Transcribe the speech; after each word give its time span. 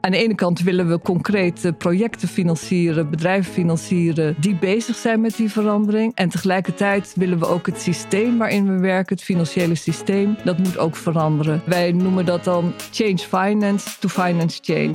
Aan 0.00 0.10
de 0.10 0.16
ene 0.16 0.34
kant 0.34 0.60
willen 0.60 0.88
we 0.88 1.00
concrete 1.00 1.72
projecten 1.72 2.28
financieren, 2.28 3.10
bedrijven 3.10 3.52
financieren 3.52 4.36
die 4.38 4.54
bezig 4.54 4.96
zijn 4.96 5.20
met 5.20 5.36
die 5.36 5.50
verandering. 5.50 6.14
En 6.14 6.28
tegelijkertijd 6.28 7.12
willen 7.16 7.38
we 7.38 7.46
ook 7.46 7.66
het 7.66 7.80
systeem 7.80 8.38
waarin 8.38 8.74
we 8.74 8.80
werken, 8.80 9.16
het 9.16 9.24
financiële 9.24 9.74
systeem, 9.74 10.36
dat 10.44 10.58
moet 10.58 10.78
ook 10.78 10.96
veranderen. 10.96 11.62
Wij 11.66 11.92
noemen 11.92 12.24
dat 12.24 12.44
dan 12.44 12.72
change 12.90 13.18
finance 13.18 13.88
to 13.98 14.08
finance 14.08 14.58
change. 14.62 14.94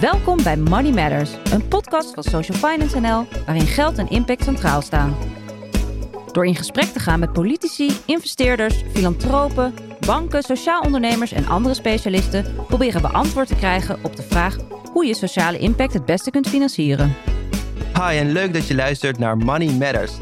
Welkom 0.00 0.42
bij 0.42 0.56
Money 0.56 0.92
Matters, 0.92 1.30
een 1.52 1.68
podcast 1.68 2.14
van 2.14 2.22
Social 2.22 2.58
Finance 2.58 3.00
NL 3.00 3.26
waarin 3.46 3.66
geld 3.66 3.98
en 3.98 4.08
impact 4.08 4.44
centraal 4.44 4.82
staan. 4.82 5.14
Door 6.32 6.46
in 6.46 6.54
gesprek 6.54 6.84
te 6.84 6.98
gaan 6.98 7.20
met 7.20 7.32
politici, 7.32 7.90
investeerders, 8.06 8.82
filantropen, 8.94 9.74
banken, 10.06 10.42
sociaal 10.42 10.80
ondernemers 10.80 11.32
en 11.32 11.46
andere 11.46 11.74
specialisten 11.74 12.44
proberen 12.66 13.02
we 13.02 13.08
antwoord 13.08 13.48
te 13.48 13.54
krijgen 13.54 13.98
op 14.02 14.16
de 14.16 14.22
vraag 14.22 14.56
hoe 14.92 15.06
je 15.06 15.14
sociale 15.14 15.58
impact 15.58 15.92
het 15.92 16.04
beste 16.04 16.30
kunt 16.30 16.48
financieren. 16.48 17.14
Hi 17.94 18.16
en 18.16 18.32
leuk 18.32 18.52
dat 18.52 18.66
je 18.66 18.74
luistert 18.74 19.18
naar 19.18 19.36
Money 19.36 19.72
Matters. 19.72 20.12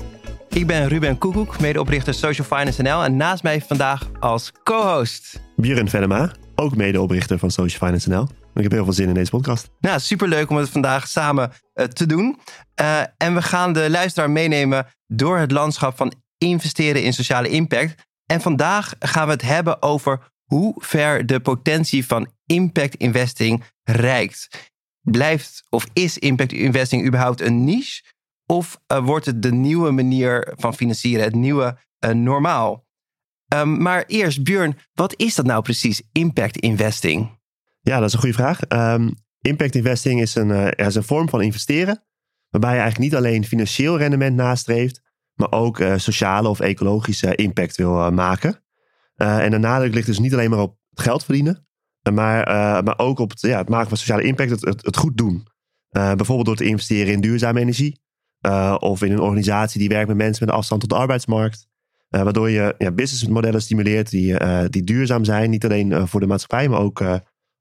Ik 0.49 0.67
ben 0.67 0.89
Ruben 0.89 1.19
Koekoek, 1.19 1.61
medeoprichter 1.61 2.15
Social 2.15 2.47
Finance 2.47 2.83
NL 2.83 3.05
en 3.05 3.17
naast 3.17 3.43
mij 3.43 3.61
vandaag 3.61 4.11
als 4.21 4.53
co-host. 4.65 5.41
Björn 5.57 5.89
Venema, 5.89 6.33
ook 6.55 6.77
medeoprichter 6.77 7.39
van 7.39 7.51
Social 7.51 7.79
Finance 7.79 8.09
NL. 8.09 8.27
Ik 8.57 8.63
heb 8.63 8.73
heel 8.73 8.85
veel 8.85 8.93
zin 8.93 9.09
in 9.09 9.15
deze 9.15 9.31
podcast. 9.31 9.71
Nou, 9.81 10.01
superleuk 10.01 10.51
om 10.51 10.57
het 10.57 10.71
vandaag 10.71 11.09
samen 11.09 11.53
uh, 11.75 11.85
te 11.85 12.07
doen. 12.07 12.39
Uh, 12.81 13.01
en 13.17 13.35
we 13.35 13.43
gaan 13.43 13.73
de 13.73 13.91
luisteraar 13.91 14.31
meenemen 14.31 14.87
door 15.07 15.39
het 15.39 15.51
landschap 15.51 15.97
van 15.97 16.13
investeren 16.39 17.03
in 17.03 17.13
sociale 17.13 17.49
impact. 17.49 17.95
En 18.27 18.41
vandaag 18.41 18.95
gaan 18.99 19.27
we 19.27 19.33
het 19.33 19.43
hebben 19.43 19.83
over 19.83 20.33
hoe 20.45 20.75
ver 20.79 21.27
de 21.27 21.41
potentie 21.41 22.07
van 22.07 22.33
impact 22.47 22.95
investing 22.95 23.65
reikt. 23.83 24.73
Blijft 25.01 25.63
of 25.69 25.87
is 25.93 26.19
impact 26.19 26.53
investing 26.53 27.07
überhaupt 27.07 27.41
een 27.41 27.65
niche? 27.65 28.03
Of 28.47 28.81
uh, 28.93 29.05
wordt 29.05 29.27
het 29.27 29.43
de 29.43 29.53
nieuwe 29.53 29.91
manier 29.91 30.55
van 30.57 30.75
financieren, 30.75 31.25
het 31.25 31.35
nieuwe 31.35 31.79
normaal? 32.13 32.85
Um, 33.55 33.83
maar 33.83 34.05
eerst, 34.07 34.43
Björn, 34.43 34.79
wat 34.95 35.15
is 35.17 35.35
dat 35.35 35.47
nou 35.47 35.63
precies, 35.63 36.03
impact 36.13 36.57
investing? 36.57 37.36
Ja, 37.89 37.99
dat 37.99 38.09
is 38.09 38.13
een 38.13 38.19
goede 38.19 38.35
vraag. 38.35 38.61
Um, 38.69 39.15
impact 39.41 39.75
investing 39.75 40.21
is 40.21 40.35
een, 40.35 40.49
uh, 40.49 40.87
is 40.87 40.95
een 40.95 41.03
vorm 41.03 41.29
van 41.29 41.43
investeren, 41.43 42.05
waarbij 42.51 42.75
je 42.75 42.81
eigenlijk 42.81 43.11
niet 43.11 43.21
alleen 43.21 43.45
financieel 43.45 43.99
rendement 43.99 44.37
nastreeft, 44.37 45.03
maar 45.35 45.53
ook 45.53 45.79
uh, 45.79 45.97
sociale 45.97 46.49
of 46.49 46.61
ecologische 46.61 47.35
impact 47.35 47.77
wil 47.77 47.99
uh, 47.99 48.11
maken. 48.11 48.63
En 49.15 49.51
de 49.51 49.59
nadruk 49.59 49.95
ligt 49.95 50.07
dus 50.07 50.19
niet 50.19 50.33
alleen 50.33 50.51
maar 50.51 50.59
op 50.59 50.77
het 50.91 51.01
geld 51.01 51.25
verdienen, 51.25 51.67
maar, 52.13 52.45
maar 52.85 52.99
ook 52.99 53.19
op 53.19 53.31
het, 53.31 53.41
ja, 53.41 53.59
het 53.59 53.69
maken 53.69 53.89
van 53.89 53.97
sociale 53.97 54.23
impact, 54.23 54.51
het, 54.51 54.65
het, 54.65 54.85
het 54.85 54.97
goed 54.97 55.17
doen. 55.17 55.47
bijvoorbeeld 55.91 56.47
door 56.47 56.57
te 56.57 56.65
investeren 56.65 57.13
in 57.13 57.21
duurzame 57.21 57.61
energie 57.61 58.01
of 58.79 59.03
in 59.03 59.13
een 59.13 59.21
organisatie 59.21 59.81
die 59.81 59.89
werkt 59.89 60.09
met 60.09 60.17
mensen 60.17 60.47
met 60.47 60.55
afstand 60.55 60.81
tot 60.81 60.91
de 60.91 60.97
arbeidsmarkt. 60.97 61.69
waardoor 62.09 62.51
je 62.51 62.75
ja, 62.79 62.91
businessmodellen 62.91 63.63
stimuleert 63.63 64.11
die, 64.11 64.37
die 64.69 64.85
duurzaam 64.85 65.25
zijn, 65.25 65.51
niet 65.51 65.65
alleen 65.65 66.09
voor 66.09 66.21
de 66.21 66.27
maatschappij, 66.27 66.69
maar 66.69 66.81
ook, 66.81 67.03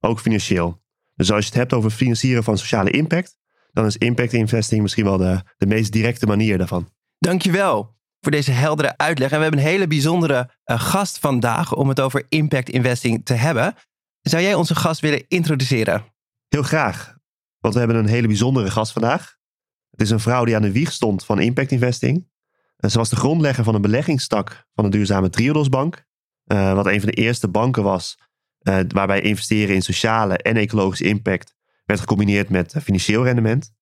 ook 0.05 0.19
financieel. 0.19 0.83
Dus 1.15 1.31
als 1.31 1.39
je 1.39 1.49
het 1.49 1.59
hebt 1.59 1.73
over 1.73 1.89
financieren 1.89 2.43
van 2.43 2.57
sociale 2.57 2.91
impact, 2.91 3.37
dan 3.71 3.85
is 3.85 3.97
impact 3.97 4.33
investing 4.33 4.81
misschien 4.81 5.03
wel 5.03 5.17
de, 5.17 5.41
de 5.57 5.65
meest 5.65 5.91
directe 5.91 6.25
manier 6.25 6.57
daarvan. 6.57 6.89
Dankjewel 7.17 7.95
voor 8.19 8.31
deze 8.31 8.51
heldere 8.51 8.97
uitleg. 8.97 9.31
En 9.31 9.37
we 9.37 9.43
hebben 9.43 9.61
een 9.61 9.67
hele 9.67 9.87
bijzondere 9.87 10.49
uh, 10.65 10.79
gast 10.79 11.19
vandaag 11.19 11.73
om 11.73 11.89
het 11.89 11.99
over 11.99 12.25
impact 12.29 12.69
investing 12.69 13.25
te 13.25 13.33
hebben. 13.33 13.73
Zou 14.21 14.43
jij 14.43 14.53
onze 14.53 14.75
gast 14.75 15.01
willen 15.01 15.25
introduceren? 15.27 16.03
Heel 16.47 16.63
graag, 16.63 17.17
want 17.59 17.73
we 17.73 17.79
hebben 17.79 17.97
een 17.97 18.07
hele 18.07 18.27
bijzondere 18.27 18.71
gast 18.71 18.91
vandaag. 18.91 19.35
Het 19.91 20.01
is 20.01 20.09
een 20.09 20.19
vrouw 20.19 20.45
die 20.45 20.55
aan 20.55 20.61
de 20.61 20.71
wieg 20.71 20.91
stond 20.91 21.25
van 21.25 21.39
impact 21.39 21.71
investing. 21.71 22.27
En 22.77 22.91
ze 22.91 22.97
was 22.97 23.09
de 23.09 23.15
grondlegger 23.15 23.63
van 23.63 23.75
een 23.75 23.81
beleggingstak 23.81 24.65
van 24.73 24.83
de 24.83 24.89
duurzame 24.89 25.29
Triodos 25.29 25.69
Bank. 25.69 26.03
Uh, 26.51 26.73
wat 26.73 26.85
een 26.85 27.01
van 27.01 27.09
de 27.09 27.15
eerste 27.15 27.47
banken 27.47 27.83
was 27.83 28.17
uh, 28.67 28.79
waarbij 28.87 29.21
investeren 29.21 29.75
in 29.75 29.81
sociale 29.81 30.37
en 30.37 30.57
ecologische 30.57 31.03
impact 31.03 31.55
werd 31.85 31.99
gecombineerd 31.99 32.49
met 32.49 32.75
financieel 32.83 33.23
rendement. 33.23 33.73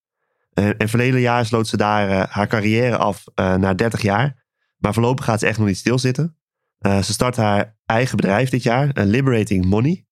Uh, 0.54 0.70
en 0.78 0.90
verleden 0.90 1.20
jaar 1.20 1.46
sloot 1.46 1.68
ze 1.68 1.78
daar 1.78 2.30
haar 2.30 2.48
carrière 2.48 2.98
af 2.98 3.24
na 3.36 3.74
30 3.74 4.02
jaar. 4.02 4.46
Maar 4.78 4.94
voorlopig 4.94 5.26
gaat 5.26 5.40
ze 5.40 5.48
echt 5.48 5.58
nog 5.58 5.68
niet 5.68 5.78
stilzitten. 5.78 6.38
ze 6.80 7.14
start 7.14 7.36
haar 7.36 7.78
eigen 7.86 8.16
bedrijf 8.16 8.50
dit 8.50 8.64
jaar, 8.64 8.92
Liberating 8.94 9.66
Money. 9.66 10.06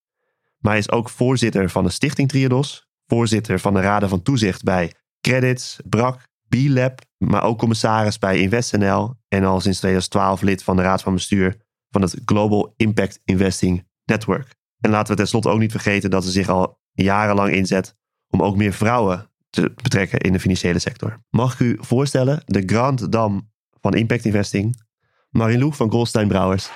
Maar 0.62 0.78
is 0.78 0.92
ook 0.92 1.10
voorzitter 1.10 1.70
van 1.70 1.84
de 1.84 1.90
Stichting 1.90 2.30
Triodos. 2.30 2.90
Voorzitter 3.08 3.60
van 3.60 3.74
de 3.74 3.82
Raden 3.82 4.10
van 4.10 4.22
Toezicht 4.22 4.64
bij 4.64 4.94
Credits, 5.22 5.80
BRAC, 5.90 6.24
B-Lab. 6.50 7.02
Maar 7.18 7.44
ook 7.44 7.60
commissaris 7.60 8.20
bij 8.20 8.40
InvestNL. 8.40 9.16
En 9.28 9.44
al 9.44 9.62
sinds 9.62 9.78
2012 9.78 10.42
lid 10.42 10.64
van 10.64 10.76
de 10.76 10.82
Raad 10.82 11.02
van 11.02 11.14
Bestuur 11.14 11.56
van 11.90 12.02
het 12.02 12.22
Global 12.26 12.74
Impact 12.78 13.20
Investing 13.24 13.88
Network. 14.06 14.61
En 14.82 14.90
laten 14.90 15.12
we 15.12 15.20
tenslotte 15.20 15.50
ook 15.50 15.60
niet 15.60 15.72
vergeten 15.72 16.10
dat 16.10 16.24
ze 16.24 16.32
zich 16.32 16.50
al 16.50 16.80
jarenlang 16.92 17.54
inzet 17.54 17.96
om 18.30 18.44
ook 18.44 18.56
meer 18.56 18.74
vrouwen 18.74 19.30
te 19.50 19.74
betrekken 19.82 20.20
in 20.20 20.34
de 20.34 20.40
financiële 20.40 20.80
sector. 20.80 21.24
Mag 21.30 21.54
ik 21.54 21.60
u 21.60 21.78
voorstellen 21.80 22.44
de 22.46 22.64
Grand 22.66 23.12
Dame 23.12 23.42
van 23.82 23.94
Impact 23.94 24.26
Investing, 24.26 24.82
Marilou 25.30 25.74
van 25.74 25.92
Goldstein 25.92 26.28
Brouwers. 26.28 26.70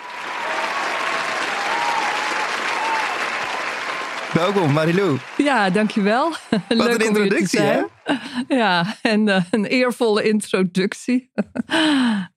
Welkom 4.34 4.72
Marilou. 4.72 5.18
Ja, 5.38 5.70
dankjewel. 5.70 6.30
Wat 6.50 6.62
Leuk 6.68 6.94
een 6.94 7.08
introductie 7.08 7.60
hè? 7.60 7.82
Ja, 8.48 8.96
en 9.02 9.28
uh, 9.28 9.44
een 9.52 9.66
eervolle 9.66 10.24
introductie. 10.24 11.32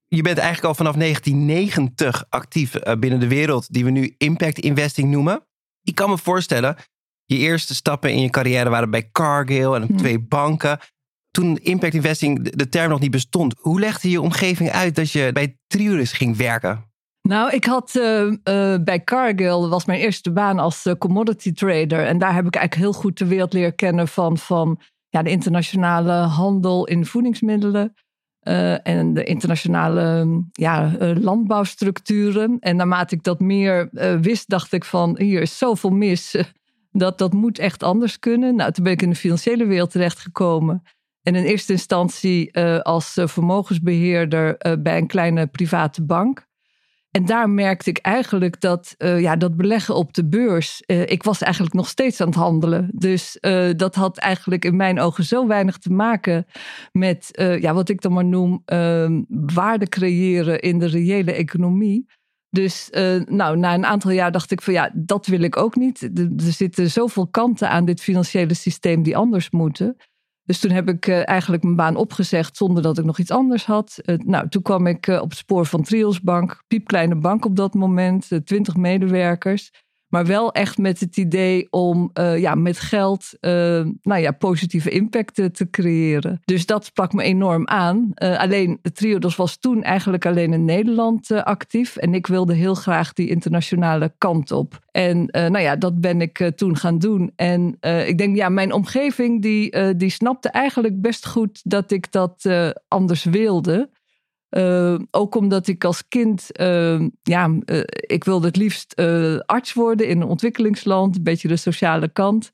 Je 0.09 0.23
bent 0.23 0.39
eigenlijk 0.39 0.69
al 0.69 0.75
vanaf 0.75 0.95
1990 0.97 2.25
actief 2.29 2.75
uh, 2.75 2.95
binnen 2.95 3.21
de 3.21 3.29
wereld 3.29 3.73
die 3.73 3.85
we 3.85 3.91
nu 3.91 4.15
impact 4.19 4.59
investing 4.59 5.11
noemen. 5.11 5.48
Ik 5.89 5.95
kan 5.95 6.11
me 6.11 6.19
voorstellen 6.19 6.77
je 7.25 7.37
eerste 7.37 7.75
stappen 7.75 8.13
in 8.13 8.21
je 8.21 8.31
carrière 8.31 8.71
waren 8.71 8.91
bij 8.91 9.09
Cargill 9.13 9.73
en 9.73 9.83
op 9.83 9.97
twee 9.97 10.19
banken. 10.19 10.79
Toen 11.31 11.57
impact 11.57 11.95
investing 11.95 12.51
de 12.51 12.69
term 12.69 12.91
nog 12.91 13.01
niet 13.01 13.11
bestond, 13.11 13.55
hoe 13.59 13.81
legde 13.81 14.11
je 14.11 14.21
omgeving 14.21 14.71
uit 14.71 14.95
dat 14.95 15.11
je 15.11 15.31
bij 15.33 15.57
Triodos 15.67 16.13
ging 16.13 16.37
werken? 16.37 16.85
Nou, 17.23 17.51
ik 17.51 17.65
had 17.65 17.95
uh, 17.95 18.23
uh, 18.23 18.35
bij 18.85 19.05
Cargill, 19.05 19.69
was 19.69 19.85
mijn 19.85 20.01
eerste 20.01 20.33
baan 20.33 20.59
als 20.59 20.87
uh, 20.87 20.95
commodity 20.95 21.53
trader. 21.53 22.07
En 22.07 22.19
daar 22.19 22.35
heb 22.35 22.47
ik 22.47 22.55
eigenlijk 22.55 22.75
heel 22.75 23.01
goed 23.01 23.19
de 23.19 23.27
wereld 23.27 23.53
leren 23.53 23.75
kennen 23.75 24.09
van, 24.09 24.39
van 24.39 24.81
ja, 25.09 25.23
de 25.23 25.31
internationale 25.31 26.13
handel 26.13 26.87
in 26.87 27.07
voedingsmiddelen. 27.07 27.95
En 28.83 29.15
de 29.15 29.25
internationale 29.25 30.27
ja, 30.53 30.97
landbouwstructuren. 31.21 32.57
En 32.61 32.77
naarmate 32.77 33.15
ik 33.15 33.23
dat 33.23 33.41
meer 33.41 33.89
wist, 34.21 34.49
dacht 34.49 34.73
ik 34.73 34.85
van 34.85 35.19
hier 35.19 35.41
is 35.41 35.59
zoveel 35.59 35.91
mis. 35.91 36.35
Dat, 36.91 37.19
dat 37.19 37.33
moet 37.33 37.59
echt 37.59 37.83
anders 37.83 38.19
kunnen. 38.19 38.57
Nou, 38.57 38.73
toen 38.73 38.85
ben 38.85 38.93
ik 38.93 39.03
in 39.03 39.11
de 39.11 39.17
financiële 39.17 39.67
wereld 39.67 39.91
terechtgekomen. 39.91 40.83
En 41.23 41.35
in 41.35 41.45
eerste 41.45 41.73
instantie 41.73 42.59
als 42.83 43.17
eh, 43.17 43.27
vermogensbeheerder 43.27 44.57
bij 44.83 44.99
een 44.99 45.07
kleine 45.07 45.47
private 45.47 46.05
bank. 46.05 46.48
En 47.19 47.27
daar 47.27 47.51
merkte 47.51 47.91
ik 47.91 47.99
eigenlijk 47.99 48.61
dat, 48.61 48.95
uh, 48.99 49.21
ja, 49.21 49.37
dat 49.37 49.57
beleggen 49.57 49.95
op 49.95 50.15
de 50.15 50.29
beurs. 50.29 50.83
ik 50.87 51.23
was 51.23 51.43
eigenlijk 51.43 51.75
nog 51.75 51.89
steeds 51.89 52.21
aan 52.21 52.27
het 52.27 52.37
handelen. 52.37 52.91
Dus 52.93 53.39
dat 53.77 53.95
had 53.95 54.19
eigenlijk 54.19 54.65
in 54.65 54.77
mijn 54.77 55.01
ogen 55.01 55.25
zo 55.25 55.47
weinig 55.47 55.79
te 55.79 55.91
maken 55.91 56.47
met 56.93 57.29
ja, 57.61 57.75
wat 57.75 57.89
ik 57.89 58.01
dan 58.01 58.13
maar 58.13 58.25
noem 58.25 58.63
ehm, 58.65 59.23
waarde 59.29 59.89
creëren 59.89 60.61
in 60.61 60.79
de 60.79 60.87
reële 60.87 61.33
economie. 61.33 62.07
Dus 62.51 62.89
nou, 63.25 63.57
na 63.57 63.75
een 63.75 63.87
aantal 63.87 64.11
jaar 64.11 64.33
dacht 64.33 64.51
ik 64.51 64.63
van 64.63 64.73
ja, 64.73 64.91
dat 64.95 65.27
wil 65.27 65.41
ik 65.41 65.57
ook 65.57 65.77
niet. 65.77 66.03
Er, 66.03 66.31
zitten 66.37 66.91
zoveel 66.91 67.27
kanten 67.27 67.71
aan 67.71 67.85
dit 67.85 68.01
financiële 68.01 68.55
systeem 68.55 69.03
die 69.03 69.17
anders 69.17 69.51
moeten. 69.51 69.97
Dus 70.49 70.61
toen 70.61 70.71
heb 70.71 70.89
ik 70.89 71.07
uh, 71.07 71.29
eigenlijk 71.29 71.63
mijn 71.63 71.77
baan 71.77 71.97
opgezegd 71.97 72.57
zonder 72.57 72.83
dat 72.83 72.99
ik 72.99 73.05
nog 73.05 73.19
iets 73.19 73.31
anders 73.31 73.67
had. 73.67 73.99
Uh, 74.05 74.17
nou, 74.19 74.49
toen 74.49 74.63
kwam 74.63 74.87
ik 74.87 75.07
op 75.07 75.29
het 75.29 75.39
spoor 75.39 75.67
van 75.67 75.83
Trios 75.83 76.21
Bank, 76.21 76.63
piepkleine 76.67 77.15
bank 77.15 77.45
op 77.45 77.57
dat 77.57 77.75
moment, 77.75 78.31
twintig 78.45 78.77
medewerkers. 78.77 79.73
Maar 80.09 80.27
wel 80.27 80.53
echt 80.53 80.79
met 80.79 81.01
het 81.01 81.17
idee 81.17 81.67
om 81.71 82.11
uh, 82.15 82.39
ja, 82.39 82.55
met 82.55 82.81
geld 82.81 83.31
uh, 83.41 83.51
nou 84.03 84.21
ja, 84.21 84.31
positieve 84.31 84.91
impact 84.91 85.35
te 85.35 85.71
creëren. 85.71 86.41
Dus 86.45 86.67
dat 86.67 86.85
sprak 86.85 87.13
me 87.13 87.23
enorm 87.23 87.69
aan. 87.69 88.13
Uh, 88.15 88.39
alleen 88.39 88.79
Triodos 88.93 89.37
was 89.37 89.57
toen 89.57 89.83
eigenlijk 89.83 90.27
alleen 90.27 90.53
in 90.53 90.65
Nederland 90.65 91.31
actief. 91.33 91.97
En 91.97 92.15
ik 92.15 92.27
wilde 92.27 92.55
heel 92.55 92.75
graag 92.75 93.13
die 93.13 93.29
internationale 93.29 94.13
kant 94.19 94.53
op. 94.53 94.87
En 94.91 95.25
nou 95.33 95.59
ja, 95.59 95.77
dat 95.77 96.01
ben 96.01 96.21
ik 96.21 96.51
toen 96.57 96.77
gaan 96.77 96.99
doen. 96.99 97.33
En 97.37 97.77
ik 98.07 98.19
denk, 98.19 98.37
ja, 98.37 98.49
mijn 98.49 98.73
omgeving 98.73 99.43
die, 99.43 99.95
die 99.97 100.11
snapte 100.11 100.49
eigenlijk 100.49 101.01
best 101.01 101.27
goed 101.27 101.61
dat 101.65 101.91
ik 101.91 102.13
dat 102.13 102.49
anders 102.89 103.25
wilde. 103.25 103.89
Uh, 104.51 104.99
ook 105.11 105.35
omdat 105.35 105.69
ik 105.69 105.85
als 105.85 106.09
kind, 106.09 106.61
uh, 106.61 107.01
ja, 107.23 107.49
uh, 107.65 107.83
ik 107.87 108.25
wilde 108.25 108.47
het 108.47 108.57
liefst 108.57 109.03
arts 109.47 109.73
worden 109.73 110.09
in 110.09 110.21
een 110.21 110.29
ontwikkelingsland, 110.29 111.17
een 111.17 111.23
beetje 111.23 111.49
de 111.49 111.57
sociale 111.57 112.09
kant. 112.09 112.51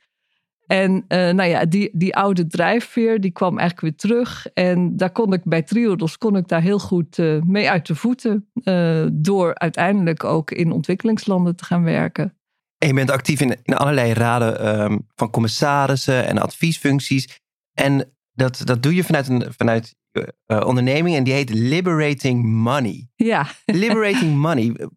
En 0.66 1.04
nou 1.08 1.44
ja, 1.44 1.64
die, 1.64 1.90
die 1.92 2.16
oude 2.16 2.46
drijfveer 2.46 3.20
die 3.20 3.30
kwam 3.30 3.58
eigenlijk 3.58 3.80
weer 3.80 4.10
terug. 4.10 4.46
En 4.46 4.96
daar 4.96 5.10
kon 5.10 5.32
ik 5.32 5.44
bij 5.44 5.62
Triodos 5.62 6.18
kon 6.18 6.36
ik 6.36 6.48
daar 6.48 6.62
heel 6.62 6.78
goed 6.78 7.18
mee 7.46 7.70
uit 7.70 7.86
de 7.86 7.94
voeten. 7.94 8.48
Door 9.12 9.54
uiteindelijk 9.54 10.24
ook 10.24 10.50
in 10.50 10.72
ontwikkelingslanden 10.72 11.56
te 11.56 11.64
gaan 11.64 11.82
werken. 11.82 12.36
En 12.78 12.88
je 12.88 12.94
bent 12.94 13.10
actief 13.10 13.40
in, 13.40 13.56
allerlei 13.64 14.12
raden 14.12 14.80
um, 14.82 15.06
van 15.14 15.30
commissarissen 15.30 16.26
en 16.26 16.38
adviesfuncties. 16.38 17.40
En 17.72 18.12
dat, 18.32 18.60
dat 18.64 18.82
doe 18.82 18.94
je 18.94 19.04
vanuit 19.04 19.28
een 19.28 19.52
vanuit, 19.56 19.94
onderneming 20.46 21.16
en 21.16 21.24
die 21.24 21.32
heet 21.32 21.50
Liberating 21.50 22.44
Money. 22.44 23.08
Ja. 23.16 23.46
Liberating 23.64 24.36
Money. 24.46 24.88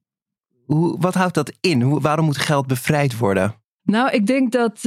Hoe, 0.65 0.99
wat 0.99 1.13
houdt 1.13 1.33
dat 1.33 1.53
in? 1.61 1.81
Hoe, 1.81 2.01
waarom 2.01 2.25
moet 2.25 2.37
geld 2.37 2.67
bevrijd 2.67 3.17
worden? 3.17 3.55
Nou, 3.83 4.09
ik 4.11 4.25
denk 4.25 4.51
dat 4.51 4.83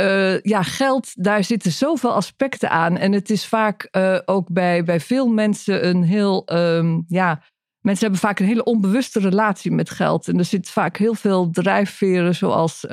uh, 0.00 0.40
ja, 0.40 0.62
geld, 0.62 1.24
daar 1.24 1.44
zitten 1.44 1.72
zoveel 1.72 2.12
aspecten 2.12 2.70
aan. 2.70 2.96
En 2.96 3.12
het 3.12 3.30
is 3.30 3.46
vaak 3.46 3.88
uh, 3.96 4.18
ook 4.24 4.52
bij, 4.52 4.84
bij 4.84 5.00
veel 5.00 5.28
mensen 5.28 5.88
een 5.88 6.02
heel, 6.02 6.48
um, 6.52 7.04
ja, 7.08 7.42
mensen 7.80 8.02
hebben 8.02 8.20
vaak 8.20 8.38
een 8.38 8.46
hele 8.46 8.64
onbewuste 8.64 9.20
relatie 9.20 9.70
met 9.70 9.90
geld. 9.90 10.28
En 10.28 10.38
er 10.38 10.44
zit 10.44 10.70
vaak 10.70 10.96
heel 10.96 11.14
veel 11.14 11.50
drijfveren 11.50 12.34
zoals 12.34 12.86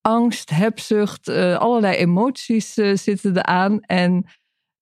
angst, 0.00 0.50
hebzucht, 0.50 1.28
allerlei 1.58 1.96
emoties 1.96 2.72
zitten 2.94 3.36
eraan. 3.36 3.80
En 3.80 4.24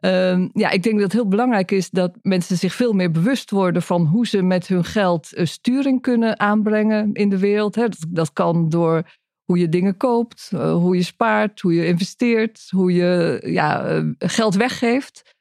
um, 0.01 0.51
ja, 0.53 0.71
ik 0.71 0.83
denk 0.83 0.95
dat 0.95 1.05
het 1.05 1.13
heel 1.13 1.29
belangrijk 1.29 1.71
is 1.71 1.91
dat 1.91 2.19
mensen 2.23 2.57
zich 2.57 2.75
veel 2.75 2.93
meer 2.93 3.11
bewust 3.11 3.51
worden 3.51 3.83
van 3.83 4.07
hoe 4.07 4.27
ze 4.27 4.43
met 4.43 4.67
hun 4.67 4.85
geld 4.85 5.29
sturing 5.35 6.03
kunnen 6.03 6.41
aanbrengen 6.41 7.13
in 7.13 7.29
de 7.29 7.39
wereld. 7.39 7.75
Dat, 7.75 7.97
dat 8.09 8.33
kan 8.33 8.69
door 8.69 9.03
hoe 9.45 9.59
je 9.59 9.69
dingen 9.69 9.97
koopt, 9.97 10.51
uh, 10.55 10.73
hoe 10.73 10.97
je 10.97 11.03
spaart, 11.03 11.61
hoe 11.61 11.75
je 11.75 11.87
investeert, 11.87 12.67
hoe 12.69 12.93
je 12.93 13.43
ja, 13.47 13.97
uh, 13.97 14.13
geld 14.19 14.55
weggeeft. 14.55 15.39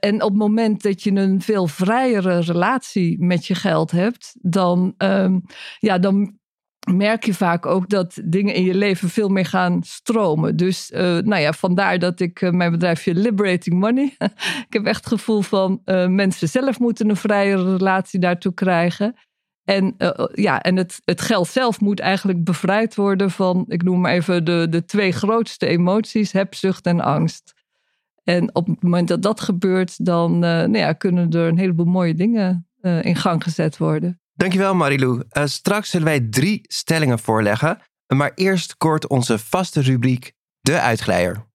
En 0.00 0.22
op 0.22 0.28
het 0.28 0.38
moment 0.38 0.82
dat 0.82 1.02
je 1.02 1.10
een 1.10 1.40
veel 1.40 1.66
vrijere 1.66 2.40
relatie 2.40 3.24
met 3.24 3.46
je 3.46 3.54
geld 3.54 3.90
hebt, 3.90 4.36
dan, 4.40 4.94
um, 4.98 5.42
ja, 5.78 5.98
dan 5.98 6.39
merk 6.96 7.24
je 7.24 7.34
vaak 7.34 7.66
ook 7.66 7.88
dat 7.88 8.20
dingen 8.24 8.54
in 8.54 8.64
je 8.64 8.74
leven 8.74 9.08
veel 9.08 9.28
meer 9.28 9.46
gaan 9.46 9.82
stromen. 9.82 10.56
Dus 10.56 10.90
nou 10.90 11.36
ja, 11.36 11.52
vandaar 11.52 11.98
dat 11.98 12.20
ik 12.20 12.52
mijn 12.52 12.70
bedrijfje 12.70 13.14
Liberating 13.14 13.78
Money. 13.78 14.14
ik 14.68 14.72
heb 14.72 14.84
echt 14.84 15.04
het 15.04 15.12
gevoel 15.12 15.42
van 15.42 15.80
mensen 16.08 16.48
zelf 16.48 16.78
moeten 16.78 17.08
een 17.08 17.16
vrijere 17.16 17.76
relatie 17.76 18.20
daartoe 18.20 18.54
krijgen. 18.54 19.14
En, 19.64 19.94
ja, 20.34 20.62
en 20.62 20.76
het, 20.76 21.00
het 21.04 21.20
geld 21.20 21.48
zelf 21.48 21.80
moet 21.80 22.00
eigenlijk 22.00 22.44
bevrijd 22.44 22.94
worden 22.94 23.30
van, 23.30 23.64
ik 23.68 23.82
noem 23.82 24.00
maar 24.00 24.12
even 24.12 24.44
de, 24.44 24.66
de 24.70 24.84
twee 24.84 25.12
grootste 25.12 25.66
emoties, 25.66 26.32
hebzucht 26.32 26.86
en 26.86 27.00
angst. 27.00 27.54
En 28.24 28.54
op 28.54 28.66
het 28.66 28.82
moment 28.82 29.08
dat 29.08 29.22
dat 29.22 29.40
gebeurt, 29.40 30.04
dan 30.04 30.38
nou 30.38 30.78
ja, 30.78 30.92
kunnen 30.92 31.30
er 31.30 31.48
een 31.48 31.58
heleboel 31.58 31.86
mooie 31.86 32.14
dingen 32.14 32.68
in 32.80 33.16
gang 33.16 33.42
gezet 33.42 33.78
worden. 33.78 34.19
Dankjewel 34.40 34.74
Marilou. 34.74 35.22
straks 35.44 35.90
zullen 35.90 36.06
wij 36.06 36.20
drie 36.20 36.60
stellingen 36.62 37.18
voorleggen. 37.18 37.78
Maar 38.14 38.32
eerst 38.34 38.76
kort 38.76 39.08
onze 39.08 39.38
vaste 39.38 39.80
rubriek, 39.80 40.32
de 40.60 40.80
uitglijder. 40.80 41.46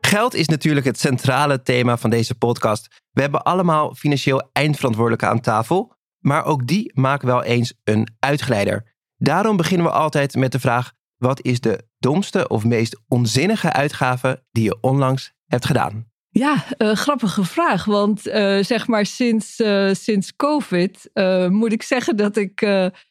Geld 0.00 0.34
is 0.34 0.48
natuurlijk 0.48 0.86
het 0.86 0.98
centrale 0.98 1.62
thema 1.62 1.96
van 1.96 2.10
deze 2.10 2.34
podcast. 2.34 3.00
We 3.10 3.20
hebben 3.20 3.42
allemaal 3.42 3.94
financieel 3.94 4.50
eindverantwoordelijke 4.52 5.26
aan 5.26 5.40
tafel 5.40 5.92
maar 6.22 6.44
ook 6.44 6.66
die 6.66 6.92
maken 6.94 7.26
wel 7.26 7.42
eens 7.42 7.74
een 7.84 8.08
uitglijder. 8.18 8.94
Daarom 9.16 9.56
beginnen 9.56 9.86
we 9.86 9.92
altijd 9.92 10.34
met 10.34 10.52
de 10.52 10.60
vraag: 10.60 10.92
wat 11.16 11.42
is 11.42 11.60
de 11.60 11.88
domste 11.98 12.48
of 12.48 12.64
meest 12.64 13.00
onzinnige 13.08 13.72
uitgave 13.72 14.44
die 14.50 14.64
je 14.64 14.78
onlangs 14.80 15.32
hebt 15.46 15.66
gedaan? 15.66 16.11
Ja, 16.34 16.64
uh, 16.78 16.92
grappige 16.92 17.44
vraag. 17.44 17.84
Want 17.84 18.26
uh, 18.26 18.62
zeg 18.62 18.86
maar 18.86 19.06
sinds, 19.06 19.60
uh, 19.60 19.92
sinds 19.92 20.36
COVID 20.36 21.10
moet 21.48 21.72
ik 21.72 21.82
zeggen 21.82 22.16
dat 22.16 22.36
ik 22.36 22.66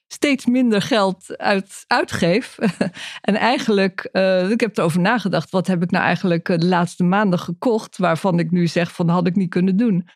steeds 0.08 0.46
minder 0.46 0.82
geld 0.82 1.38
uit, 1.38 1.84
uitgeef. 1.88 2.58
en 3.22 3.36
eigenlijk, 3.36 4.10
ik 4.50 4.60
heb 4.60 4.78
erover 4.78 5.00
nagedacht. 5.00 5.52
Wat 5.52 5.68
heb 5.68 5.84
ik 5.84 5.92
nou 5.92 6.04
eigenlijk 6.04 6.46
de 6.46 6.68
laatste 6.68 7.04
maanden 7.04 7.40
gekocht? 7.40 7.98
Waarvan 7.98 8.40
ik 8.40 8.52
nu 8.52 8.68
zeg 8.68 8.92
van 8.92 9.10
had 9.10 9.28
ik 9.28 9.36
niet 9.36 9.50
kunnen 9.50 9.78
doen. 9.78 10.08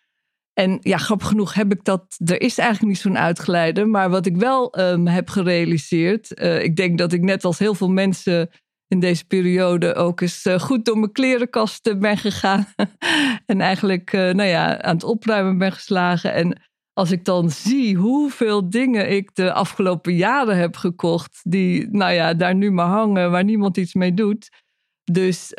En 0.54 0.78
ja, 0.82 0.98
grappig 0.98 1.28
genoeg 1.28 1.54
heb 1.54 1.72
ik 1.72 1.84
dat. 1.84 2.16
Er 2.26 2.42
is 2.42 2.58
eigenlijk 2.58 2.90
niet 2.92 3.02
zo'n 3.02 3.18
uitgeleide. 3.18 3.86
Maar 3.86 4.10
wat 4.10 4.26
ik 4.26 4.38
wel 4.38 4.80
um, 4.80 5.08
heb 5.08 5.30
gerealiseerd. 5.30 6.42
Ik 6.42 6.76
denk 6.76 6.98
dat 6.98 7.14
ik 7.14 7.22
net 7.22 7.46
als 7.46 7.60
heel 7.60 7.76
veel 7.76 7.90
mensen 7.90 8.50
in 8.88 9.00
deze 9.00 9.26
periode 9.26 9.96
ook 9.96 10.22
eens 10.22 10.46
uh, 10.46 10.60
goed 10.60 10.86
door 10.86 10.98
mijn 10.98 11.12
klerenkasten 11.12 12.00
ben 12.00 12.18
gegaan. 12.18 12.68
en 13.46 13.62
eigenlijk 13.62 14.14
uh, 14.14 14.22
nou 14.22 14.50
ja, 14.50 14.82
aan 14.82 14.96
het 14.96 15.04
opruimen 15.04 15.58
ben 15.58 15.72
geslagen. 15.72 16.34
En 16.34 16.62
als 16.94 17.12
ik 17.12 17.26
dan 17.26 17.50
zie 17.50 17.96
hoeveel 17.96 18.70
dingen 18.70 19.12
ik 19.12 19.36
de 19.36 19.54
afgelopen 19.54 20.16
jaren 20.16 20.58
heb 20.58 20.76
gekocht. 20.76 21.40
Die 21.44 21.88
nou 21.92 22.14
ja, 22.14 22.34
daar 22.34 22.56
nu 22.56 22.72
maar 22.72 22.88
hangen, 22.88 23.32
waar 23.32 23.44
niemand 23.44 23.78
iets 23.78 23.94
mee 23.94 24.14
doet 24.14 24.64
dus 25.12 25.52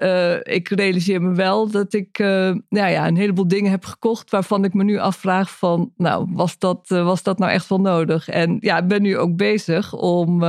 ik 0.43 0.69
realiseer 0.69 1.22
me 1.22 1.34
wel 1.34 1.70
dat 1.70 1.93
ik 1.93 2.19
nou 2.19 2.61
ja, 2.69 3.06
een 3.06 3.17
heleboel 3.17 3.49
dingen 3.49 3.70
heb 3.70 3.84
gekocht 3.84 4.31
waarvan 4.31 4.64
ik 4.64 4.75
me 4.75 4.84
nu 4.84 4.99
afvraag 4.99 5.58
van, 5.58 5.93
nou, 5.96 6.26
was 6.31 6.58
dat, 6.58 6.88
was 6.88 7.22
dat 7.22 7.38
nou 7.38 7.52
echt 7.52 7.69
wel 7.69 7.81
nodig? 7.81 8.29
En 8.29 8.56
ja, 8.61 8.79
ik 8.79 8.88
ben 8.88 9.02
nu 9.02 9.19
ook 9.19 9.37
bezig 9.37 9.93
om 9.93 10.43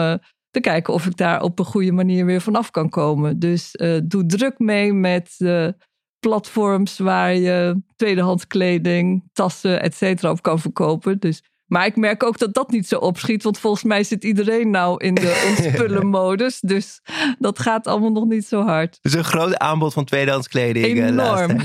te 0.61 0.69
kijken 0.69 0.93
of 0.93 1.05
ik 1.05 1.17
daar 1.17 1.41
op 1.41 1.59
een 1.59 1.65
goede 1.65 1.91
manier 1.91 2.25
weer 2.25 2.41
vanaf 2.41 2.71
kan 2.71 2.89
komen. 2.89 3.39
Dus 3.39 3.71
doe 4.03 4.25
druk 4.25 4.59
mee 4.59 4.93
met 4.93 5.37
platforms 6.19 6.97
waar 6.97 7.35
je 7.35 7.81
tweedehands 7.95 8.47
kleding, 8.47 9.23
tassen, 9.33 9.81
et 9.81 9.95
cetera 9.95 10.31
op 10.31 10.41
kan 10.41 10.59
verkopen. 10.59 11.19
Dus 11.19 11.43
maar 11.67 11.85
ik 11.85 11.95
merk 11.95 12.23
ook 12.23 12.37
dat 12.37 12.53
dat 12.53 12.71
niet 12.71 12.87
zo 12.87 12.97
opschiet. 12.97 13.43
Want 13.43 13.59
volgens 13.59 13.83
mij 13.83 14.03
zit 14.03 14.23
iedereen 14.23 14.69
nou 14.69 15.03
in 15.03 15.13
de 15.13 15.43
ontspullenmodus. 15.49 16.59
Dus 16.59 17.01
dat 17.39 17.59
gaat 17.59 17.87
allemaal 17.87 18.11
nog 18.11 18.25
niet 18.25 18.45
zo 18.45 18.61
hard. 18.61 18.97
Dus 19.01 19.13
een 19.13 19.23
groot 19.23 19.57
aanbod 19.57 19.93
van 19.93 20.05
tweedehands 20.05 20.47
kleding. 20.47 20.99
Eh, 20.99 21.07
Enorm. 21.07 21.57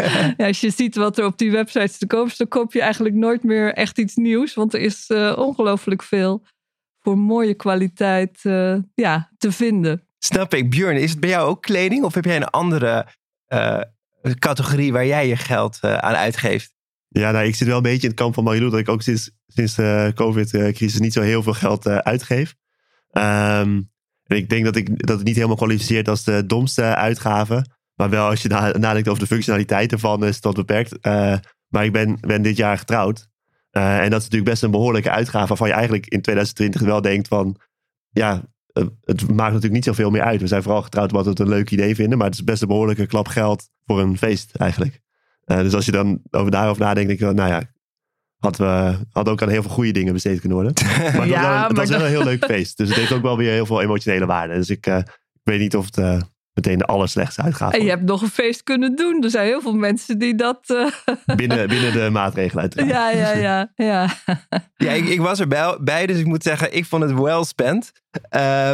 ja, 0.36 0.46
als 0.46 0.60
je 0.60 0.70
ziet 0.70 0.96
wat 0.96 1.18
er 1.18 1.24
op 1.24 1.38
die 1.38 1.50
websites 1.50 1.98
te 1.98 2.06
koop 2.06 2.26
is, 2.26 2.36
dan 2.36 2.48
koop 2.48 2.72
je 2.72 2.80
eigenlijk 2.80 3.14
nooit 3.14 3.42
meer 3.42 3.74
echt 3.74 3.98
iets 3.98 4.14
nieuws. 4.14 4.54
Want 4.54 4.74
er 4.74 4.80
is 4.80 5.04
uh, 5.08 5.38
ongelooflijk 5.38 6.02
veel 6.02 6.42
voor 7.10 7.18
mooie 7.18 7.54
kwaliteit 7.54 8.38
uh, 8.42 8.76
ja, 8.94 9.30
te 9.38 9.52
vinden. 9.52 10.02
Snap 10.18 10.54
ik. 10.54 10.70
Björn, 10.70 10.96
is 10.96 11.10
het 11.10 11.20
bij 11.20 11.30
jou 11.30 11.48
ook 11.48 11.62
kleding? 11.62 12.04
Of 12.04 12.14
heb 12.14 12.24
jij 12.24 12.36
een 12.36 12.44
andere 12.44 13.06
categorie 14.38 14.92
waar 14.92 15.06
jij 15.06 15.28
je 15.28 15.36
geld 15.36 15.82
aan 15.82 16.14
uitgeeft? 16.14 16.74
Ja, 17.08 17.30
nou, 17.30 17.46
ik 17.46 17.54
zit 17.54 17.66
wel 17.66 17.76
een 17.76 17.82
beetje 17.82 18.02
in 18.02 18.08
het 18.08 18.18
kamp 18.18 18.34
van 18.34 18.44
Marilou. 18.44 18.70
Dat 18.70 18.80
ik 18.80 18.88
ook 18.88 19.02
sinds, 19.02 19.30
sinds 19.46 19.74
de 19.74 20.12
COVID-crisis 20.14 21.00
niet 21.00 21.12
zo 21.12 21.20
heel 21.20 21.42
veel 21.42 21.52
geld 21.52 21.86
uh, 21.86 21.96
uitgeef. 21.96 22.54
Um, 23.12 23.90
en 24.26 24.36
ik 24.36 24.48
denk 24.48 24.64
dat, 24.64 24.76
ik, 24.76 25.06
dat 25.06 25.16
het 25.16 25.26
niet 25.26 25.34
helemaal 25.34 25.56
kwalificeert 25.56 26.08
als 26.08 26.24
de 26.24 26.46
domste 26.46 26.82
uitgave. 26.82 27.66
Maar 27.94 28.10
wel 28.10 28.28
als 28.28 28.42
je 28.42 28.48
na, 28.48 28.78
nadenkt 28.78 29.08
over 29.08 29.22
de 29.22 29.28
functionaliteit 29.28 29.92
ervan, 29.92 30.24
is 30.24 30.40
dat 30.40 30.54
beperkt. 30.54 31.06
Uh, 31.06 31.36
maar 31.68 31.84
ik 31.84 31.92
ben, 31.92 32.18
ben 32.20 32.42
dit 32.42 32.56
jaar 32.56 32.78
getrouwd. 32.78 33.28
Uh, 33.72 33.96
en 33.96 34.10
dat 34.10 34.18
is 34.18 34.24
natuurlijk 34.24 34.50
best 34.50 34.62
een 34.62 34.70
behoorlijke 34.70 35.10
uitgave. 35.10 35.48
Waarvan 35.48 35.68
je 35.68 35.74
eigenlijk 35.74 36.06
in 36.06 36.20
2020 36.20 36.80
wel 36.80 37.00
denkt 37.00 37.28
van... 37.28 37.56
Ja, 38.10 38.42
het 39.04 39.28
maakt 39.28 39.52
natuurlijk 39.52 39.72
niet 39.72 39.84
zoveel 39.84 40.10
meer 40.10 40.22
uit. 40.22 40.40
We 40.40 40.46
zijn 40.46 40.62
vooral 40.62 40.82
getrouwd 40.82 41.10
omdat 41.10 41.24
we 41.24 41.30
het 41.30 41.40
een 41.40 41.48
leuk 41.48 41.70
idee 41.70 41.94
vinden. 41.94 42.18
Maar 42.18 42.26
het 42.26 42.36
is 42.36 42.44
best 42.44 42.62
een 42.62 42.68
behoorlijke 42.68 43.06
klap 43.06 43.28
geld 43.28 43.68
voor 43.86 44.00
een 44.00 44.18
feest 44.18 44.54
eigenlijk. 44.54 45.00
Uh, 45.46 45.58
dus 45.58 45.74
als 45.74 45.84
je 45.84 45.92
dan 45.92 46.20
over 46.30 46.50
daarover 46.50 46.82
nadenkt, 46.82 47.08
denk 47.08 47.20
ik, 47.20 47.36
nou 47.36 47.50
ja, 47.50 47.62
had 48.38 48.56
we 48.56 48.98
had 49.10 49.28
ook 49.28 49.42
aan 49.42 49.48
heel 49.48 49.62
veel 49.62 49.70
goede 49.70 49.90
dingen 49.90 50.12
besteed 50.12 50.40
kunnen 50.40 50.58
worden. 50.58 50.74
Maar 50.86 51.20
het 51.20 51.28
ja, 51.28 51.42
was, 51.42 51.50
wel, 51.50 51.68
het 51.68 51.76
was 51.76 51.88
wel 51.88 52.00
een 52.00 52.06
heel 52.06 52.24
leuk 52.24 52.44
feest. 52.44 52.76
Dus 52.76 52.88
het 52.88 52.96
heeft 52.96 53.12
ook 53.12 53.22
wel 53.22 53.36
weer 53.36 53.52
heel 53.52 53.66
veel 53.66 53.82
emotionele 53.82 54.26
waarde. 54.26 54.54
Dus 54.54 54.70
ik, 54.70 54.86
uh, 54.86 54.96
ik 54.96 55.40
weet 55.42 55.60
niet 55.60 55.76
of 55.76 55.84
het 55.84 55.96
uh, 55.96 56.20
meteen 56.60 56.78
de 56.78 56.84
allerslechtste 56.84 57.42
uitgaat. 57.42 57.74
En 57.74 57.82
je 57.82 57.88
hebt 57.88 58.02
nog 58.02 58.22
een 58.22 58.28
feest 58.28 58.62
kunnen 58.62 58.96
doen. 58.96 59.22
Er 59.22 59.30
zijn 59.30 59.46
heel 59.46 59.60
veel 59.60 59.74
mensen 59.74 60.18
die 60.18 60.34
dat... 60.34 60.60
Binnen, 61.36 61.68
binnen 61.68 61.92
de 61.92 62.08
maatregelen 62.12 62.62
uiteraard. 62.62 62.90
Ja, 62.90 63.10
ja, 63.10 63.32
ja. 63.32 63.72
Ja, 63.74 64.08
ja 64.86 64.90
ik, 64.90 65.08
ik 65.08 65.20
was 65.20 65.40
erbij, 65.40 66.06
dus 66.06 66.18
ik 66.18 66.26
moet 66.26 66.42
zeggen, 66.42 66.76
ik 66.76 66.84
vond 66.84 67.02
het 67.02 67.12
well 67.12 67.44
spent. 67.44 67.92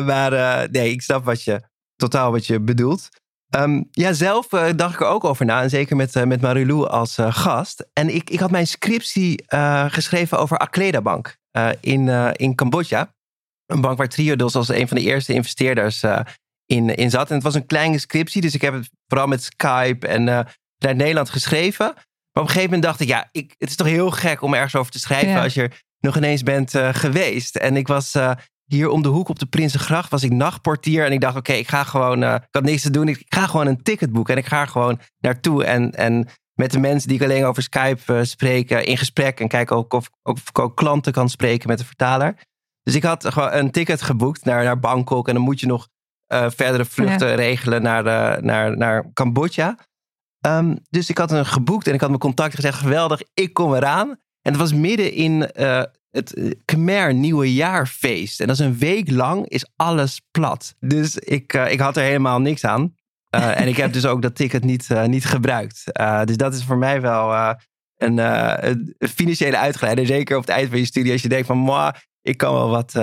maar 0.07 0.31
nee, 0.71 0.91
ik 0.91 1.03
snap 1.03 1.25
wat 1.25 1.43
je, 1.43 1.61
totaal 1.97 2.31
wat 2.31 2.47
je 2.47 2.61
bedoelt. 2.61 3.09
Um, 3.57 3.89
ja, 3.91 4.13
zelf 4.13 4.53
uh, 4.53 4.67
dacht 4.77 4.95
ik 4.95 5.01
er 5.01 5.07
ook 5.07 5.25
over 5.25 5.45
na. 5.45 5.63
En 5.63 5.71
zeker 5.71 5.97
met, 5.97 6.15
uh, 6.15 6.23
met 6.23 6.41
Marilou 6.41 6.89
als 6.89 7.19
uh, 7.19 7.33
gast. 7.33 7.87
En 7.93 8.15
ik, 8.15 8.31
ik 8.31 8.41
had 8.41 8.51
mijn 8.51 8.67
scriptie 8.67 9.45
geschreven 9.89 10.39
over 10.39 10.59
Akleda 10.59 11.01
Bank 11.01 11.37
in, 11.81 12.09
in 12.33 12.55
Cambodja. 12.55 13.15
Een 13.67 13.81
bank 13.81 13.99
waar 13.99 14.09
Triodos 14.09 14.55
als 14.55 14.69
een 14.69 14.89
van 14.89 14.97
de 14.97 15.03
eerste 15.03 15.33
investeerders 15.33 16.05
in, 16.67 16.95
in 16.95 17.11
zat. 17.11 17.29
En 17.29 17.35
het 17.35 17.45
was 17.45 17.55
een 17.55 17.67
kleine 17.67 17.99
scriptie, 17.99 18.41
dus 18.41 18.55
ik 18.55 18.63
heb 18.63 18.75
het 18.75 18.91
vooral 19.09 19.27
met 19.27 19.43
Skype 19.43 20.07
en 20.07 20.25
naar 20.25 20.57
Nederland 20.79 21.31
geschreven. 21.31 21.87
Maar 21.87 22.45
op 22.45 22.51
een 22.51 22.55
gegeven 22.55 22.65
moment 22.65 22.83
dacht 22.83 23.01
ik, 23.01 23.09
ja, 23.09 23.29
ik, 23.33 23.55
het 23.59 23.69
is 23.69 23.77
toch 23.77 23.87
heel 23.87 24.11
gek 24.11 24.43
om 24.43 24.55
ergens 24.55 24.77
over 24.77 24.93
te 24.93 24.99
schrijven 24.99 25.29
ja. 25.29 25.43
als 25.43 25.55
je 25.55 25.63
er 25.63 25.83
nog 26.01 26.17
ineens 26.17 26.43
bent 26.43 26.71
geweest. 26.93 27.57
En 27.57 27.77
ik 27.77 27.87
was 27.87 28.15
hier 28.67 28.89
om 28.89 29.03
de 29.03 29.09
hoek 29.09 29.29
op 29.29 29.39
de 29.39 29.47
Prinsengracht 29.47 30.11
was 30.11 30.23
ik 30.23 30.33
nachtportier. 30.33 31.05
En 31.05 31.13
ik 31.13 31.21
dacht, 31.21 31.37
oké, 31.37 31.53
ik 31.53 31.69
ga 31.69 31.85
gewoon, 31.85 32.23
uh, 32.23 32.35
ik 32.35 32.49
had 32.51 32.63
niks 32.63 32.83
te 32.83 32.91
doen. 32.91 33.09
Ik 33.09 33.25
ga 33.29 33.47
gewoon 33.47 33.67
een 33.67 33.83
ticket 33.83 34.13
boeken. 34.13 34.35
En 34.35 34.41
ik 34.41 34.47
ga 34.47 34.67
gewoon 34.67 35.01
naartoe. 35.19 35.65
En, 35.65 35.91
en 35.93 36.29
met 36.55 36.71
de 36.71 36.79
mensen 36.79 37.09
die 37.09 37.17
ik 37.17 37.25
alleen 37.25 37.45
over 37.45 37.63
Skype 37.63 38.15
uh, 38.15 38.23
spreken, 38.23 38.85
in 38.85 38.97
gesprek. 38.97 39.41
En 39.41 39.49
kijken 39.49 39.77
ook 39.77 39.93
of, 39.93 40.11
of 40.23 40.49
ik 40.49 40.59
ook 40.59 40.77
klanten 40.77 41.13
kan 41.13 41.29
spreken 41.29 41.69
met 41.69 41.79
de 41.79 41.85
vertaler. 41.85 42.37
Dus 42.83 42.95
ik 42.95 43.03
had 43.03 43.33
gewoon 43.33 43.53
een 43.53 43.71
ticket 43.71 44.03
geboekt 44.03 44.45
naar, 44.45 44.65
naar 44.65 44.79
Bangkok. 44.79 45.29
En 45.29 45.35
dan 45.35 45.43
moet 45.43 45.61
je 45.61 45.67
nog 45.67 45.89
uh, 46.29 46.47
verdere 46.49 46.85
vluchten 46.85 47.29
ja. 47.29 47.35
regelen 47.35 47.83
naar, 47.83 48.07
uh, 48.07 48.43
naar, 48.43 48.77
naar 48.77 49.11
Cambodja. 49.13 49.79
Um, 50.47 50.79
dus 50.91 51.11
ik 51.11 51.19
had 51.19 51.31
een 51.31 51.47
geboekt 51.47 51.87
en 51.87 51.95
ik 51.95 52.01
had 52.01 52.09
mijn 52.09 52.21
contact 52.21 52.55
gezegd: 52.55 52.79
geweldig, 52.79 53.21
ik 53.35 53.53
kom 53.53 53.75
eraan. 53.75 54.09
En 54.43 54.53
het 54.53 54.57
was 54.57 54.73
midden 54.73 55.13
in 55.13 55.51
uh, 55.57 55.83
het 56.11 56.57
Khmer 56.65 57.15
Nieuwe 57.15 57.55
Jaarfeest. 57.55 58.41
En 58.41 58.47
dat 58.47 58.59
is 58.59 58.67
een 58.67 58.79
week 58.79 59.11
lang 59.11 59.49
is 59.49 59.67
alles 59.77 60.21
plat. 60.31 60.75
Dus 60.81 61.17
ik, 61.17 61.53
ik 61.53 61.81
had 61.81 61.97
er 61.97 62.03
helemaal 62.03 62.41
niks 62.41 62.65
aan. 62.65 62.95
en 63.31 63.69
ik 63.69 63.77
heb 63.77 63.93
dus 63.93 64.07
ook 64.07 64.23
dat 64.23 64.35
ticket 64.35 64.65
niet, 64.65 64.89
niet 65.07 65.25
gebruikt. 65.25 65.85
dus 66.25 66.37
dat 66.37 66.55
is 66.55 66.65
voor 66.65 66.79
mij 66.79 67.01
wel 67.01 67.55
een, 67.97 68.19
een, 68.69 68.97
financiële 68.99 69.59
uitgeleider. 69.59 70.07
Zeker 70.07 70.37
op 70.37 70.43
het 70.43 70.51
eind 70.51 70.69
van 70.69 70.79
je 70.79 70.85
studie. 70.85 71.13
Als 71.13 71.23
je 71.23 71.29
denkt 71.29 71.47
van, 71.47 71.59
moi, 71.59 71.93
ik 72.23 72.37
kan 72.37 72.53
wel 72.53 72.69
wat, 72.69 72.95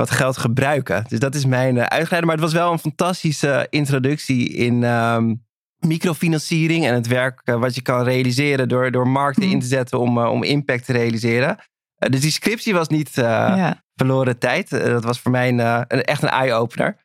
wat 0.00 0.10
geld 0.10 0.36
gebruiken. 0.36 1.04
Dus 1.08 1.18
dat 1.18 1.34
is 1.34 1.44
mijn 1.44 1.76
uh, 1.76 1.82
uitgeleider. 1.82 2.26
Maar 2.26 2.36
het 2.36 2.44
was 2.44 2.52
wel 2.52 2.72
een 2.72 2.78
fantastische 2.78 3.66
introductie 3.70 4.48
in 4.48 4.82
um, 4.82 5.44
microfinanciering 5.78 6.86
en 6.86 6.94
het 6.94 7.06
werk 7.06 7.40
uh, 7.44 7.56
wat 7.56 7.74
je 7.74 7.82
kan 7.82 8.02
realiseren 8.02 8.68
door, 8.68 8.90
door 8.90 9.08
markten 9.08 9.46
mm. 9.46 9.52
in 9.52 9.60
te 9.60 9.66
zetten 9.66 9.98
om, 9.98 10.18
uh, 10.18 10.30
om 10.30 10.42
impact 10.42 10.84
te 10.84 10.92
realiseren. 10.92 11.56
dus 11.96 12.20
die 12.20 12.30
scriptie 12.30 12.72
was 12.72 12.88
niet 12.88 13.10
ja. 13.14 13.82
verloren 13.94 14.38
tijd. 14.38 14.70
dat 14.70 15.04
was 15.04 15.20
voor 15.20 15.30
mij 15.30 15.48
een, 15.48 15.58
een 15.88 16.02
echt 16.02 16.22
een 16.22 16.28
eye-opener. 16.28 16.96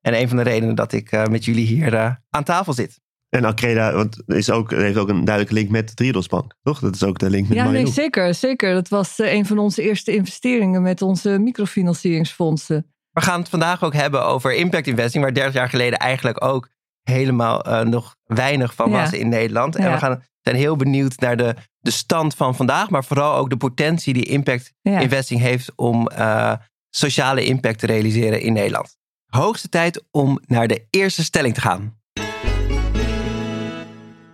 En 0.00 0.20
een 0.20 0.28
van 0.28 0.36
de 0.36 0.42
redenen 0.42 0.74
dat 0.74 0.92
ik 0.92 1.28
met 1.28 1.44
jullie 1.44 1.66
hier 1.66 2.18
aan 2.30 2.44
tafel 2.44 2.72
zit. 2.72 3.00
En 3.36 3.44
Acreda 3.44 3.92
want 3.92 4.22
is 4.26 4.50
ook, 4.50 4.70
heeft 4.70 4.96
ook 4.96 5.08
een 5.08 5.24
duidelijke 5.24 5.54
link 5.54 5.70
met 5.70 5.88
de 5.88 5.94
Triodosbank, 5.94 6.54
toch? 6.62 6.78
Dat 6.78 6.94
is 6.94 7.02
ook 7.02 7.18
de 7.18 7.30
link 7.30 7.48
met 7.48 7.56
Ja, 7.56 7.70
nee, 7.70 7.86
zeker, 7.86 8.34
zeker. 8.34 8.74
Dat 8.74 8.88
was 8.88 9.18
uh, 9.18 9.32
een 9.32 9.46
van 9.46 9.58
onze 9.58 9.82
eerste 9.82 10.14
investeringen 10.14 10.82
met 10.82 11.02
onze 11.02 11.38
microfinancieringsfondsen. 11.38 12.86
We 13.10 13.20
gaan 13.20 13.40
het 13.40 13.48
vandaag 13.48 13.84
ook 13.84 13.94
hebben 13.94 14.24
over 14.24 14.54
impact 14.54 14.86
investing, 14.86 15.24
waar 15.24 15.34
30 15.34 15.52
jaar 15.52 15.68
geleden 15.68 15.98
eigenlijk 15.98 16.44
ook 16.44 16.68
helemaal 17.02 17.68
uh, 17.68 17.80
nog 17.80 18.16
weinig 18.24 18.74
van 18.74 18.90
ja. 18.90 19.00
was 19.00 19.12
in 19.12 19.28
Nederland. 19.28 19.76
En 19.76 19.84
ja. 19.84 19.92
we 19.92 19.98
gaan, 19.98 20.22
zijn 20.40 20.56
heel 20.56 20.76
benieuwd 20.76 21.20
naar 21.20 21.36
de, 21.36 21.54
de 21.78 21.90
stand 21.90 22.34
van 22.34 22.56
vandaag, 22.56 22.90
maar 22.90 23.04
vooral 23.04 23.36
ook 23.36 23.50
de 23.50 23.56
potentie 23.56 24.14
die 24.14 24.24
impact 24.24 24.72
ja. 24.80 24.98
investing 24.98 25.40
heeft 25.40 25.72
om 25.74 26.10
uh, 26.18 26.52
sociale 26.90 27.44
impact 27.44 27.78
te 27.78 27.86
realiseren 27.86 28.40
in 28.40 28.52
Nederland. 28.52 28.96
Hoogste 29.26 29.68
tijd 29.68 30.04
om 30.10 30.40
naar 30.46 30.66
de 30.66 30.86
eerste 30.90 31.24
stelling 31.24 31.54
te 31.54 31.60
gaan. 31.60 31.95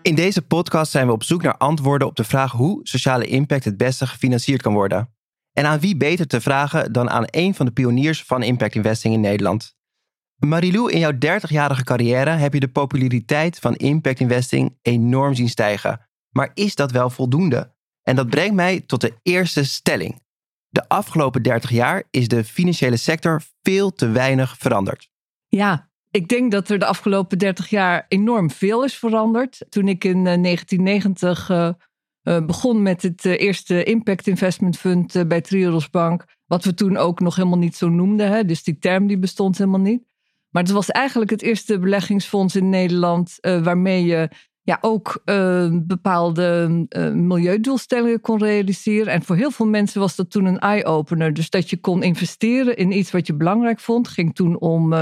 In 0.02 0.14
deze 0.14 0.42
podcast 0.42 0.90
zijn 0.90 1.06
we 1.06 1.12
op 1.12 1.22
zoek 1.22 1.42
naar 1.42 1.56
antwoorden 1.56 2.08
op 2.08 2.16
de 2.16 2.24
vraag 2.24 2.52
hoe 2.52 2.80
sociale 2.82 3.26
impact 3.26 3.64
het 3.64 3.76
beste 3.76 4.06
gefinancierd 4.06 4.62
kan 4.62 4.72
worden. 4.72 5.14
En 5.52 5.66
aan 5.66 5.80
wie 5.80 5.96
beter 5.96 6.26
te 6.26 6.40
vragen 6.40 6.92
dan 6.92 7.10
aan 7.10 7.24
een 7.26 7.54
van 7.54 7.66
de 7.66 7.72
pioniers 7.72 8.22
van 8.22 8.42
impact 8.42 8.74
investing 8.74 9.14
in 9.14 9.20
Nederland. 9.20 9.76
Marilou, 10.36 10.90
in 10.90 10.98
jouw 10.98 11.12
30-jarige 11.12 11.84
carrière 11.84 12.30
heb 12.30 12.52
je 12.52 12.60
de 12.60 12.68
populariteit 12.68 13.58
van 13.58 13.74
impact 13.74 14.20
investing 14.20 14.78
enorm 14.82 15.34
zien 15.34 15.48
stijgen. 15.48 16.08
Maar 16.30 16.50
is 16.54 16.74
dat 16.74 16.90
wel 16.90 17.10
voldoende? 17.10 17.74
En 18.02 18.16
dat 18.16 18.30
brengt 18.30 18.54
mij 18.54 18.80
tot 18.80 19.00
de 19.00 19.14
eerste 19.22 19.64
stelling. 19.64 20.22
De 20.68 20.88
afgelopen 20.88 21.42
30 21.42 21.70
jaar 21.70 22.02
is 22.10 22.28
de 22.28 22.44
financiële 22.44 22.96
sector 22.96 23.42
veel 23.62 23.92
te 23.92 24.08
weinig 24.08 24.56
veranderd. 24.58 25.10
Ja, 25.48 25.91
ik 26.12 26.28
denk 26.28 26.50
dat 26.50 26.68
er 26.68 26.78
de 26.78 26.86
afgelopen 26.86 27.38
30 27.38 27.70
jaar 27.70 28.04
enorm 28.08 28.50
veel 28.50 28.84
is 28.84 28.98
veranderd. 28.98 29.66
Toen 29.68 29.88
ik 29.88 30.04
in 30.04 30.24
1990 30.24 31.48
uh, 31.48 31.68
uh, 32.22 32.46
begon 32.46 32.82
met 32.82 33.02
het 33.02 33.24
eerste 33.24 33.84
Impact 33.84 34.26
Investment 34.26 34.78
Fund 34.78 35.28
bij 35.28 35.40
Triodos 35.40 35.90
Bank, 35.90 36.24
wat 36.46 36.64
we 36.64 36.74
toen 36.74 36.96
ook 36.96 37.20
nog 37.20 37.36
helemaal 37.36 37.58
niet 37.58 37.76
zo 37.76 37.88
noemden, 37.88 38.28
hè? 38.28 38.44
dus 38.44 38.62
die 38.62 38.78
term 38.78 39.06
die 39.06 39.18
bestond 39.18 39.58
helemaal 39.58 39.80
niet. 39.80 40.02
Maar 40.50 40.62
het 40.62 40.72
was 40.72 40.90
eigenlijk 40.90 41.30
het 41.30 41.42
eerste 41.42 41.78
beleggingsfonds 41.78 42.56
in 42.56 42.68
Nederland 42.68 43.38
waarmee 43.40 44.04
je 44.04 44.28
ja, 44.62 44.78
ook 44.80 45.22
bepaalde 45.86 46.68
milieudoelstellingen 47.14 48.20
kon 48.20 48.38
realiseren. 48.38 49.12
En 49.12 49.22
voor 49.22 49.36
heel 49.36 49.50
veel 49.50 49.66
mensen 49.66 50.00
was 50.00 50.16
dat 50.16 50.30
toen 50.30 50.44
een 50.44 50.58
eye-opener. 50.58 51.34
Dus 51.34 51.50
dat 51.50 51.70
je 51.70 51.80
kon 51.80 52.02
investeren 52.02 52.76
in 52.76 52.98
iets 52.98 53.10
wat 53.10 53.26
je 53.26 53.34
belangrijk 53.34 53.80
vond. 53.80 54.08
ging 54.08 54.34
toen 54.34 54.58
om 54.58 54.92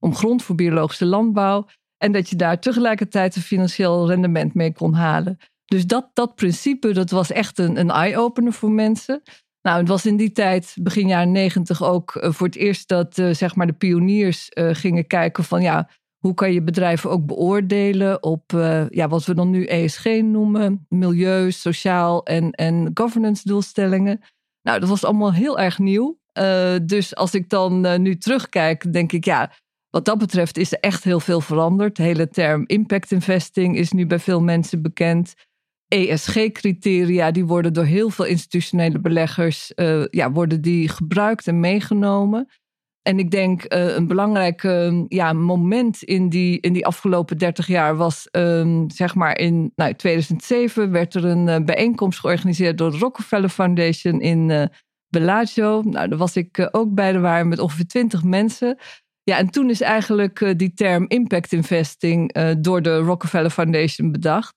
om 0.00 0.14
grond 0.14 0.42
voor 0.42 0.54
biologische 0.54 1.06
landbouw. 1.06 1.66
En 1.96 2.12
dat 2.12 2.28
je 2.28 2.36
daar 2.36 2.60
tegelijkertijd 2.60 3.36
een 3.36 3.42
financieel 3.42 4.08
rendement 4.08 4.54
mee 4.54 4.72
kon 4.72 4.94
halen. 4.94 5.38
Dus 5.64 5.86
dat, 5.86 6.10
dat 6.12 6.34
principe, 6.34 6.92
dat 6.92 7.10
was 7.10 7.32
echt 7.32 7.58
een, 7.58 7.78
een 7.78 7.90
eye-opener 7.90 8.52
voor 8.52 8.70
mensen. 8.70 9.22
Nou, 9.62 9.78
het 9.78 9.88
was 9.88 10.06
in 10.06 10.16
die 10.16 10.32
tijd, 10.32 10.76
begin 10.82 11.06
jaren 11.06 11.32
negentig, 11.32 11.82
ook 11.82 12.14
uh, 12.14 12.32
voor 12.32 12.46
het 12.46 12.56
eerst 12.56 12.88
dat 12.88 13.18
uh, 13.18 13.34
zeg 13.34 13.54
maar 13.54 13.66
de 13.66 13.72
pioniers 13.72 14.50
uh, 14.54 14.70
gingen 14.72 15.06
kijken 15.06 15.44
van 15.44 15.62
ja, 15.62 15.88
hoe 16.18 16.34
kan 16.34 16.52
je 16.52 16.62
bedrijven 16.62 17.10
ook 17.10 17.26
beoordelen 17.26 18.22
op 18.22 18.42
ja, 18.88 19.08
wat 19.08 19.24
we 19.24 19.34
dan 19.34 19.50
nu 19.50 19.64
ESG 19.64 20.04
noemen, 20.04 20.86
milieu, 20.88 21.50
sociaal 21.50 22.24
en, 22.24 22.50
en 22.50 22.90
governance 22.94 23.48
doelstellingen. 23.48 24.20
Nou, 24.62 24.80
dat 24.80 24.88
was 24.88 25.04
allemaal 25.04 25.32
heel 25.32 25.58
erg 25.58 25.78
nieuw. 25.78 26.18
dus 26.82 27.14
als 27.14 27.34
ik 27.34 27.48
dan 27.48 28.02
nu 28.02 28.16
terugkijk, 28.16 28.92
denk 28.92 29.12
ik 29.12 29.24
ja, 29.24 29.52
wat 29.90 30.04
dat 30.04 30.18
betreft 30.18 30.58
is 30.58 30.72
er 30.72 30.80
echt 30.80 31.04
heel 31.04 31.20
veel 31.20 31.40
veranderd. 31.40 31.96
De 31.96 32.02
hele 32.02 32.28
term 32.28 32.64
impact 32.66 33.12
investing 33.12 33.76
is 33.76 33.92
nu 33.92 34.06
bij 34.06 34.18
veel 34.18 34.40
mensen 34.40 34.82
bekend. 34.82 35.34
ESG-criteria, 35.88 37.30
die 37.30 37.46
worden 37.46 37.72
door 37.72 37.84
heel 37.84 38.10
veel 38.10 38.24
institutionele 38.24 39.00
beleggers 39.00 39.72
uh, 39.76 40.04
ja, 40.10 40.32
worden 40.32 40.60
die 40.60 40.88
gebruikt 40.88 41.46
en 41.46 41.60
meegenomen. 41.60 42.48
En 43.02 43.18
ik 43.18 43.30
denk 43.30 43.74
uh, 43.74 43.94
een 43.94 44.06
belangrijk 44.06 44.62
uh, 44.62 45.04
ja, 45.08 45.32
moment 45.32 46.02
in 46.02 46.28
die, 46.28 46.60
in 46.60 46.72
die 46.72 46.86
afgelopen 46.86 47.38
30 47.38 47.66
jaar 47.66 47.96
was, 47.96 48.28
um, 48.32 48.90
zeg 48.90 49.14
maar 49.14 49.38
in 49.38 49.72
nou, 49.74 49.94
2007 49.94 50.90
werd 50.90 51.14
er 51.14 51.24
een 51.24 51.64
bijeenkomst 51.64 52.18
georganiseerd 52.18 52.78
door 52.78 52.90
de 52.90 52.98
Rockefeller 52.98 53.48
Foundation 53.48 54.20
in 54.20 54.70
Bellagio. 55.08 55.82
Nou, 55.82 56.08
daar 56.08 56.18
was 56.18 56.36
ik 56.36 56.68
ook 56.70 56.94
bij, 56.94 57.14
er 57.14 57.20
waren 57.20 57.48
met 57.48 57.58
ongeveer 57.58 57.86
20 57.86 58.22
mensen. 58.22 58.78
Ja, 59.22 59.38
en 59.38 59.50
toen 59.50 59.70
is 59.70 59.80
eigenlijk 59.80 60.40
uh, 60.40 60.50
die 60.56 60.74
term 60.74 61.04
impact 61.08 61.52
investing 61.52 62.36
uh, 62.36 62.50
door 62.58 62.82
de 62.82 62.98
Rockefeller 62.98 63.50
Foundation 63.50 64.12
bedacht. 64.12 64.54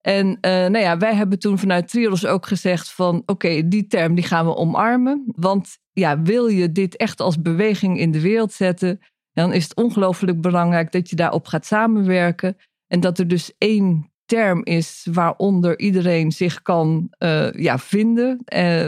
En 0.00 0.26
uh, 0.26 0.36
nou 0.40 0.78
ja, 0.78 0.98
wij 0.98 1.14
hebben 1.14 1.38
toen 1.38 1.58
vanuit 1.58 1.88
Triodos 1.88 2.26
ook 2.26 2.46
gezegd 2.46 2.92
van 2.92 3.22
oké, 3.26 3.68
die 3.68 3.86
term 3.86 4.14
die 4.14 4.24
gaan 4.24 4.46
we 4.46 4.56
omarmen. 4.56 5.24
Want 5.26 5.78
ja, 5.92 6.22
wil 6.22 6.46
je 6.46 6.72
dit 6.72 6.96
echt 6.96 7.20
als 7.20 7.42
beweging 7.42 7.98
in 7.98 8.10
de 8.10 8.20
wereld 8.20 8.52
zetten, 8.52 9.00
dan 9.32 9.52
is 9.52 9.62
het 9.62 9.76
ongelooflijk 9.76 10.40
belangrijk 10.40 10.92
dat 10.92 11.10
je 11.10 11.16
daarop 11.16 11.46
gaat 11.46 11.66
samenwerken. 11.66 12.56
En 12.86 13.00
dat 13.00 13.18
er 13.18 13.28
dus 13.28 13.52
één 13.58 14.12
term 14.24 14.64
is 14.64 15.06
waaronder 15.12 15.78
iedereen 15.78 16.32
zich 16.32 16.62
kan 16.62 17.10
ja, 17.50 17.78
vinden, 17.78 18.42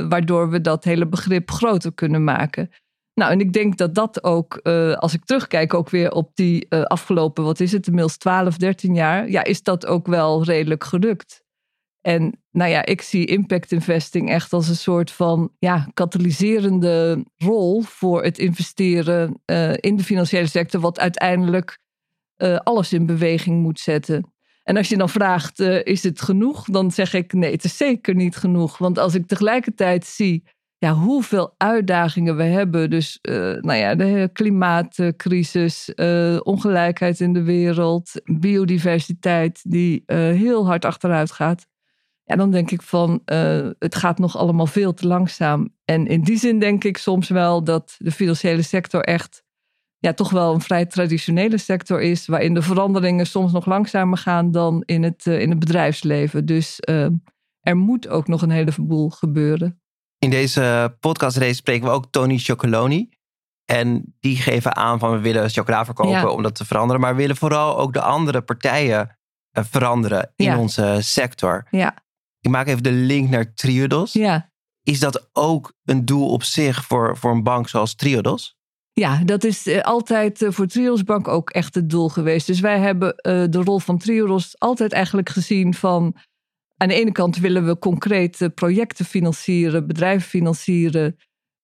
waardoor 0.08 0.50
we 0.50 0.60
dat 0.60 0.84
hele 0.84 1.08
begrip 1.08 1.50
groter 1.50 1.94
kunnen 1.94 2.24
maken. 2.24 2.70
Nou, 3.14 3.32
en 3.32 3.40
ik 3.40 3.52
denk 3.52 3.76
dat 3.76 3.94
dat 3.94 4.24
ook, 4.24 4.60
uh, 4.62 4.94
als 4.94 5.14
ik 5.14 5.24
terugkijk 5.24 5.74
ook 5.74 5.90
weer 5.90 6.10
op 6.10 6.30
die 6.34 6.66
uh, 6.68 6.82
afgelopen, 6.82 7.44
wat 7.44 7.60
is 7.60 7.72
het, 7.72 7.86
inmiddels 7.86 8.16
12, 8.16 8.56
13 8.56 8.94
jaar, 8.94 9.30
ja, 9.30 9.44
is 9.44 9.62
dat 9.62 9.86
ook 9.86 10.06
wel 10.06 10.44
redelijk 10.44 10.84
gelukt. 10.84 11.42
En 12.00 12.42
nou 12.50 12.70
ja, 12.70 12.84
ik 12.86 13.02
zie 13.02 13.26
impact 13.26 13.72
investing 13.72 14.30
echt 14.30 14.52
als 14.52 14.68
een 14.68 14.76
soort 14.76 15.10
van 15.10 15.52
ja, 15.58 15.88
katalyserende 15.94 17.24
rol 17.36 17.82
voor 17.82 18.22
het 18.22 18.38
investeren 18.38 19.40
uh, 19.46 19.72
in 19.76 19.96
de 19.96 20.04
financiële 20.04 20.46
sector, 20.46 20.80
wat 20.80 20.98
uiteindelijk 20.98 21.78
alles 22.62 22.92
in 22.92 23.06
beweging 23.06 23.62
moet 23.62 23.80
zetten. 23.80 24.32
En 24.62 24.76
als 24.76 24.88
je 24.88 24.96
dan 24.96 25.08
vraagt, 25.08 25.58
is 25.60 26.02
het 26.02 26.20
genoeg? 26.20 26.64
Dan 26.64 26.90
zeg 26.90 27.14
ik 27.14 27.32
nee, 27.32 27.52
het 27.52 27.64
is 27.64 27.76
zeker 27.76 28.14
niet 28.14 28.36
genoeg. 28.36 28.78
Want 28.78 28.98
als 28.98 29.14
ik 29.14 29.26
tegelijkertijd 29.26 30.04
zie 30.06 30.44
ja, 30.80 30.94
hoeveel 30.94 31.54
uitdagingen 31.56 32.36
we 32.36 32.42
hebben. 32.42 32.90
Dus 32.90 33.18
uh, 33.22 33.34
nou 33.36 33.74
ja, 33.74 33.94
de 33.94 34.30
klimaatcrisis, 34.32 35.92
uh, 35.94 36.40
ongelijkheid 36.42 37.20
in 37.20 37.32
de 37.32 37.42
wereld, 37.42 38.12
biodiversiteit 38.24 39.60
die 39.62 40.02
uh, 40.06 40.16
heel 40.16 40.66
hard 40.66 40.84
achteruit 40.84 41.30
gaat. 41.30 41.66
Ja, 42.24 42.36
dan 42.36 42.50
denk 42.50 42.70
ik 42.70 42.82
van 42.82 43.22
het 43.78 43.94
gaat 43.94 44.18
nog 44.18 44.36
allemaal 44.36 44.66
veel 44.66 44.94
te 44.94 45.06
langzaam. 45.06 45.74
En 45.84 46.06
in 46.06 46.22
die 46.22 46.38
zin 46.38 46.58
denk 46.58 46.84
ik 46.84 46.96
soms 46.96 47.28
wel 47.28 47.64
dat 47.64 47.94
de 47.98 48.12
financiële 48.12 48.62
sector 48.62 49.00
echt 49.00 49.42
ja, 49.98 50.12
toch 50.12 50.30
wel 50.30 50.54
een 50.54 50.60
vrij 50.60 50.86
traditionele 50.86 51.58
sector 51.58 52.00
is, 52.00 52.26
waarin 52.26 52.54
de 52.54 52.62
veranderingen 52.62 53.26
soms 53.26 53.52
nog 53.52 53.66
langzamer 53.66 54.18
gaan 54.18 54.50
dan 54.50 54.82
in 54.86 55.02
het, 55.02 55.26
in 55.26 55.50
het 55.50 55.58
bedrijfsleven. 55.58 56.46
Dus 56.46 56.78
er 57.60 57.76
moet 57.76 58.08
ook 58.08 58.28
nog 58.28 58.42
een 58.42 58.50
heleboel 58.50 59.10
gebeuren. 59.10 59.79
In 60.24 60.30
deze 60.30 60.96
podcastrace 61.00 61.54
spreken 61.54 61.86
we 61.88 61.92
ook 61.94 62.06
Tony 62.10 62.38
Chocoloni. 62.38 63.08
En 63.64 64.16
die 64.20 64.36
geven 64.36 64.76
aan 64.76 64.98
van 64.98 65.10
we 65.12 65.18
willen 65.18 65.50
chocola 65.50 65.84
verkopen 65.84 66.12
Ja. 66.12 66.28
om 66.28 66.42
dat 66.42 66.54
te 66.54 66.64
veranderen. 66.64 67.00
Maar 67.00 67.14
we 67.14 67.20
willen 67.20 67.36
vooral 67.36 67.78
ook 67.78 67.92
de 67.92 68.00
andere 68.00 68.40
partijen 68.42 69.18
eh, 69.50 69.64
veranderen 69.70 70.32
in 70.36 70.44
Ja. 70.44 70.58
onze 70.58 70.98
sector. 71.00 71.66
Ja, 71.70 71.94
Ik 72.40 72.50
maak 72.50 72.66
even 72.66 72.82
de 72.82 72.92
link 72.92 73.28
naar 73.30 73.54
Triodos. 73.54 74.12
ja. 74.12 74.48
Is 74.82 75.00
dat 75.00 75.28
ook 75.32 75.72
een 75.84 76.04
doel 76.04 76.30
op 76.30 76.42
zich 76.42 76.84
voor, 76.84 77.16
voor 77.16 77.30
een 77.30 77.42
bank 77.42 77.68
zoals 77.68 77.94
Triodos? 77.94 78.56
Ja, 78.92 79.24
dat 79.24 79.44
is 79.44 79.66
eh, 79.66 79.80
altijd 79.82 80.42
eh, 80.42 80.50
voor 80.50 80.66
Triodos 80.66 81.04
Bank 81.04 81.28
ook 81.28 81.50
echt 81.50 81.74
het 81.74 81.90
doel 81.90 82.08
geweest. 82.08 82.46
Dus 82.46 82.60
wij 82.60 82.78
hebben 82.78 83.14
de 83.50 83.62
rol 83.64 83.78
van 83.78 83.98
Triodos 83.98 84.58
altijd 84.58 84.92
eigenlijk 84.92 85.28
gezien 85.28 85.74
van... 85.74 86.16
aan 86.80 86.88
de 86.88 86.94
ene 86.94 87.12
kant 87.12 87.36
willen 87.36 87.66
we 87.66 87.78
concreet 87.78 88.40
eh, 88.40 88.48
projecten 88.54 89.04
financieren, 89.04 89.86
bedrijven 89.86 90.28
financieren... 90.28 91.16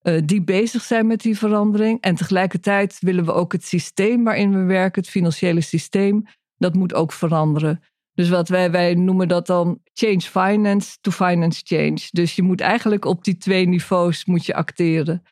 eh, 0.02 0.22
die 0.24 0.42
bezig 0.42 0.82
zijn 0.82 1.06
met 1.06 1.20
die 1.20 1.38
verandering. 1.38 2.00
En 2.00 2.14
tegelijkertijd 2.14 2.98
willen 3.00 3.24
we 3.24 3.32
ook 3.32 3.52
het 3.52 3.64
systeem 3.64 4.24
waarin 4.24 4.50
we 4.50 4.64
werken, 4.64 5.02
het 5.02 5.10
financiële 5.10 5.60
systeem... 5.60 6.24
dat 6.56 6.74
moet 6.74 6.94
ook 6.94 7.12
veranderen. 7.12 7.80
Dus 8.14 8.28
wat 8.28 8.48
wij, 8.48 8.70
wij 8.70 8.94
noemen 8.94 9.28
dat 9.28 9.46
dan 9.46 9.80
change 9.92 10.20
finance 10.20 10.96
to 11.00 11.10
finance 11.10 11.60
change. 11.64 12.08
Dus 12.10 12.36
je 12.36 12.42
moet 12.42 12.60
eigenlijk 12.60 13.04
op 13.04 13.24
die 13.24 13.36
twee 13.36 13.68
niveaus 13.68 14.24
moet 14.24 14.46
je 14.46 14.54
acteren. 14.54 15.22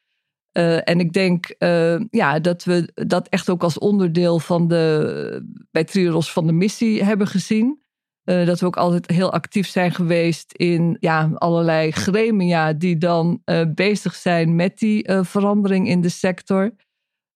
Uh, 0.52 0.88
en 0.88 1.00
ik 1.00 1.12
denk 1.12 1.54
uh, 1.58 2.00
ja, 2.10 2.38
dat 2.38 2.64
we 2.64 2.90
dat 2.94 3.28
echt 3.28 3.50
ook 3.50 3.62
als 3.62 3.78
onderdeel 3.78 4.38
van 4.38 4.68
de, 4.68 5.66
bij 5.70 5.84
Triodos 5.84 6.32
van 6.32 6.46
de 6.46 6.52
missie 6.52 7.04
hebben 7.04 7.26
gezien. 7.26 7.83
Uh, 8.24 8.46
dat 8.46 8.60
we 8.60 8.66
ook 8.66 8.76
altijd 8.76 9.10
heel 9.10 9.32
actief 9.32 9.68
zijn 9.68 9.92
geweest 9.92 10.52
in 10.52 10.96
ja, 11.00 11.30
allerlei 11.34 11.90
gremia 11.90 12.72
die 12.72 12.98
dan 12.98 13.42
bezig 13.74 14.14
zijn 14.14 14.56
met 14.56 14.78
die 14.78 15.12
verandering 15.20 15.88
in 15.88 16.00
de 16.00 16.08
sector. 16.08 16.74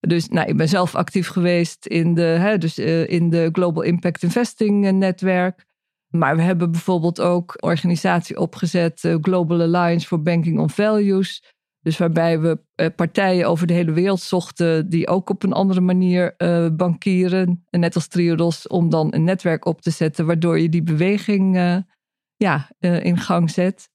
Dus 0.00 0.28
nou, 0.28 0.48
ik 0.48 0.56
ben 0.56 0.68
zelf 0.68 0.94
actief 0.94 1.28
geweest 1.28 1.86
in 1.86 2.14
de, 2.14 2.22
hè, 2.22 2.58
dus, 2.58 2.78
in 3.08 3.30
de 3.30 3.48
Global 3.52 3.82
Impact 3.82 4.22
Investing 4.22 4.90
netwerk. 4.90 5.64
Maar 6.08 6.36
we 6.36 6.42
hebben 6.42 6.70
bijvoorbeeld 6.70 7.20
ook 7.20 7.54
organisatie 7.60 8.38
opgezet, 8.38 9.16
Global 9.20 9.60
Alliance 9.60 10.06
for 10.06 10.22
Banking 10.22 10.58
on 10.58 10.70
Values. 10.70 11.42
Dus 11.88 11.98
waarbij 11.98 12.40
we 12.40 12.58
partijen 12.96 13.48
over 13.48 13.66
de 13.66 13.72
hele 13.72 13.92
wereld 13.92 14.20
zochten 14.20 14.88
die 14.88 15.08
ook 15.08 15.30
op 15.30 15.42
een 15.42 15.52
andere 15.52 15.80
manier 15.80 16.34
uh, 16.38 16.66
bankieren. 16.72 17.64
Net 17.70 17.94
als 17.94 18.08
Triodos, 18.08 18.66
om 18.66 18.90
dan 18.90 19.14
een 19.14 19.24
netwerk 19.24 19.64
op 19.64 19.80
te 19.80 19.90
zetten 19.90 20.26
waardoor 20.26 20.60
je 20.60 20.68
die 20.68 20.82
beweging 20.82 21.56
uh, 21.56 21.76
ja, 22.36 22.70
in 22.78 23.18
gang 23.18 23.50
zet. 23.50 23.88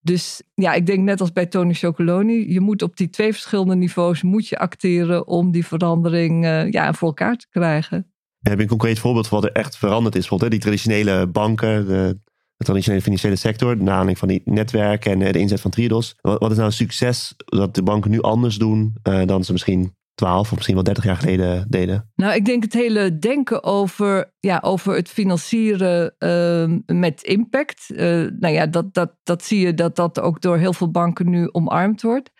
Dus 0.00 0.42
ja, 0.54 0.72
ik 0.72 0.86
denk 0.86 1.04
net 1.04 1.20
als 1.20 1.32
bij 1.32 1.46
Tony 1.46 1.74
Chocoloni, 1.74 2.52
je 2.52 2.60
moet 2.60 2.82
op 2.82 2.96
die 2.96 3.10
twee 3.10 3.32
verschillende 3.32 3.74
niveaus 3.74 4.22
moet 4.22 4.48
je 4.48 4.58
acteren 4.58 5.26
om 5.26 5.50
die 5.50 5.66
verandering 5.66 6.44
ja, 6.70 6.92
voor 6.92 7.08
elkaar 7.08 7.36
te 7.36 7.46
krijgen. 7.48 8.12
Heb 8.40 8.56
je 8.56 8.62
een 8.62 8.68
concreet 8.68 8.98
voorbeeld 8.98 9.28
van 9.28 9.40
wat 9.40 9.50
er 9.50 9.56
echt 9.56 9.76
veranderd 9.76 10.14
is? 10.14 10.20
Bijvoorbeeld 10.20 10.50
die 10.50 10.60
traditionele 10.60 11.26
banken, 11.26 11.86
de, 11.86 12.18
de 12.60 12.66
traditionele 12.66 13.02
financiële 13.02 13.36
sector, 13.36 13.78
de 13.78 13.82
aanleiding 13.82 14.18
van 14.18 14.28
die 14.28 14.42
netwerken 14.44 15.12
en 15.12 15.32
de 15.32 15.38
inzet 15.38 15.60
van 15.60 15.70
Triodos. 15.70 16.16
Wat, 16.20 16.50
is 16.50 16.56
nou 16.56 16.68
een 16.68 16.72
succes 16.72 17.34
dat 17.36 17.74
de 17.74 17.82
banken 17.82 18.10
nu 18.10 18.20
anders 18.20 18.56
doen 18.56 18.94
uh, 19.08 19.26
dan 19.26 19.44
ze 19.44 19.52
misschien 19.52 19.94
12 20.14 20.40
of 20.40 20.54
misschien 20.54 20.74
wel 20.74 20.84
30 20.84 21.04
jaar 21.04 21.16
geleden 21.16 21.66
deden? 21.68 22.10
Nou, 22.14 22.34
ik 22.34 22.44
denk 22.44 22.62
het 22.62 22.72
hele 22.72 23.18
denken 23.18 23.64
over, 23.64 24.32
ja, 24.40 24.58
over 24.64 24.94
het 24.94 25.08
financieren 25.08 26.14
uh, 26.18 26.96
met 26.96 27.22
impact. 27.22 27.86
Uh, 27.88 27.98
nou 28.38 28.54
ja, 28.54 28.66
dat, 28.66 28.94
dat, 28.94 29.16
dat 29.22 29.44
zie 29.44 29.60
je 29.60 29.74
dat 29.74 29.96
dat 29.96 30.20
ook 30.20 30.40
door 30.40 30.56
heel 30.56 30.72
veel 30.72 30.90
banken 30.90 31.30
nu 31.30 31.48
omarmd 31.52 32.02
wordt. 32.02 32.30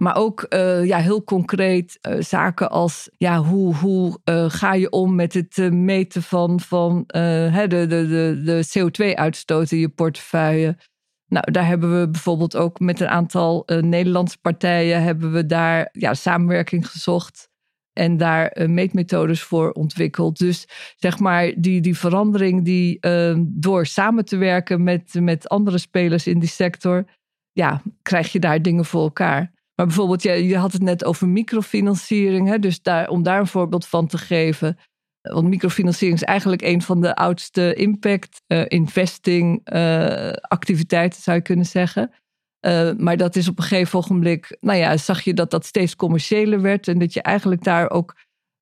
Maar 0.00 0.16
ook 0.16 0.46
uh, 0.48 0.84
ja, 0.84 0.98
heel 0.98 1.24
concreet 1.24 1.98
uh, 2.02 2.20
zaken 2.20 2.70
als 2.70 3.10
ja, 3.16 3.38
hoe, 3.38 3.74
hoe 3.74 4.18
uh, 4.24 4.50
ga 4.50 4.74
je 4.74 4.90
om 4.90 5.14
met 5.14 5.34
het 5.34 5.72
meten 5.72 6.22
van, 6.22 6.60
van 6.60 7.04
de, 7.06 7.68
de, 7.68 7.86
de, 7.86 8.40
de 8.44 8.68
CO2-uitstoot 8.78 9.70
in 9.70 9.78
je 9.78 9.88
portefeuille. 9.88 10.76
Nou, 11.26 11.52
daar 11.52 11.66
hebben 11.66 12.00
we 12.00 12.08
bijvoorbeeld 12.08 12.56
ook 12.56 12.78
met 12.80 13.00
een 13.00 13.08
aantal 13.08 13.62
Nederlandse 13.66 14.38
partijen 14.38 15.02
hebben 15.02 15.32
we 15.32 15.46
daar 15.46 15.88
ja, 15.92 16.14
samenwerking 16.14 16.88
gezocht. 16.88 17.48
En 17.92 18.16
daar 18.16 18.70
meetmethodes 18.70 19.42
voor 19.42 19.72
ontwikkeld. 19.72 20.38
Dus 20.38 20.68
zeg 20.96 21.18
maar, 21.18 21.52
die, 21.56 21.80
die 21.80 21.98
verandering 21.98 22.64
die 22.64 22.98
door 23.42 23.86
samen 23.86 24.24
te 24.24 24.36
werken 24.36 24.82
met, 24.82 25.14
met 25.14 25.48
andere 25.48 25.78
spelers 25.78 26.26
in 26.26 26.38
die 26.38 26.48
sector, 26.48 27.04
ja, 27.52 27.82
krijg 28.02 28.32
je 28.32 28.38
daar 28.38 28.62
dingen 28.62 28.84
voor 28.84 29.02
elkaar. 29.02 29.58
Maar 29.80 29.88
bijvoorbeeld, 29.88 30.22
je, 30.22 30.56
had 30.56 30.72
het 30.72 30.82
net 30.82 31.04
over 31.04 31.28
microfinanciering. 31.28 32.48
Hè? 32.48 32.58
Dus 32.58 32.82
daar, 32.82 33.08
om 33.08 33.22
daar 33.22 33.40
een 33.40 33.46
voorbeeld 33.46 33.86
van 33.86 34.06
te 34.06 34.18
geven. 34.18 34.78
Want 35.20 35.48
microfinanciering 35.48 36.18
is 36.18 36.24
eigenlijk 36.24 36.62
een 36.62 36.82
van 36.82 37.00
de 37.00 37.14
oudste 37.14 37.74
impact 37.74 38.42
uh, 38.46 38.64
investing 38.68 39.72
uh, 39.72 40.30
activiteiten, 40.30 41.22
zou 41.22 41.36
je 41.36 41.42
kunnen 41.42 41.66
zeggen. 41.66 42.12
Uh, 42.66 42.90
maar 42.96 43.16
dat 43.16 43.36
is 43.36 43.48
op 43.48 43.58
een 43.58 43.64
gegeven 43.64 43.98
ogenblik, 43.98 44.56
nou 44.60 44.78
ja, 44.78 44.96
zag 44.96 45.20
je 45.20 45.34
dat 45.34 45.50
dat 45.50 45.66
steeds 45.66 45.96
commerciëler 45.96 46.60
werd. 46.60 46.88
En 46.88 46.98
dat 46.98 47.12
je 47.12 47.22
eigenlijk 47.22 47.64
daar 47.64 47.90
ook, 47.90 48.16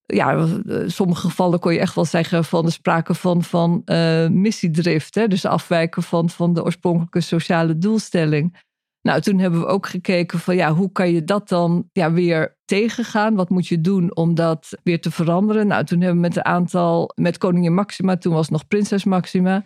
ja, 0.06 0.32
in 0.64 0.90
sommige 0.90 1.20
gevallen 1.20 1.58
kon 1.58 1.72
je 1.72 1.78
echt 1.80 1.94
wel 1.94 2.04
zeggen 2.04 2.44
van 2.44 2.64
de 2.64 2.70
sprake 2.70 3.14
van, 3.14 3.42
van 3.42 3.82
missiedrift. 4.30 5.14
Hè? 5.14 5.28
Dus 5.28 5.44
afwijken 5.44 6.02
van, 6.02 6.30
van 6.30 6.54
de 6.54 6.64
oorspronkelijke 6.64 7.20
sociale 7.20 7.78
doelstelling. 7.78 8.66
Nou, 9.02 9.20
toen 9.20 9.38
hebben 9.38 9.60
we 9.60 9.66
ook 9.66 9.86
gekeken 9.86 10.38
van 10.38 10.56
ja, 10.56 10.74
hoe 10.74 10.92
kan 10.92 11.12
je 11.12 11.24
dat 11.24 11.48
dan 11.48 11.88
ja, 11.92 12.12
weer 12.12 12.56
tegengaan? 12.64 13.34
Wat 13.34 13.48
moet 13.48 13.66
je 13.66 13.80
doen 13.80 14.16
om 14.16 14.34
dat 14.34 14.78
weer 14.82 15.00
te 15.00 15.10
veranderen? 15.10 15.66
Nou, 15.66 15.84
toen 15.84 16.00
hebben 16.00 16.20
we 16.20 16.28
met 16.28 16.36
een 16.36 16.44
aantal, 16.44 17.12
met 17.14 17.38
koningin 17.38 17.74
Maxima, 17.74 18.16
toen 18.16 18.32
was 18.32 18.48
nog 18.48 18.68
prinses 18.68 19.04
Maxima, 19.04 19.64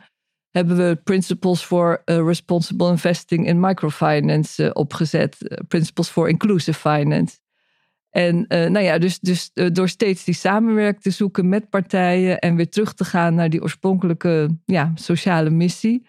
hebben 0.50 0.76
we 0.76 1.00
Principles 1.04 1.62
for 1.62 2.02
uh, 2.04 2.16
Responsible 2.16 2.90
Investing 2.90 3.46
in 3.46 3.60
Microfinance 3.60 4.64
uh, 4.64 4.70
opgezet. 4.72 5.36
Uh, 5.38 5.58
Principles 5.68 6.08
for 6.08 6.28
Inclusive 6.28 6.78
Finance. 6.78 7.40
En 8.10 8.44
nou 8.48 8.78
ja, 8.78 8.98
dus, 8.98 9.18
dus 9.18 9.50
door 9.72 9.88
steeds 9.88 10.24
die 10.24 10.34
samenwerking 10.34 11.02
te 11.02 11.10
zoeken 11.10 11.48
met 11.48 11.70
partijen 11.70 12.38
en 12.38 12.56
weer 12.56 12.68
terug 12.68 12.94
te 12.94 13.04
gaan 13.04 13.34
naar 13.34 13.50
die 13.50 13.62
oorspronkelijke 13.62 14.58
ja, 14.64 14.92
sociale 14.94 15.50
missie 15.50 16.06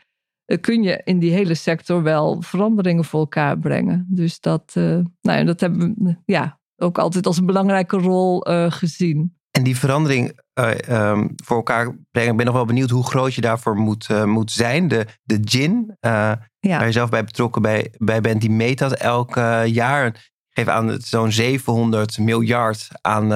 kun 0.61 0.83
je 0.83 1.01
in 1.03 1.19
die 1.19 1.31
hele 1.31 1.53
sector 1.53 2.03
wel 2.03 2.41
veranderingen 2.41 3.05
voor 3.05 3.19
elkaar 3.19 3.57
brengen. 3.57 4.07
Dus 4.09 4.39
dat, 4.39 4.73
uh, 4.77 4.83
nou 5.21 5.37
ja, 5.39 5.43
dat 5.43 5.59
hebben 5.59 5.95
we 5.97 6.15
ja, 6.25 6.59
ook 6.75 6.97
altijd 6.97 7.25
als 7.25 7.37
een 7.37 7.45
belangrijke 7.45 7.97
rol 7.97 8.49
uh, 8.49 8.71
gezien. 8.71 9.37
En 9.51 9.63
die 9.63 9.77
verandering 9.77 10.39
uh, 10.59 11.09
um, 11.09 11.33
voor 11.43 11.57
elkaar 11.57 11.97
brengen, 12.11 12.31
ik 12.31 12.37
ben 12.37 12.45
nog 12.45 12.55
wel 12.55 12.65
benieuwd 12.65 12.89
hoe 12.89 13.05
groot 13.05 13.33
je 13.33 13.41
daarvoor 13.41 13.75
moet, 13.75 14.25
moet 14.25 14.51
zijn. 14.51 14.87
De, 14.87 15.05
de 15.23 15.39
GIN, 15.41 15.97
ja. 15.99 16.39
waar 16.59 16.85
je 16.85 16.91
zelf 16.91 17.09
bij 17.09 17.23
betrokken 17.23 17.61
bij, 17.61 17.93
bij 17.97 18.21
bent, 18.21 18.41
die 18.41 18.49
meet 18.49 18.77
dat 18.77 18.93
elk 18.93 19.35
jaar. 19.65 20.31
Geef 20.49 20.67
aan 20.67 21.01
zo'n 21.01 21.31
700 21.31 22.17
miljard 22.17 22.87
aan 23.01 23.27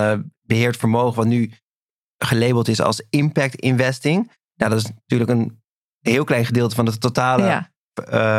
beheerd 0.41 0.77
vermogen, 0.77 1.15
wat 1.15 1.25
nu 1.25 1.51
gelabeld 2.17 2.67
is 2.67 2.81
als 2.81 3.05
impact 3.09 3.55
investing. 3.55 4.31
Nou, 4.55 4.71
dat 4.71 4.79
is 4.79 4.89
natuurlijk 4.89 5.29
een 5.29 5.61
heel 6.09 6.23
klein 6.23 6.45
gedeelte 6.45 6.75
van 6.75 6.85
het 6.85 7.01
totale 7.01 7.43
ja. 7.43 7.71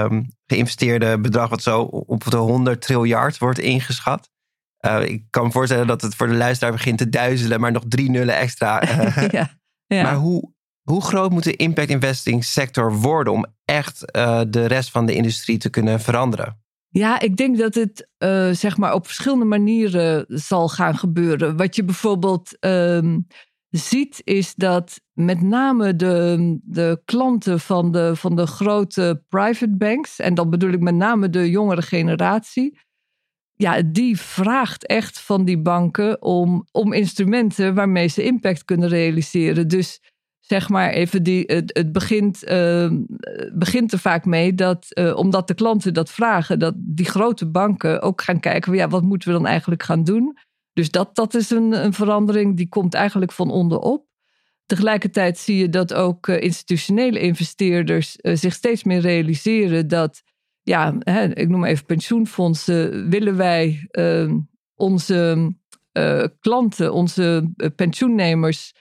um, 0.04 0.28
geïnvesteerde 0.46 1.20
bedrag, 1.20 1.48
wat 1.48 1.62
zo 1.62 1.80
op 1.82 2.30
de 2.30 2.36
100 2.36 2.80
triljard 2.80 3.38
wordt 3.38 3.58
ingeschat. 3.58 4.30
Uh, 4.86 5.02
ik 5.04 5.24
kan 5.30 5.44
me 5.44 5.50
voorstellen 5.50 5.86
dat 5.86 6.02
het 6.02 6.14
voor 6.14 6.28
de 6.28 6.34
luisteraar 6.34 6.72
begint 6.72 6.98
te 6.98 7.08
duizelen, 7.08 7.60
maar 7.60 7.72
nog 7.72 7.84
drie 7.88 8.10
nullen 8.10 8.36
extra. 8.36 8.82
Uh, 8.82 9.28
ja. 9.30 9.56
Ja. 9.86 10.02
Maar 10.02 10.14
hoe, 10.14 10.52
hoe 10.82 11.02
groot 11.02 11.30
moet 11.30 11.44
de 11.44 11.56
impact 11.56 11.90
investing 11.90 12.44
sector 12.44 12.94
worden 12.94 13.32
om 13.32 13.46
echt 13.64 14.16
uh, 14.16 14.40
de 14.48 14.66
rest 14.66 14.90
van 14.90 15.06
de 15.06 15.14
industrie 15.14 15.58
te 15.58 15.70
kunnen 15.70 16.00
veranderen? 16.00 16.60
Ja, 16.88 17.20
ik 17.20 17.36
denk 17.36 17.58
dat 17.58 17.74
het 17.74 18.08
uh, 18.18 18.50
zeg 18.50 18.76
maar 18.76 18.94
op 18.94 19.06
verschillende 19.06 19.44
manieren 19.44 20.24
zal 20.28 20.68
gaan 20.68 20.98
gebeuren. 20.98 21.56
Wat 21.56 21.76
je 21.76 21.84
bijvoorbeeld 21.84 22.56
um, 22.60 23.26
ziet, 23.68 24.20
is 24.24 24.54
dat 24.54 25.00
met 25.18 25.42
name 25.42 25.96
de, 25.96 26.58
de 26.62 27.00
klanten 27.04 27.60
van 27.60 27.92
de, 27.92 28.16
van 28.16 28.36
de 28.36 28.46
grote 28.46 29.22
private 29.28 29.76
banks, 29.76 30.18
en 30.18 30.34
dan 30.34 30.50
bedoel 30.50 30.72
ik 30.72 30.80
met 30.80 30.94
name 30.94 31.30
de 31.30 31.50
jongere 31.50 31.82
generatie, 31.82 32.78
ja, 33.54 33.82
die 33.82 34.18
vraagt 34.18 34.86
echt 34.86 35.20
van 35.20 35.44
die 35.44 35.58
banken 35.58 36.22
om, 36.22 36.66
om 36.72 36.92
instrumenten 36.92 37.74
waarmee 37.74 38.08
ze 38.08 38.22
impact 38.22 38.64
kunnen 38.64 38.88
realiseren. 38.88 39.68
Dus 39.68 40.00
zeg 40.38 40.68
maar 40.68 40.90
even, 40.90 41.22
die, 41.22 41.44
het, 41.46 41.76
het 41.76 41.92
begint, 41.92 42.50
uh, 42.50 42.90
begint 43.52 43.92
er 43.92 43.98
vaak 43.98 44.24
mee 44.24 44.54
dat, 44.54 44.86
uh, 44.98 45.16
omdat 45.16 45.48
de 45.48 45.54
klanten 45.54 45.94
dat 45.94 46.10
vragen, 46.10 46.58
dat 46.58 46.74
die 46.76 47.06
grote 47.06 47.46
banken 47.46 48.02
ook 48.02 48.22
gaan 48.22 48.40
kijken, 48.40 48.74
ja, 48.74 48.88
wat 48.88 49.02
moeten 49.02 49.28
we 49.28 49.34
dan 49.34 49.46
eigenlijk 49.46 49.82
gaan 49.82 50.04
doen? 50.04 50.38
Dus 50.72 50.90
dat, 50.90 51.14
dat 51.14 51.34
is 51.34 51.50
een, 51.50 51.84
een 51.84 51.92
verandering 51.92 52.56
die 52.56 52.68
komt 52.68 52.94
eigenlijk 52.94 53.32
van 53.32 53.50
onderop. 53.50 54.07
Tegelijkertijd 54.68 55.38
zie 55.38 55.56
je 55.56 55.68
dat 55.68 55.94
ook 55.94 56.26
uh, 56.26 56.40
institutionele 56.40 57.20
investeerders 57.20 58.16
uh, 58.20 58.36
zich 58.36 58.54
steeds 58.54 58.84
meer 58.84 59.00
realiseren 59.00 59.88
dat, 59.88 60.22
ja, 60.62 60.96
hè, 60.98 61.34
ik 61.34 61.48
noem 61.48 61.64
even 61.64 61.84
pensioenfondsen, 61.84 63.10
willen 63.10 63.36
wij 63.36 63.88
uh, 63.90 64.32
onze 64.74 65.52
uh, 65.92 66.24
klanten, 66.40 66.92
onze 66.92 67.52
pensioennemers 67.76 68.74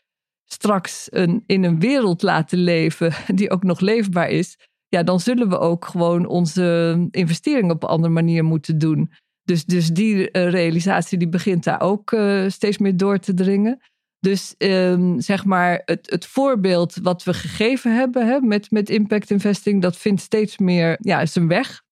straks 0.46 1.08
een, 1.10 1.44
in 1.46 1.64
een 1.64 1.80
wereld 1.80 2.22
laten 2.22 2.60
leven 2.60 3.14
die 3.36 3.52
ook 3.52 3.64
nog 3.64 3.80
leefbaar 3.80 4.30
is, 4.30 4.58
ja, 4.88 5.04
dan 5.04 5.20
zullen 5.20 5.50
we 5.50 5.60
ook 5.60 5.86
gewoon 5.86 6.26
onze 6.26 6.98
investeringen 7.12 7.76
op 7.76 7.84
een 7.84 7.90
andere 7.90 8.14
manier 8.14 8.44
moeten 8.44 8.78
doen. 8.78 9.12
Dus, 9.44 9.66
dus 9.66 9.88
die 9.88 10.30
realisatie 10.32 11.18
die 11.18 11.30
begint 11.30 11.64
daar 11.64 11.82
ook 11.82 12.16
steeds 12.48 12.78
meer 12.78 12.98
door 12.98 13.20
te 13.20 13.34
dringen. 13.34 13.82
Dus 14.20 14.56
um, 14.58 15.22
zeg 15.22 15.46
maar, 15.46 15.82
het, 15.86 16.10
het 16.10 16.26
voorbeeld 16.26 16.96
wat 17.02 17.24
we 17.24 17.34
gegeven 17.34 17.96
hebben 17.96 18.28
hè, 18.28 18.40
met, 18.40 18.72
met 18.72 18.90
impact 18.90 19.30
investing, 19.30 19.82
dat 19.82 19.98
vindt 19.98 20.22
steeds 20.22 20.58
meer 20.58 20.98
ja, 21.00 21.26
zijn 21.26 21.48
weg. 21.48 21.86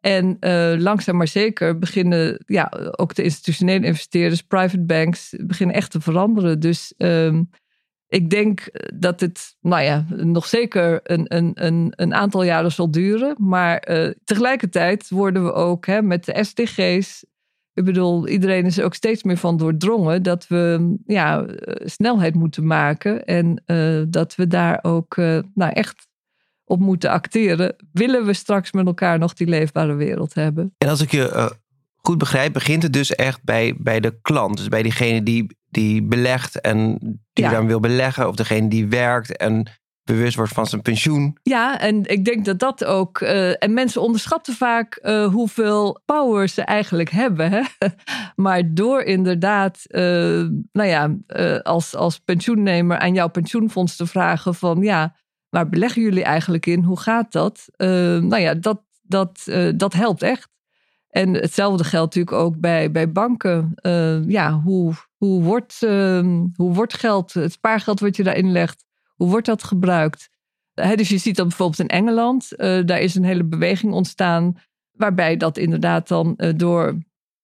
En 0.00 0.36
uh, 0.40 0.74
langzaam 0.78 1.16
maar 1.16 1.28
zeker 1.28 1.78
beginnen 1.78 2.42
ja, 2.46 2.72
ook 2.90 3.14
de 3.14 3.22
institutionele 3.22 3.86
investeerders, 3.86 4.42
private 4.42 4.84
banks, 4.84 5.34
beginnen 5.40 5.76
echt 5.76 5.90
te 5.90 6.00
veranderen. 6.00 6.60
Dus 6.60 6.94
um, 6.96 7.50
ik 8.08 8.30
denk 8.30 8.66
dat 8.94 9.20
het, 9.20 9.56
nou 9.60 9.82
ja, 9.82 10.04
nog 10.08 10.46
zeker 10.46 11.00
een, 11.02 11.36
een, 11.36 11.50
een, 11.54 11.92
een 11.96 12.14
aantal 12.14 12.42
jaren 12.42 12.72
zal 12.72 12.90
duren. 12.90 13.34
Maar 13.38 13.88
uh, 13.90 14.10
tegelijkertijd 14.24 15.08
worden 15.08 15.44
we 15.44 15.52
ook 15.52 15.86
hè, 15.86 16.02
met 16.02 16.24
de 16.24 16.44
SDG's 16.44 17.24
ik 17.74 17.84
bedoel, 17.84 18.28
iedereen 18.28 18.64
is 18.64 18.78
er 18.78 18.84
ook 18.84 18.94
steeds 18.94 19.22
meer 19.22 19.36
van 19.36 19.56
doordrongen 19.56 20.22
dat 20.22 20.46
we 20.46 20.94
ja, 21.06 21.44
eh, 21.44 21.86
snelheid 21.86 22.34
moeten 22.34 22.66
maken. 22.66 23.24
En 23.24 23.62
uh, 23.66 24.02
dat 24.08 24.34
we 24.34 24.46
daar 24.46 24.78
ook 24.82 25.16
uh, 25.16 25.38
nou 25.54 25.72
echt 25.72 26.06
op 26.64 26.80
moeten 26.80 27.10
acteren. 27.10 27.76
Willen 27.92 28.26
we 28.26 28.32
straks 28.32 28.72
met 28.72 28.86
elkaar 28.86 29.18
nog 29.18 29.34
die 29.34 29.46
leefbare 29.46 29.94
wereld 29.94 30.34
hebben? 30.34 30.74
En 30.78 30.88
als 30.88 31.00
ik 31.00 31.10
je 31.10 31.32
uh, 31.34 31.46
goed 31.96 32.18
begrijp, 32.18 32.52
begint 32.52 32.82
het 32.82 32.92
dus 32.92 33.14
echt 33.14 33.44
bij, 33.44 33.74
bij 33.78 34.00
de 34.00 34.18
klant. 34.22 34.56
Dus 34.56 34.68
bij 34.68 34.82
diegene 34.82 35.22
die, 35.22 35.56
die 35.70 36.02
belegt 36.02 36.60
en 36.60 36.98
die 37.32 37.44
ja. 37.44 37.50
dan 37.50 37.66
wil 37.66 37.80
beleggen. 37.80 38.28
Of 38.28 38.36
degene 38.36 38.68
die 38.68 38.86
werkt 38.86 39.36
en 39.36 39.66
bewust 40.04 40.36
wordt 40.36 40.52
van 40.52 40.66
zijn 40.66 40.82
pensioen. 40.82 41.38
Ja, 41.42 41.80
en 41.80 42.04
ik 42.04 42.24
denk 42.24 42.44
dat 42.44 42.58
dat 42.58 42.84
ook. 42.84 43.20
Uh, 43.20 43.62
en 43.62 43.74
mensen 43.74 44.02
onderschatten 44.02 44.54
vaak 44.54 44.98
uh, 45.02 45.26
hoeveel 45.26 46.00
power 46.04 46.48
ze 46.48 46.62
eigenlijk 46.62 47.10
hebben. 47.10 47.50
Hè? 47.50 47.62
maar 48.44 48.74
door 48.74 49.02
inderdaad, 49.02 49.84
uh, 49.88 50.00
nou 50.72 50.88
ja, 50.88 51.16
als, 51.62 51.94
als 51.94 52.18
pensioennemer 52.18 52.98
aan 52.98 53.14
jouw 53.14 53.28
pensioenfonds 53.28 53.96
te 53.96 54.06
vragen: 54.06 54.54
van 54.54 54.82
ja, 54.82 55.16
waar 55.48 55.68
beleggen 55.68 56.02
jullie 56.02 56.24
eigenlijk 56.24 56.66
in? 56.66 56.82
Hoe 56.82 57.00
gaat 57.00 57.32
dat? 57.32 57.68
nou 57.76 58.38
ja, 58.38 58.54
dat, 58.54 58.82
dat, 59.02 59.44
dat 59.76 59.92
helpt 59.92 60.22
echt. 60.22 60.52
En 61.08 61.34
hetzelfde 61.34 61.84
geldt 61.84 62.14
natuurlijk 62.14 62.44
ook 62.44 62.60
bij, 62.60 62.90
bij 62.90 63.12
banken. 63.12 63.74
ja, 64.26 64.60
hoe, 64.60 64.92
hoe, 65.16 65.42
wordt, 65.42 65.80
hoe 66.56 66.74
wordt 66.74 66.94
geld, 66.94 67.32
het 67.32 67.52
spaargeld 67.52 68.00
wat 68.00 68.16
je 68.16 68.22
daarin 68.22 68.52
legt, 68.52 68.84
hoe 69.14 69.28
wordt 69.28 69.46
dat 69.46 69.64
gebruikt? 69.64 70.32
dus 70.74 71.08
je 71.08 71.18
ziet 71.18 71.36
dat 71.36 71.48
bijvoorbeeld 71.48 71.78
in 71.78 71.96
Engeland, 71.96 72.48
uh, 72.56 72.80
daar 72.84 73.00
is 73.00 73.14
een 73.14 73.24
hele 73.24 73.44
beweging 73.44 73.92
ontstaan, 73.92 74.56
waarbij 74.92 75.36
dat 75.36 75.58
inderdaad 75.58 76.08
dan 76.08 76.34
uh, 76.36 76.50
door 76.56 76.98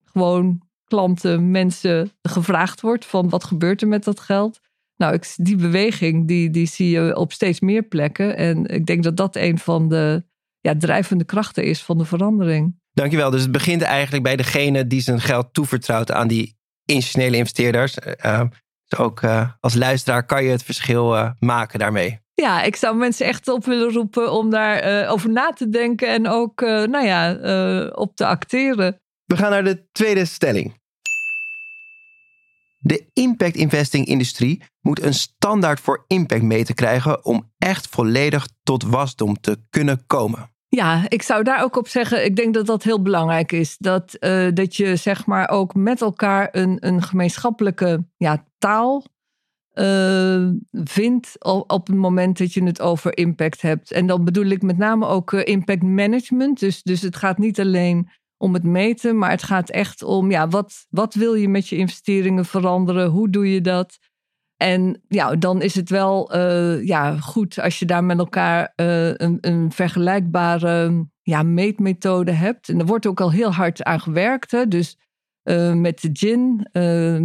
gewoon 0.04 0.62
klanten, 0.84 1.50
mensen 1.50 2.12
gevraagd 2.22 2.80
wordt 2.80 3.04
van 3.04 3.28
wat 3.28 3.44
gebeurt 3.44 3.82
er 3.82 3.88
met 3.88 4.04
dat 4.04 4.20
geld. 4.20 4.60
Nou, 4.96 5.14
ik, 5.14 5.34
die 5.36 5.56
beweging 5.56 6.28
die, 6.28 6.50
die 6.50 6.66
zie 6.66 6.90
je 6.90 7.16
op 7.16 7.32
steeds 7.32 7.60
meer 7.60 7.82
plekken. 7.82 8.36
En 8.36 8.66
ik 8.66 8.86
denk 8.86 9.02
dat 9.02 9.16
dat 9.16 9.36
een 9.36 9.58
van 9.58 9.88
de 9.88 10.24
ja, 10.60 10.76
drijvende 10.76 11.24
krachten 11.24 11.64
is 11.64 11.82
van 11.82 11.98
de 11.98 12.04
verandering. 12.04 12.78
Dankjewel. 12.92 13.30
Dus 13.30 13.42
het 13.42 13.52
begint 13.52 13.82
eigenlijk 13.82 14.22
bij 14.22 14.36
degene 14.36 14.86
die 14.86 15.00
zijn 15.00 15.20
geld 15.20 15.54
toevertrouwt 15.54 16.12
aan 16.12 16.28
die 16.28 16.56
institutionele 16.84 17.36
investeerders. 17.36 17.96
Uh, 18.24 18.42
dus 18.90 18.98
ook 18.98 19.22
uh, 19.22 19.50
als 19.60 19.74
luisteraar 19.74 20.26
kan 20.26 20.44
je 20.44 20.50
het 20.50 20.62
verschil 20.62 21.16
uh, 21.16 21.30
maken 21.38 21.78
daarmee. 21.78 22.18
Ja, 22.34 22.62
ik 22.62 22.76
zou 22.76 22.96
mensen 22.96 23.26
echt 23.26 23.48
op 23.48 23.64
willen 23.64 23.92
roepen 23.92 24.32
om 24.32 24.50
daarover 24.50 25.02
uh, 25.04 25.12
over 25.12 25.30
na 25.30 25.50
te 25.50 25.68
denken 25.68 26.08
en 26.08 26.28
ook 26.28 26.60
nou 26.60 27.04
ja, 27.04 27.32
op 27.94 28.16
te 28.16 28.26
acteren. 28.26 29.00
We 29.24 29.36
gaan 29.36 29.50
naar 29.50 29.64
de 29.64 29.88
tweede 29.92 30.24
stelling. 30.24 30.78
De 32.78 33.10
impact 33.12 33.54
investing 33.54 34.06
industrie 34.06 34.62
moet 34.80 35.02
een 35.02 35.14
standaard 35.14 35.80
voor 35.80 36.04
impact 36.06 36.42
meten 36.42 36.74
krijgen 36.74 37.24
om 37.24 37.50
echt 37.58 37.88
volledig 37.88 38.48
tot 38.62 38.82
wasdom 38.82 39.40
te 39.40 39.56
kunnen 39.70 40.06
komen. 40.06 40.50
Ja, 40.68 41.04
ik 41.08 41.22
zou 41.22 41.42
daar 41.42 41.62
ook 41.62 41.76
op 41.76 41.88
zeggen, 41.88 42.24
ik 42.24 42.36
denk 42.36 42.54
dat 42.54 42.66
dat 42.66 42.82
heel 42.82 43.02
belangrijk 43.02 43.52
is. 43.52 43.76
Dat, 43.78 44.16
uh, 44.20 44.48
dat 44.54 44.76
je 44.76 44.96
zeg 44.96 45.26
maar 45.26 45.48
ook 45.48 45.74
met 45.74 46.00
elkaar 46.00 46.48
een, 46.52 46.76
een 46.80 47.02
gemeenschappelijke 47.02 48.06
ja, 48.16 48.44
taal 48.60 49.04
uh, 49.74 50.48
vindt 50.70 51.36
op, 51.44 51.86
het 51.86 51.96
moment 51.96 52.38
dat 52.38 52.52
je 52.52 52.62
het 52.62 52.80
over 52.80 53.16
impact 53.16 53.62
hebt. 53.62 53.92
En 53.92 54.06
dan 54.06 54.24
bedoel 54.24 54.44
ik 54.46 54.62
met 54.62 54.78
name 54.78 55.06
ook 55.06 55.32
uh, 55.32 55.40
impact 55.44 55.82
management. 55.82 56.60
Dus, 56.60 56.82
dus 56.82 57.00
het 57.00 57.16
gaat 57.16 57.38
niet 57.38 57.60
alleen 57.60 58.08
om 58.36 58.54
het 58.54 58.64
meten, 58.64 59.18
maar 59.18 59.30
het 59.30 59.42
gaat 59.42 59.70
echt 59.70 60.02
om 60.02 60.30
ja, 60.30 60.48
wat, 60.48 60.86
wat 60.88 61.14
wil 61.14 61.34
je 61.34 61.48
met 61.48 61.68
je 61.68 61.76
investeringen 61.76 62.44
veranderen? 62.44 63.08
Hoe 63.08 63.30
doe 63.30 63.52
je 63.52 63.60
dat? 63.60 63.98
En 64.56 65.02
ja, 65.08 65.36
dan 65.36 65.62
is 65.62 65.74
het 65.74 65.90
wel 65.90 66.36
uh, 66.36 66.86
ja, 66.86 67.16
goed 67.16 67.60
als 67.60 67.78
je 67.78 67.86
daar 67.86 68.04
met 68.04 68.18
elkaar 68.18 68.72
een, 68.76 69.38
een, 69.40 69.72
vergelijkbare 69.72 71.06
ja, 71.22 71.42
meetmethode 71.42 72.32
hebt. 72.32 72.68
En 72.68 72.78
er 72.78 72.86
wordt 72.86 73.06
ook 73.06 73.20
al 73.20 73.30
heel 73.30 73.52
hard 73.52 73.82
aan 73.82 74.00
gewerkt. 74.00 74.50
Hè? 74.50 74.68
Dus 74.68 74.98
uh, 75.50 75.74
met 75.74 76.00
de 76.00 76.10
GIN, 76.12 76.68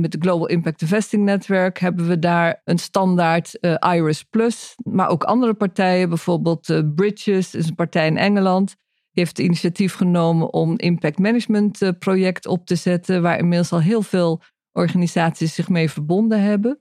met 0.01 0.11
de 0.11 0.17
Global 0.19 0.47
Impact 0.47 0.81
Investing 0.81 1.23
Network, 1.23 1.79
hebben 1.79 2.07
we 2.07 2.19
daar 2.19 2.61
een 2.63 2.79
standaard 2.79 3.57
IRIS 3.93 4.23
Plus. 4.23 4.75
Maar 4.83 5.09
ook 5.09 5.23
andere 5.23 5.53
partijen, 5.53 6.09
bijvoorbeeld 6.09 6.83
Bridges, 6.95 7.55
is 7.55 7.67
een 7.67 7.75
partij 7.75 8.07
in 8.07 8.17
Engeland. 8.17 8.67
Die 8.67 9.23
heeft 9.23 9.38
het 9.38 9.45
initiatief 9.45 9.93
genomen 9.93 10.53
om 10.53 10.73
impact 10.77 11.19
management 11.19 11.91
project 11.99 12.47
op 12.47 12.65
te 12.65 12.75
zetten, 12.75 13.21
waar 13.21 13.38
inmiddels 13.38 13.71
al 13.71 13.81
heel 13.81 14.01
veel 14.01 14.41
organisaties 14.71 15.53
zich 15.53 15.69
mee 15.69 15.91
verbonden 15.91 16.41
hebben. 16.41 16.79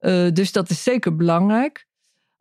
Uh, 0.00 0.30
dus 0.32 0.52
dat 0.52 0.70
is 0.70 0.82
zeker 0.82 1.16
belangrijk. 1.16 1.86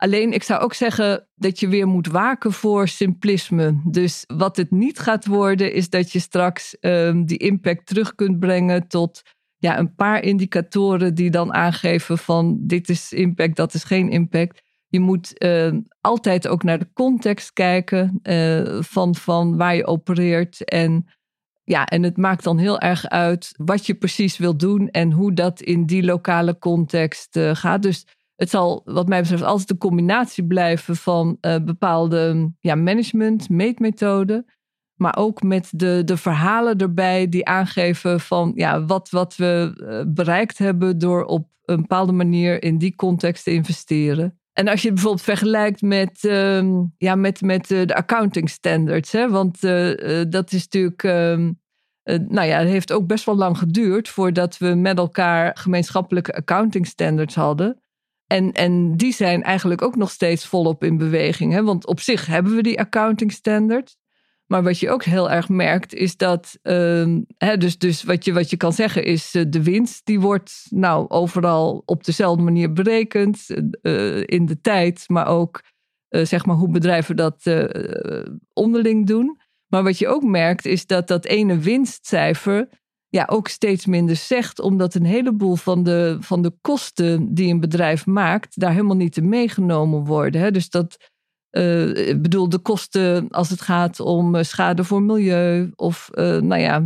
Alleen 0.01 0.33
ik 0.33 0.43
zou 0.43 0.61
ook 0.61 0.73
zeggen 0.73 1.27
dat 1.35 1.59
je 1.59 1.67
weer 1.67 1.87
moet 1.87 2.07
waken 2.07 2.51
voor 2.51 2.87
simplisme. 2.87 3.81
Dus 3.85 4.23
wat 4.27 4.57
het 4.57 4.71
niet 4.71 4.99
gaat 4.99 5.25
worden, 5.25 5.73
is 5.73 5.89
dat 5.89 6.11
je 6.11 6.19
straks 6.19 6.77
um, 6.79 7.25
die 7.25 7.37
impact 7.37 7.85
terug 7.85 8.15
kunt 8.15 8.39
brengen 8.39 8.87
tot 8.87 9.21
ja, 9.57 9.79
een 9.79 9.95
paar 9.95 10.23
indicatoren 10.23 11.15
die 11.15 11.29
dan 11.29 11.53
aangeven 11.53 12.17
van 12.17 12.57
dit 12.61 12.89
is 12.89 13.13
impact, 13.13 13.55
dat 13.55 13.73
is 13.73 13.83
geen 13.83 14.09
impact. 14.09 14.61
Je 14.87 14.99
moet 14.99 15.43
uh, 15.43 15.73
altijd 16.01 16.47
ook 16.47 16.63
naar 16.63 16.79
de 16.79 16.89
context 16.93 17.53
kijken 17.53 18.19
uh, 18.23 18.81
van, 18.81 19.15
van 19.15 19.57
waar 19.57 19.75
je 19.75 19.85
opereert 19.85 20.63
en 20.63 21.05
ja, 21.63 21.85
en 21.85 22.03
het 22.03 22.17
maakt 22.17 22.43
dan 22.43 22.57
heel 22.57 22.79
erg 22.79 23.07
uit 23.07 23.53
wat 23.57 23.85
je 23.85 23.93
precies 23.93 24.37
wil 24.37 24.57
doen 24.57 24.89
en 24.89 25.11
hoe 25.11 25.33
dat 25.33 25.61
in 25.61 25.85
die 25.85 26.03
lokale 26.03 26.57
context 26.57 27.35
uh, 27.35 27.55
gaat. 27.55 27.81
Dus 27.81 28.05
het 28.41 28.49
zal, 28.49 28.81
wat 28.85 29.07
mij 29.07 29.21
betreft, 29.21 29.43
altijd 29.43 29.69
een 29.69 29.77
combinatie 29.77 30.45
blijven 30.45 30.95
van 30.95 31.37
uh, 31.41 31.55
bepaalde 31.65 32.51
ja, 32.59 32.75
management, 32.75 33.49
meetmethoden. 33.49 34.45
Maar 34.95 35.15
ook 35.17 35.41
met 35.41 35.69
de, 35.71 36.01
de 36.05 36.17
verhalen 36.17 36.77
erbij 36.77 37.29
die 37.29 37.45
aangeven 37.45 38.19
van 38.19 38.51
ja, 38.55 38.85
wat, 38.85 39.09
wat 39.09 39.35
we 39.35 39.73
uh, 39.75 40.13
bereikt 40.13 40.57
hebben 40.57 40.97
door 40.97 41.25
op 41.25 41.47
een 41.65 41.81
bepaalde 41.81 42.11
manier 42.11 42.63
in 42.63 42.77
die 42.77 42.95
context 42.95 43.43
te 43.43 43.53
investeren. 43.53 44.39
En 44.53 44.67
als 44.67 44.81
je 44.81 44.85
het 44.85 44.95
bijvoorbeeld 44.95 45.25
vergelijkt 45.25 45.81
met, 45.81 46.23
uh, 46.23 46.63
ja, 46.97 47.15
met, 47.15 47.41
met 47.41 47.71
uh, 47.71 47.85
de 47.85 47.95
accounting 47.95 48.49
standards, 48.49 49.11
hè, 49.11 49.29
want 49.29 49.61
dat 50.31 50.51
is 50.51 50.63
natuurlijk 50.63 51.03
ehm, 51.03 51.51
nou 52.27 52.47
ja, 52.47 52.57
het 52.57 52.67
heeft 52.67 52.91
ook 52.91 53.07
best 53.07 53.25
wel 53.25 53.35
lang 53.35 53.57
geduurd 53.57 54.09
voordat 54.09 54.57
we 54.57 54.67
met 54.67 54.97
elkaar 54.97 55.57
gemeenschappelijke 55.57 56.33
accounting 56.33 56.87
standards 56.87 57.35
hadden. 57.35 57.80
En, 58.31 58.51
en 58.51 58.97
die 58.97 59.13
zijn 59.13 59.43
eigenlijk 59.43 59.81
ook 59.81 59.95
nog 59.95 60.11
steeds 60.11 60.45
volop 60.45 60.83
in 60.83 60.97
beweging. 60.97 61.53
Hè? 61.53 61.63
Want 61.63 61.87
op 61.87 61.99
zich 61.99 62.25
hebben 62.25 62.55
we 62.55 62.61
die 62.61 62.79
accounting 62.79 63.31
standards. 63.31 63.97
Maar 64.45 64.63
wat 64.63 64.79
je 64.79 64.89
ook 64.89 65.03
heel 65.03 65.31
erg 65.31 65.49
merkt, 65.49 65.93
is 65.93 66.17
dat. 66.17 66.59
Uh, 66.63 67.17
hè, 67.37 67.57
dus 67.57 67.77
dus 67.77 68.03
wat, 68.03 68.25
je, 68.25 68.33
wat 68.33 68.49
je 68.49 68.57
kan 68.57 68.73
zeggen 68.73 69.03
is. 69.03 69.35
Uh, 69.35 69.43
de 69.47 69.63
winst 69.63 70.05
die 70.05 70.19
wordt 70.19 70.65
nou 70.69 71.09
overal 71.09 71.81
op 71.85 72.03
dezelfde 72.03 72.43
manier 72.43 72.73
berekend. 72.73 73.45
Uh, 73.81 74.23
in 74.25 74.45
de 74.45 74.61
tijd, 74.61 75.03
maar 75.07 75.27
ook 75.27 75.61
zeg 76.09 76.45
maar 76.45 76.55
hoe 76.55 76.71
bedrijven 76.71 77.15
dat 77.15 77.43
onderling 78.53 79.07
doen. 79.07 79.39
Maar 79.67 79.83
wat 79.83 79.97
je 79.97 80.07
ook 80.07 80.23
merkt 80.23 80.65
is 80.65 80.85
dat 80.85 81.07
dat 81.07 81.25
ene 81.25 81.57
winstcijfer 81.57 82.67
ja, 83.11 83.27
ook 83.29 83.47
steeds 83.47 83.85
minder 83.85 84.15
zegt, 84.15 84.59
omdat 84.59 84.93
een 84.93 85.05
heleboel 85.05 85.55
van 85.55 85.83
de, 85.83 86.17
van 86.19 86.41
de 86.41 86.53
kosten 86.61 87.33
die 87.33 87.53
een 87.53 87.59
bedrijf 87.59 88.05
maakt, 88.05 88.59
daar 88.59 88.71
helemaal 88.71 88.95
niet 88.95 89.17
in 89.17 89.29
meegenomen 89.29 90.05
worden. 90.05 90.41
Hè? 90.41 90.51
Dus 90.51 90.69
dat 90.69 91.09
Uh, 91.57 92.15
bedoel, 92.17 92.49
de 92.49 92.59
kosten 92.59 93.29
als 93.29 93.49
het 93.49 93.61
gaat 93.61 93.99
om 93.99 94.43
schade 94.43 94.83
voor 94.83 95.01
milieu 95.01 95.71
of 95.75 96.09
nou 96.15 96.57
ja, 96.57 96.85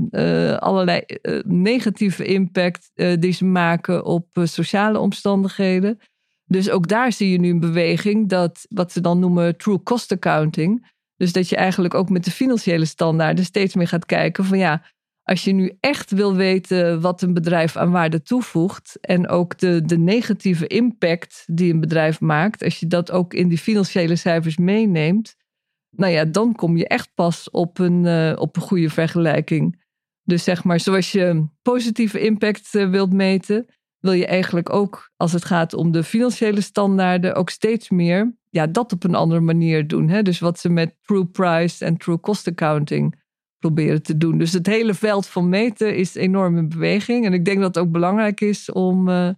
allerlei 0.60 1.02
negatieve 1.48 2.26
impact 2.26 2.92
die 3.20 3.32
ze 3.32 3.46
maken 3.46 4.06
op 4.06 4.28
sociale 4.44 5.00
omstandigheden. 5.00 6.00
Dus 6.46 6.70
ook 6.70 6.88
daar 6.88 7.12
zie 7.12 7.32
je 7.32 7.40
nu 7.40 7.50
een 7.50 7.60
beweging 7.60 8.30
dat 8.30 8.66
wat 8.70 8.92
ze 8.92 9.02
dan 9.02 9.20
noemen 9.20 9.58
true 9.58 9.84
cost 9.84 10.12
accounting. 10.12 10.92
Dus 11.16 11.32
dat 11.32 11.50
je 11.50 11.56
eigenlijk 11.56 11.94
ook 11.94 12.10
met 12.10 12.26
de 12.26 12.32
financiële 12.32 12.86
standaarden 12.86 13.46
steeds 13.46 13.76
meer 13.76 13.88
gaat 13.88 14.06
kijken 14.06 14.46
van 14.46 14.58
ja, 14.58 14.84
als 15.26 15.44
je 15.44 15.52
nu 15.52 15.78
echt 15.80 16.12
wil 16.12 16.36
weten 16.36 17.02
wat 17.02 17.22
een 17.22 17.34
bedrijf 17.34 17.76
aan 17.76 17.92
waarde 17.92 18.22
toevoegt 18.22 18.98
en 19.02 19.28
ook 19.28 19.58
de, 19.58 19.82
de 19.86 19.98
negatieve 19.98 20.68
impact 20.68 21.44
die 21.46 21.74
een 21.74 21.80
bedrijf 21.80 22.20
maakt, 22.20 22.64
als 22.64 22.80
je 22.80 22.88
dat 22.88 23.12
ook 23.12 23.34
in 23.34 23.48
die 23.48 23.58
financiële 23.58 24.16
cijfers 24.16 24.58
meeneemt, 24.58 25.36
nou 25.90 26.12
ja, 26.12 26.26
dan 26.26 26.56
kom 26.56 26.78
je 26.78 26.88
echt 26.88 27.12
pas 27.14 27.50
op 27.50 27.80
een, 27.80 28.04
uh, 28.04 28.34
op 28.36 28.56
een 28.56 28.62
goede 28.62 28.90
vergelijking. 28.90 29.84
Dus 30.24 30.44
zeg 30.44 30.64
maar, 30.64 30.80
zoals 30.80 31.12
je 31.12 31.46
positieve 31.62 32.20
impact 32.20 32.74
uh, 32.74 32.90
wilt 32.90 33.14
meten, 33.14 33.66
wil 34.00 34.14
je 34.14 34.26
eigenlijk 34.26 34.74
ook, 34.74 35.12
als 35.18 35.32
het 35.32 35.46
gaat 35.46 35.74
om 35.74 35.92
de 35.92 36.04
financiële 36.04 36.62
standaarden, 36.62 37.36
ook 37.36 37.50
steeds 37.50 37.90
meer 37.90 38.36
ja, 38.50 38.68
dat 38.68 38.92
op 38.92 39.04
een 39.04 39.16
andere 39.16 39.42
manier 39.42 39.88
doen. 39.88 40.10
Hè? 40.10 40.22
Dus 40.22 40.40
wat 40.40 40.60
ze 40.60 40.70
met 40.70 40.96
true 41.02 41.26
price 41.26 41.86
en 41.86 41.98
true 41.98 42.20
cost 42.20 42.48
accounting 42.48 43.24
proberen 43.66 44.04
te 44.04 44.18
doen. 44.18 44.38
Dus 44.38 44.54
het 44.54 44.66
hele 44.66 44.94
veld 44.94 45.28
van 45.28 45.50
meten 45.50 45.96
is 45.96 46.16
enorm 46.16 46.58
in 46.58 46.70
beweging. 46.70 47.26
En 47.26 47.34
ik 47.34 47.46
denk 47.46 47.60
dat 47.60 47.76
het 47.76 47.84
ook 47.84 47.92
belangrijk 47.92 48.42
is 48.42 48.72
om 48.72 49.10
uh, 49.10 49.30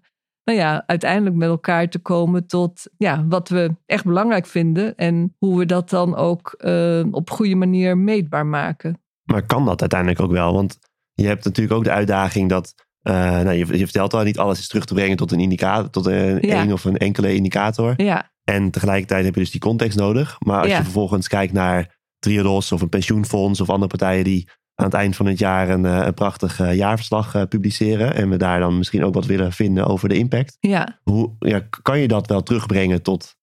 nou 0.43 0.59
ja, 0.59 0.83
uiteindelijk 0.85 1.35
met 1.35 1.49
elkaar 1.49 1.89
te 1.89 1.99
komen 1.99 2.47
tot 2.47 2.87
ja, 2.97 3.25
wat 3.27 3.49
we 3.49 3.75
echt 3.85 4.05
belangrijk 4.05 4.45
vinden. 4.45 4.95
En 4.95 5.35
hoe 5.37 5.57
we 5.57 5.65
dat 5.65 5.89
dan 5.89 6.15
ook 6.15 6.55
uh, 6.59 7.05
op 7.11 7.29
goede 7.29 7.55
manier 7.55 7.97
meetbaar 7.97 8.45
maken. 8.45 9.01
Maar 9.23 9.45
kan 9.45 9.65
dat 9.65 9.81
uiteindelijk 9.81 10.21
ook 10.21 10.31
wel? 10.31 10.53
Want 10.53 10.79
je 11.13 11.27
hebt 11.27 11.45
natuurlijk 11.45 11.77
ook 11.77 11.83
de 11.83 11.91
uitdaging 11.91 12.49
dat 12.49 12.73
uh, 13.03 13.13
nou, 13.13 13.51
je, 13.51 13.77
je, 13.77 13.83
vertelt 13.83 14.13
al, 14.13 14.23
niet 14.23 14.39
alles 14.39 14.59
is 14.59 14.67
terug 14.67 14.85
te 14.85 14.93
brengen 14.93 15.17
tot 15.17 15.31
een 15.31 15.39
indicator, 15.39 15.89
tot 15.89 16.05
een, 16.05 16.37
ja. 16.41 16.61
een 16.61 16.73
of 16.73 16.85
een 16.85 16.97
enkele 16.97 17.35
indicator. 17.35 17.93
Ja. 17.97 18.31
En 18.43 18.71
tegelijkertijd 18.71 19.25
heb 19.25 19.33
je 19.33 19.39
dus 19.39 19.51
die 19.51 19.61
context 19.61 19.97
nodig. 19.97 20.37
Maar 20.39 20.61
als 20.61 20.71
je 20.71 20.83
vervolgens 20.83 21.27
kijkt 21.27 21.53
naar 21.53 21.96
Triodos 22.19 22.71
of 22.71 22.81
een 22.81 22.89
pensioenfonds 22.89 23.61
of 23.61 23.69
andere 23.69 23.87
partijen 23.87 24.23
die 24.23 24.49
aan 24.77 24.85
het 24.85 24.93
eind 24.93 25.15
van 25.15 25.25
het 25.25 25.39
jaar 25.39 25.69
een, 25.69 25.85
eh, 25.85 26.05
een 26.05 26.13
prachtig 26.13 26.59
eh, 26.59 26.75
jaarverslag 26.75 27.35
uh, 27.35 27.43
publiceren. 27.43 28.13
En 28.13 28.29
we 28.29 28.37
daar 28.37 28.59
dan 28.59 28.77
misschien 28.77 29.03
ook 29.03 29.13
wat 29.13 29.25
willen 29.25 29.51
vinden 29.51 29.85
over 29.85 30.09
de 30.09 30.17
impact. 30.17 30.57
Ja. 30.59 30.99
Hoe 31.03 31.35
ja, 31.39 31.67
kan 31.81 31.99
je 31.99 32.07
dat 32.07 32.27
wel 32.27 32.43
terugbrengen 32.43 33.01
tot, 33.01 33.35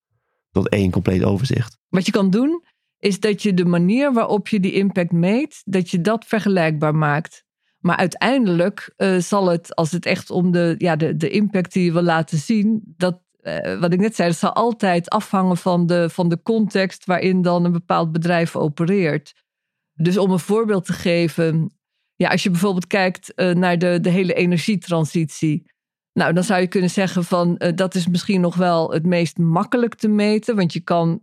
tot 0.50 0.68
één 0.68 0.90
compleet 0.90 1.24
overzicht? 1.24 1.78
Wat 1.88 2.06
je 2.06 2.12
kan 2.12 2.30
doen, 2.30 2.64
is 2.98 3.20
dat 3.20 3.42
je 3.42 3.54
de 3.54 3.64
manier 3.64 4.12
waarop 4.12 4.48
je 4.48 4.60
die 4.60 4.72
impact 4.72 5.12
meet, 5.12 5.62
dat 5.64 5.90
je 5.90 6.00
dat 6.00 6.24
vergelijkbaar 6.24 6.94
maakt. 6.94 7.44
Maar 7.78 7.96
uiteindelijk 7.96 8.94
zal 9.18 9.46
het, 9.46 9.74
als 9.74 9.90
het 9.90 10.06
echt 10.06 10.30
om 10.30 10.52
de, 10.52 10.74
ja, 10.78 10.96
de, 10.96 11.16
de 11.16 11.30
impact 11.30 11.72
die 11.72 11.84
je 11.84 11.92
wil 11.92 12.02
laten 12.02 12.38
zien, 12.38 12.82
dat 12.96 13.23
uh, 13.44 13.78
wat 13.80 13.92
ik 13.92 14.00
net 14.00 14.14
zei, 14.14 14.28
het 14.28 14.38
zal 14.38 14.52
altijd 14.52 15.11
afhangen 15.11 15.57
van 15.57 15.87
de, 15.87 16.11
van 16.11 16.28
de 16.28 16.42
context 16.42 17.04
waarin 17.04 17.42
dan 17.42 17.64
een 17.64 17.72
bepaald 17.72 18.12
bedrijf 18.12 18.57
opereert. 18.57 19.35
Dus 19.94 20.18
om 20.18 20.30
een 20.30 20.38
voorbeeld 20.38 20.85
te 20.85 20.92
geven, 20.92 21.76
ja, 22.16 22.28
als 22.28 22.42
je 22.42 22.50
bijvoorbeeld 22.50 22.87
kijkt 22.87 23.33
uh, 23.37 23.54
naar 23.54 23.78
de, 23.78 24.00
de 24.00 24.11
hele 24.11 24.35
energietransitie. 24.35 25.72
Nou, 26.12 26.33
dan 26.33 26.44
zou 26.44 26.61
je 26.61 26.66
kunnen 26.66 26.90
zeggen 26.90 27.24
van 27.24 27.54
uh, 27.59 27.68
dat 27.74 27.94
is 27.94 28.09
misschien 28.09 28.40
nog 28.40 28.57
wel 28.57 28.92
het 28.92 29.07
meest 29.07 29.38
makkelijk 29.38 29.94
te 29.94 30.09
meten. 30.09 30.57
Want 30.57 30.72
je 30.72 30.80
kan 30.80 31.18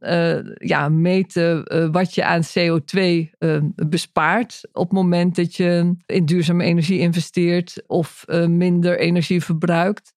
ja, 0.54 0.90
meten 0.90 1.64
wat 1.92 2.16
je 2.16 2.26
aan 2.26 2.42
CO2 2.44 3.30
bespaart 3.90 4.62
op 4.72 4.84
het 4.84 4.92
moment 4.92 5.36
dat 5.36 5.56
je 5.56 5.96
in 6.06 6.26
duurzame 6.26 6.64
energie 6.64 7.00
investeert 7.00 7.84
of 7.88 8.26
minder 8.48 9.00
energie 9.00 9.44
verbruikt. 9.44 10.14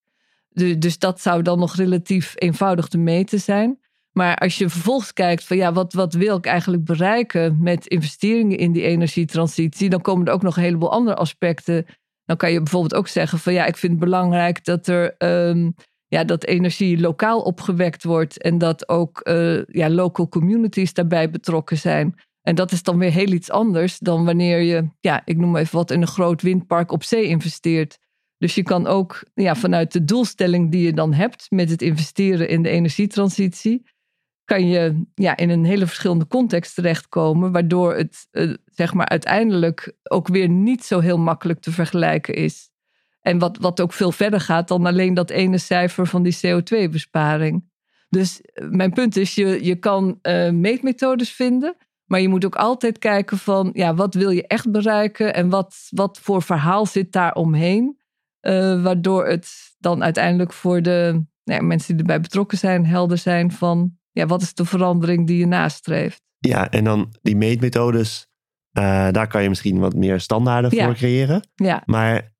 Dus 0.55 0.99
dat 0.99 1.21
zou 1.21 1.43
dan 1.43 1.59
nog 1.59 1.77
relatief 1.77 2.33
eenvoudig 2.35 2.89
te 2.89 2.99
meten 2.99 3.41
zijn. 3.41 3.79
Maar 4.13 4.37
als 4.37 4.59
je 4.59 4.69
vervolgens 4.69 5.13
kijkt 5.13 5.45
van 5.45 5.57
ja, 5.57 5.73
wat, 5.73 5.93
wat 5.93 6.15
wil 6.15 6.37
ik 6.37 6.47
eigenlijk 6.47 6.85
bereiken 6.85 7.57
met 7.61 7.87
investeringen 7.87 8.59
in 8.59 8.73
die 8.73 8.83
energietransitie, 8.83 9.89
dan 9.91 10.01
komen 10.01 10.27
er 10.27 10.33
ook 10.33 10.43
nog 10.43 10.57
een 10.57 10.63
heleboel 10.63 10.93
andere 10.93 11.17
aspecten. 11.17 11.87
Dan 12.25 12.37
kan 12.37 12.53
je 12.53 12.59
bijvoorbeeld 12.59 12.95
ook 12.95 13.09
zeggen 13.09 13.39
van 13.39 13.53
ja, 13.53 13.67
ik 13.67 13.77
vind 13.77 13.93
het 13.93 14.01
belangrijk 14.01 14.65
dat 14.65 14.87
er 14.87 15.15
um, 15.19 15.75
ja, 16.07 16.25
dat 16.25 16.45
energie 16.45 17.01
lokaal 17.01 17.41
opgewekt 17.41 18.05
wordt 18.05 18.43
en 18.43 18.59
dat 18.59 18.89
ook 18.89 19.21
uh, 19.29 19.65
ja, 19.65 19.91
local 19.91 20.29
communities 20.29 20.93
daarbij 20.93 21.31
betrokken 21.31 21.79
zijn. 21.79 22.15
En 22.43 22.55
dat 22.55 22.73
is 22.73 22.83
dan 22.83 22.99
weer 22.99 23.13
heel 23.13 23.33
iets 23.33 23.51
anders 23.51 23.99
dan 23.99 24.25
wanneer 24.25 24.61
je, 24.61 24.89
ja, 25.01 25.23
ik 25.25 25.37
noem 25.37 25.57
even 25.57 25.77
wat, 25.77 25.91
in 25.91 26.01
een 26.01 26.07
groot 26.07 26.43
windpark 26.43 26.93
op 26.93 27.03
zee 27.03 27.25
investeert. 27.25 27.99
Dus 28.45 28.55
je 28.55 28.63
kan 28.63 28.87
ook 28.87 29.25
ja, 29.35 29.55
vanuit 29.55 29.93
de 29.93 30.05
doelstelling 30.05 30.71
die 30.71 30.85
je 30.85 30.93
dan 30.93 31.13
hebt 31.13 31.47
met 31.51 31.71
het 31.71 31.83
investeren 31.83 32.49
in 32.49 32.63
de 32.63 32.69
energietransitie, 32.69 33.87
kan 34.45 34.69
je 34.69 35.05
ja, 35.15 35.37
in 35.37 35.51
een 35.51 35.65
hele 35.65 35.87
verschillende 35.87 36.27
context 36.27 36.75
terechtkomen, 36.75 37.53
waardoor 37.53 37.95
het 37.95 38.27
uh, 38.33 38.55
zeg 38.65 38.95
maar 38.95 39.09
uiteindelijk 39.09 39.93
ook 40.03 40.29
weer 40.29 40.49
niet 40.49 40.85
zo 40.85 41.01
heel 41.01 41.19
makkelijk 41.19 41.61
te 41.61 41.73
vergelijken 41.73 42.35
is. 42.35 42.71
En 43.21 43.39
wat, 43.39 43.59
wat 43.61 43.81
ook 43.81 43.93
veel 43.93 44.13
verder 44.13 44.41
gaat 44.41 44.69
dan 44.69 44.87
alleen 44.87 45.15
dat 45.15 45.31
ene 45.31 45.59
cijfer 45.59 46.07
van 46.07 46.23
die 46.23 46.37
CO2-besparing. 46.37 47.65
Dus 48.09 48.41
eh, 48.41 48.69
mijn 48.69 48.93
punt 48.93 49.17
is, 49.17 49.35
je, 49.35 49.65
je 49.65 49.75
kan 49.75 50.19
uh, 50.23 50.51
meetmethodes 50.51 51.33
vinden, 51.33 51.77
maar 52.05 52.21
je 52.21 52.29
moet 52.29 52.45
ook 52.45 52.57
altijd 52.57 52.99
kijken 52.99 53.39
van, 53.39 53.71
ja, 53.73 53.95
wat 53.95 54.15
wil 54.15 54.31
je 54.31 54.47
echt 54.47 54.71
bereiken 54.71 55.35
en 55.35 55.49
wat, 55.49 55.87
wat 55.91 56.19
voor 56.19 56.43
verhaal 56.43 56.87
zit 56.87 57.13
daar 57.13 57.35
omheen? 57.35 58.03
Uh, 58.47 58.83
waardoor 58.83 59.27
het 59.27 59.75
dan 59.79 60.03
uiteindelijk 60.03 60.53
voor 60.53 60.83
de 60.83 61.25
nou 61.45 61.61
ja, 61.61 61.67
mensen 61.67 61.89
die 61.89 61.99
erbij 61.99 62.21
betrokken 62.21 62.59
zijn, 62.59 62.87
helder 62.87 63.19
zijn 63.19 63.53
van 63.53 63.93
ja, 64.11 64.27
wat 64.27 64.43
is 64.43 64.55
de 64.55 64.65
verandering 64.65 65.27
die 65.27 65.39
je 65.39 65.47
nastreeft. 65.47 66.23
Ja, 66.39 66.71
en 66.71 66.85
dan 66.85 67.15
die 67.23 67.37
meetmethodes, 67.37 68.27
uh, 68.79 69.11
daar 69.11 69.27
kan 69.27 69.43
je 69.43 69.49
misschien 69.49 69.79
wat 69.79 69.95
meer 69.95 70.21
standaarden 70.21 70.77
ja. 70.77 70.85
voor 70.85 70.95
creëren. 70.95 71.49
Ja. 71.55 71.83
Maar 71.87 72.33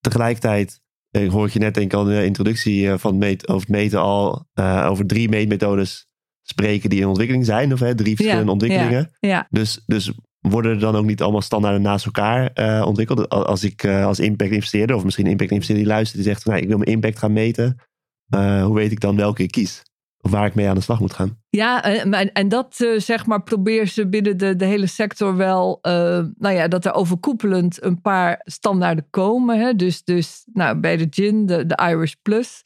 tegelijkertijd 0.00 0.82
ik 1.20 1.30
hoor 1.30 1.50
je 1.52 1.58
net 1.58 1.74
denk 1.74 1.92
ik 1.92 1.98
al 1.98 2.08
in 2.08 2.16
de 2.16 2.24
introductie 2.24 2.90
eh, 2.90 2.98
van 2.98 3.18
meet, 3.18 3.48
over 3.48 3.60
het 3.60 3.76
meten 3.76 4.00
al 4.00 4.48
uh, 4.54 4.86
over 4.90 5.06
drie 5.06 5.28
meetmethodes 5.28 6.06
spreken 6.42 6.90
die 6.90 7.00
in 7.00 7.06
ontwikkeling 7.06 7.44
zijn. 7.44 7.72
Of 7.72 7.80
hè, 7.80 7.94
drie 7.94 8.16
verschillende 8.16 8.52
ontwikkelingen. 8.52 9.10
Ja. 9.20 9.46
Dus, 9.50 9.82
dus 9.86 10.12
worden 10.42 10.72
er 10.72 10.80
dan 10.80 10.96
ook 10.96 11.04
niet 11.04 11.22
allemaal 11.22 11.42
standaarden 11.42 11.82
naast 11.82 12.04
elkaar 12.04 12.50
uh, 12.54 12.86
ontwikkeld? 12.86 13.28
Als 13.28 13.64
ik 13.64 13.82
uh, 13.82 14.06
als 14.06 14.20
impact 14.20 14.50
investeerder, 14.50 14.96
of 14.96 15.04
misschien 15.04 15.26
impact 15.26 15.50
investeerder 15.50 15.84
die 15.84 15.94
luistert, 15.94 16.22
die 16.22 16.32
zegt: 16.32 16.44
nou, 16.44 16.60
ik 16.60 16.68
wil 16.68 16.78
mijn 16.78 16.90
impact 16.90 17.18
gaan 17.18 17.32
meten. 17.32 17.78
Uh, 18.34 18.64
hoe 18.64 18.74
weet 18.74 18.92
ik 18.92 19.00
dan 19.00 19.16
welke 19.16 19.42
ik 19.42 19.50
kies? 19.50 19.82
Of 20.20 20.30
waar 20.30 20.46
ik 20.46 20.54
mee 20.54 20.68
aan 20.68 20.74
de 20.74 20.80
slag 20.80 21.00
moet 21.00 21.12
gaan? 21.12 21.38
Ja, 21.50 21.84
en, 21.84 22.32
en 22.32 22.48
dat 22.48 22.86
zeg 22.96 23.26
maar 23.26 23.42
probeer 23.42 23.86
ze 23.86 24.08
binnen 24.08 24.36
de, 24.36 24.56
de 24.56 24.64
hele 24.64 24.86
sector 24.86 25.36
wel, 25.36 25.78
nou 26.38 26.50
ja, 26.50 26.68
dat 26.68 26.84
er 26.84 26.92
overkoepelend 26.92 27.82
een 27.82 28.00
paar 28.00 28.40
standaarden 28.44 29.06
komen. 29.10 29.60
Hè? 29.60 29.74
Dus, 29.74 30.04
dus 30.04 30.42
nou, 30.52 30.78
bij 30.78 30.96
de 30.96 31.06
gin, 31.10 31.46
de, 31.46 31.66
de 31.66 31.88
Irish 31.90 32.12
Plus. 32.22 32.62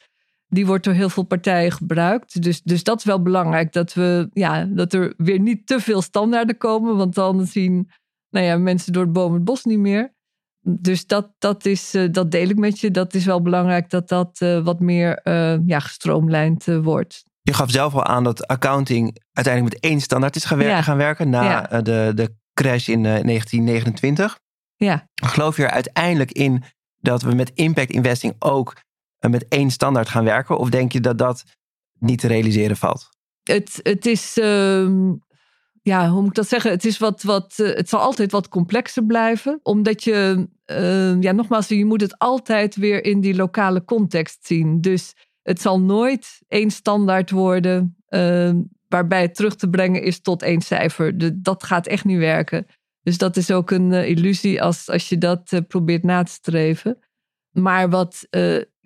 Die 0.49 0.65
wordt 0.65 0.83
door 0.83 0.93
heel 0.93 1.09
veel 1.09 1.23
partijen 1.23 1.71
gebruikt. 1.71 2.41
Dus, 2.41 2.61
dus 2.61 2.83
dat 2.83 2.97
is 2.97 3.03
wel 3.03 3.21
belangrijk. 3.21 3.73
Dat, 3.73 3.93
we, 3.93 4.29
ja, 4.33 4.65
dat 4.65 4.93
er 4.93 5.13
weer 5.17 5.39
niet 5.39 5.67
te 5.67 5.79
veel 5.79 6.01
standaarden 6.01 6.57
komen. 6.57 6.97
Want 6.97 7.15
dan 7.15 7.45
zien 7.45 7.89
nou 8.29 8.45
ja, 8.45 8.57
mensen 8.57 8.93
door 8.93 9.03
het 9.03 9.13
boom 9.13 9.33
het 9.33 9.43
bos 9.43 9.63
niet 9.63 9.79
meer. 9.79 10.15
Dus 10.59 11.05
dat, 11.05 11.33
dat, 11.37 11.65
is, 11.65 11.95
uh, 11.95 12.11
dat 12.11 12.31
deel 12.31 12.49
ik 12.49 12.57
met 12.57 12.79
je. 12.79 12.91
Dat 12.91 13.13
is 13.13 13.25
wel 13.25 13.41
belangrijk 13.41 13.89
dat 13.89 14.09
dat 14.09 14.39
uh, 14.43 14.63
wat 14.63 14.79
meer 14.79 15.19
uh, 15.23 15.57
ja, 15.65 15.79
gestroomlijnd 15.79 16.65
wordt. 16.65 17.23
Je 17.41 17.53
gaf 17.53 17.71
zelf 17.71 17.93
al 17.93 18.03
aan 18.03 18.23
dat 18.23 18.47
accounting 18.47 19.21
uiteindelijk 19.31 19.73
met 19.73 19.91
één 19.91 20.01
standaard 20.01 20.35
is 20.35 20.45
gaan, 20.45 20.57
wer 20.57 20.67
ja. 20.67 20.81
gaan 20.81 20.97
werken. 20.97 21.29
Na 21.29 21.43
ja. 21.43 21.81
de, 21.81 22.11
de 22.15 22.35
crash 22.53 22.87
in 22.87 23.03
1929. 23.03 24.39
Ja. 24.75 25.09
Geloof 25.13 25.57
je 25.57 25.63
er 25.63 25.69
uiteindelijk 25.69 26.31
in 26.31 26.63
dat 26.99 27.21
we 27.21 27.35
met 27.35 27.51
impact 27.53 27.91
investing 27.91 28.35
ook 28.39 28.75
met 29.19 29.45
één 29.47 29.71
standaard 29.71 30.09
gaan 30.09 30.23
werken? 30.23 30.57
Of 30.57 30.69
denk 30.69 30.91
je 30.91 30.99
dat 30.99 31.17
dat 31.17 31.43
niet 31.99 32.19
te 32.19 32.27
realiseren 32.27 32.77
valt? 32.77 33.09
Het, 33.43 33.79
het 33.83 34.05
is, 34.05 34.37
uh, 34.37 34.89
ja, 35.81 36.09
hoe 36.09 36.19
moet 36.19 36.29
ik 36.29 36.35
dat 36.35 36.47
zeggen? 36.47 36.71
Het, 36.71 36.85
is 36.85 36.97
wat, 36.97 37.23
wat, 37.23 37.53
uh, 37.57 37.75
het 37.75 37.89
zal 37.89 37.99
altijd 37.99 38.31
wat 38.31 38.49
complexer 38.49 39.05
blijven. 39.05 39.59
Omdat 39.63 40.03
je, 40.03 40.47
uh, 40.65 41.21
ja, 41.21 41.31
nogmaals, 41.31 41.67
je 41.67 41.85
moet 41.85 42.01
het 42.01 42.17
altijd 42.17 42.75
weer 42.75 43.03
in 43.03 43.21
die 43.21 43.35
lokale 43.35 43.83
context 43.83 44.45
zien. 44.45 44.81
Dus 44.81 45.13
het 45.41 45.61
zal 45.61 45.79
nooit 45.79 46.39
één 46.47 46.71
standaard 46.71 47.31
worden 47.31 47.97
ehm, 48.07 48.61
waarbij 48.87 49.21
het 49.21 49.35
terug 49.35 49.55
te 49.55 49.69
brengen 49.69 50.03
is 50.03 50.21
tot 50.21 50.41
één 50.41 50.61
cijfer. 50.61 51.41
Dat 51.41 51.63
gaat 51.63 51.87
echt 51.87 52.05
niet 52.05 52.17
werken. 52.17 52.65
Dus 53.01 53.17
dat 53.17 53.37
is 53.37 53.51
ook 53.51 53.71
een 53.71 53.91
uh, 53.91 54.09
illusie 54.09 54.61
als, 54.61 54.89
als 54.89 55.09
je 55.09 55.17
dat 55.17 55.51
uh, 55.51 55.59
probeert 55.67 56.03
na 56.03 56.23
te 56.23 56.31
streven. 56.31 56.99
Maar 57.51 57.89
wat, 57.89 58.27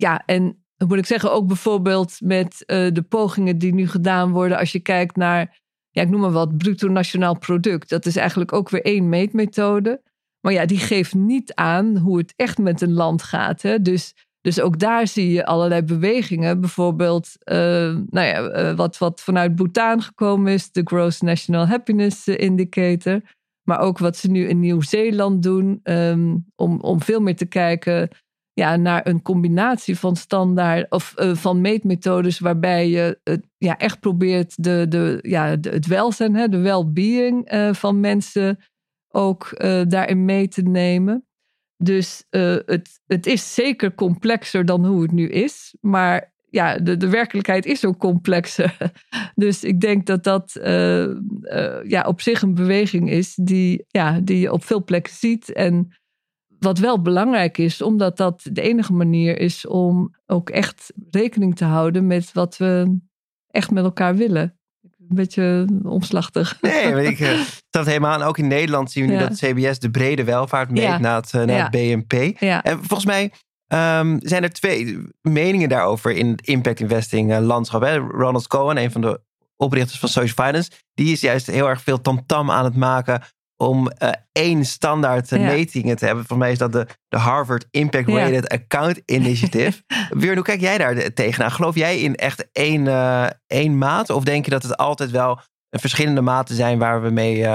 ja, 0.02 0.24
en 0.26 0.64
moet 0.88 0.98
ik 0.98 1.06
zeggen, 1.06 1.32
ook 1.32 1.48
bijvoorbeeld 1.48 2.18
met 2.24 2.64
uh, 2.68 2.92
de 2.94 3.02
pogingen 3.02 3.58
die 3.58 3.74
nu 3.74 3.88
gedaan 3.88 4.32
worden, 4.32 4.58
als 4.58 4.72
je 4.72 4.80
kijkt 4.80 5.16
naar 5.16 5.60
ja, 5.92 6.02
ik 6.02 6.10
noem 6.10 6.22
maar 6.22 6.32
wat, 6.32 6.58
bruto 6.58 6.88
nationaal 6.88 7.38
product. 7.38 7.90
Dat 7.90 8.06
is 8.06 8.16
eigenlijk 8.16 8.54
ook 8.54 8.70
weer 8.70 8.82
één 8.82 9.10
meetmethode. 9.10 10.02
Maar 10.42 10.54
ja, 10.54 10.66
die 10.66 10.78
geeft 10.78 11.14
niet 11.14 11.54
aan 11.54 11.98
hoe 11.98 12.18
het 12.18 12.34
echt 12.36 12.58
met 12.58 12.82
een 12.82 12.94
land 12.94 13.24
gaat. 13.24 13.62
Hè? 13.62 13.82
Dus, 13.82 14.16
dus 14.42 14.62
ook 14.62 14.80
daar 14.80 15.08
zie 15.08 15.32
je 15.32 15.46
allerlei 15.46 15.82
bewegingen. 15.82 16.60
Bijvoorbeeld, 16.60 17.30
uh, 17.52 17.56
nou 18.10 18.28
ja, 18.28 18.70
uh, 18.70 18.76
wat, 18.76 18.98
wat 18.98 19.22
vanuit 19.22 19.56
Bhutan 19.56 20.02
gekomen 20.02 20.54
is, 20.54 20.72
de 20.72 20.82
Gross 20.84 21.22
National 21.22 21.68
Happiness 21.68 22.28
Indicator. 22.28 23.22
Maar 23.64 23.80
ook 23.80 23.98
wat 23.98 24.18
ze 24.18 24.32
nu 24.32 24.48
in 24.48 24.60
Nieuw-Zeeland 24.60 25.44
doen, 25.44 25.80
um, 25.84 26.46
om, 26.56 26.80
om 26.80 27.02
veel 27.02 27.20
meer 27.20 27.36
te 27.36 27.46
kijken 27.46 28.10
ja, 28.54 28.76
naar 28.76 29.08
een 29.08 29.22
combinatie 29.22 30.00
van 30.00 30.16
standaard 30.16 30.92
of 30.92 31.14
uh, 31.18 31.36
van 31.36 31.62
meetmethodes 31.62 32.40
waarbij 32.40 32.90
je 32.90 33.20
ja, 33.58 33.78
echt 33.78 34.00
probeert 34.00 34.64
de, 34.64 34.86
de, 34.90 35.20
ja, 35.22 35.46
het 35.46 35.88
welzijn, 35.88 36.36
hè, 36.36 36.48
de 36.48 36.60
well-being 36.60 37.54
uh, 37.54 37.74
van 37.74 38.00
mensen 38.00 38.60
ook 39.10 39.56
uh, 39.58 39.82
daarin 39.88 40.26
mee 40.26 40.48
te 40.48 40.62
nemen. 40.62 41.26
Dus 41.78 42.26
het, 42.30 43.02
het 43.08 43.26
is 43.26 43.54
zeker 43.54 43.96
complexer 43.96 44.66
dan 44.66 44.86
hoe 44.86 45.02
het 45.02 45.12
nu 45.12 45.30
is. 45.30 45.76
Maar 45.80 46.34
ja, 46.50 46.78
de, 46.78 46.98
de 46.98 47.10
werkelijkheid 47.10 47.66
is 47.66 47.86
ook 47.86 47.98
complexer. 47.98 48.78
Dus 49.36 49.64
ik 49.64 49.80
denk 49.80 50.06
dat 50.06 50.24
dat 50.24 50.52
ja, 51.84 52.04
op 52.08 52.22
zich 52.22 52.42
een 52.42 52.54
beweging 52.54 53.10
is 53.10 53.36
die, 53.36 53.86
ja, 53.88 54.20
die 54.20 54.40
je 54.40 54.52
op 54.52 54.66
veel 54.66 54.84
plekken 54.84 55.14
ziet. 55.14 55.54
En 55.54 56.01
wat 56.64 56.80
wel 56.80 57.02
belangrijk 57.02 57.58
is, 57.58 57.82
omdat 57.82 58.18
dat 58.18 58.42
de 58.52 58.62
enige 58.62 58.94
manier 58.94 59.40
is 59.40 59.68
om 59.68 60.16
ook 60.26 60.50
echt 60.50 60.94
rekening 61.12 61.56
te 61.56 61.66
houden 61.66 62.08
met 62.08 62.34
wat 62.34 62.58
we 62.58 63.00
echt 63.48 63.72
met 63.72 63.84
elkaar 63.84 64.16
willen. 64.16 64.60
Een 64.82 65.16
beetje 65.16 65.68
omslachtig. 65.84 66.58
Nee, 66.62 66.92
maar 66.92 67.04
ik 67.04 67.20
uh, 67.20 67.40
dat 67.70 67.86
helemaal 67.86 68.12
aan. 68.12 68.22
Ook 68.22 68.38
in 68.38 68.48
Nederland 68.48 68.92
zien 68.92 69.06
we 69.06 69.12
nu 69.12 69.18
ja. 69.18 69.28
dat 69.28 69.38
CBS 69.38 69.80
de 69.80 69.92
brede 69.92 70.24
welvaart 70.24 70.72
meet 70.72 70.82
ja. 70.82 70.98
naar 70.98 71.16
het, 71.16 71.34
uh, 71.34 71.44
naar 71.44 71.56
ja. 71.56 71.70
het 71.70 71.72
BNP. 71.72 72.14
En 72.42 72.78
volgens 72.78 73.06
mij 73.06 73.24
um, 73.68 74.20
zijn 74.24 74.44
er 74.44 74.52
twee 74.52 74.98
meningen 75.22 75.70
daarover 75.70 76.12
in 76.12 76.28
het 76.28 76.48
impact 76.48 76.80
investing 76.80 77.32
uh, 77.32 77.40
landschap. 77.40 77.82
Hè? 77.82 77.98
Ronald 77.98 78.48
Cohen, 78.48 78.78
een 78.78 78.92
van 78.92 79.02
de 79.02 79.22
oprichters 79.56 80.00
van 80.00 80.10
Social 80.10 80.48
Finance, 80.48 80.72
die 80.94 81.12
is 81.12 81.22
juist 81.22 81.48
heel 81.48 81.70
erg 81.70 81.82
veel 81.82 82.02
tamtam 82.02 82.26
-tam 82.26 82.52
aan 82.52 82.66
het 82.66 82.76
maken 82.76 83.22
om 83.62 83.92
uh, 84.04 84.10
één 84.32 84.66
standaard 84.66 85.30
ja. 85.30 85.38
metingen 85.38 85.98
te 85.98 86.06
hebben. 86.06 86.26
Voor 86.26 86.38
mij 86.38 86.52
is 86.52 86.58
dat 86.58 86.72
de, 86.72 86.88
de 87.08 87.18
Harvard 87.18 87.68
Impact 87.72 88.08
Rated 88.08 88.46
ja. 88.50 88.58
Account 88.58 89.02
Initiative. 89.06 89.82
Weer, 90.10 90.36
hoe 90.36 90.44
kijk 90.44 90.62
jij 90.62 90.78
daar 90.78 91.14
tegenaan? 91.14 91.52
Geloof 91.52 91.76
jij 91.76 92.00
in 92.00 92.16
echt 92.16 92.50
één, 92.52 92.86
uh, 92.86 93.28
één 93.48 93.78
maat? 93.78 94.10
Of 94.10 94.24
denk 94.24 94.46
je 94.46 94.52
dat 94.52 94.64
het 94.64 94.78
altijd 94.78 95.12
wel 95.12 95.40
verschillende 95.70 96.22
maten 96.22 96.56
zijn 96.56 96.80
waar 96.80 97.02
we 97.02 97.10
mee 97.10 97.48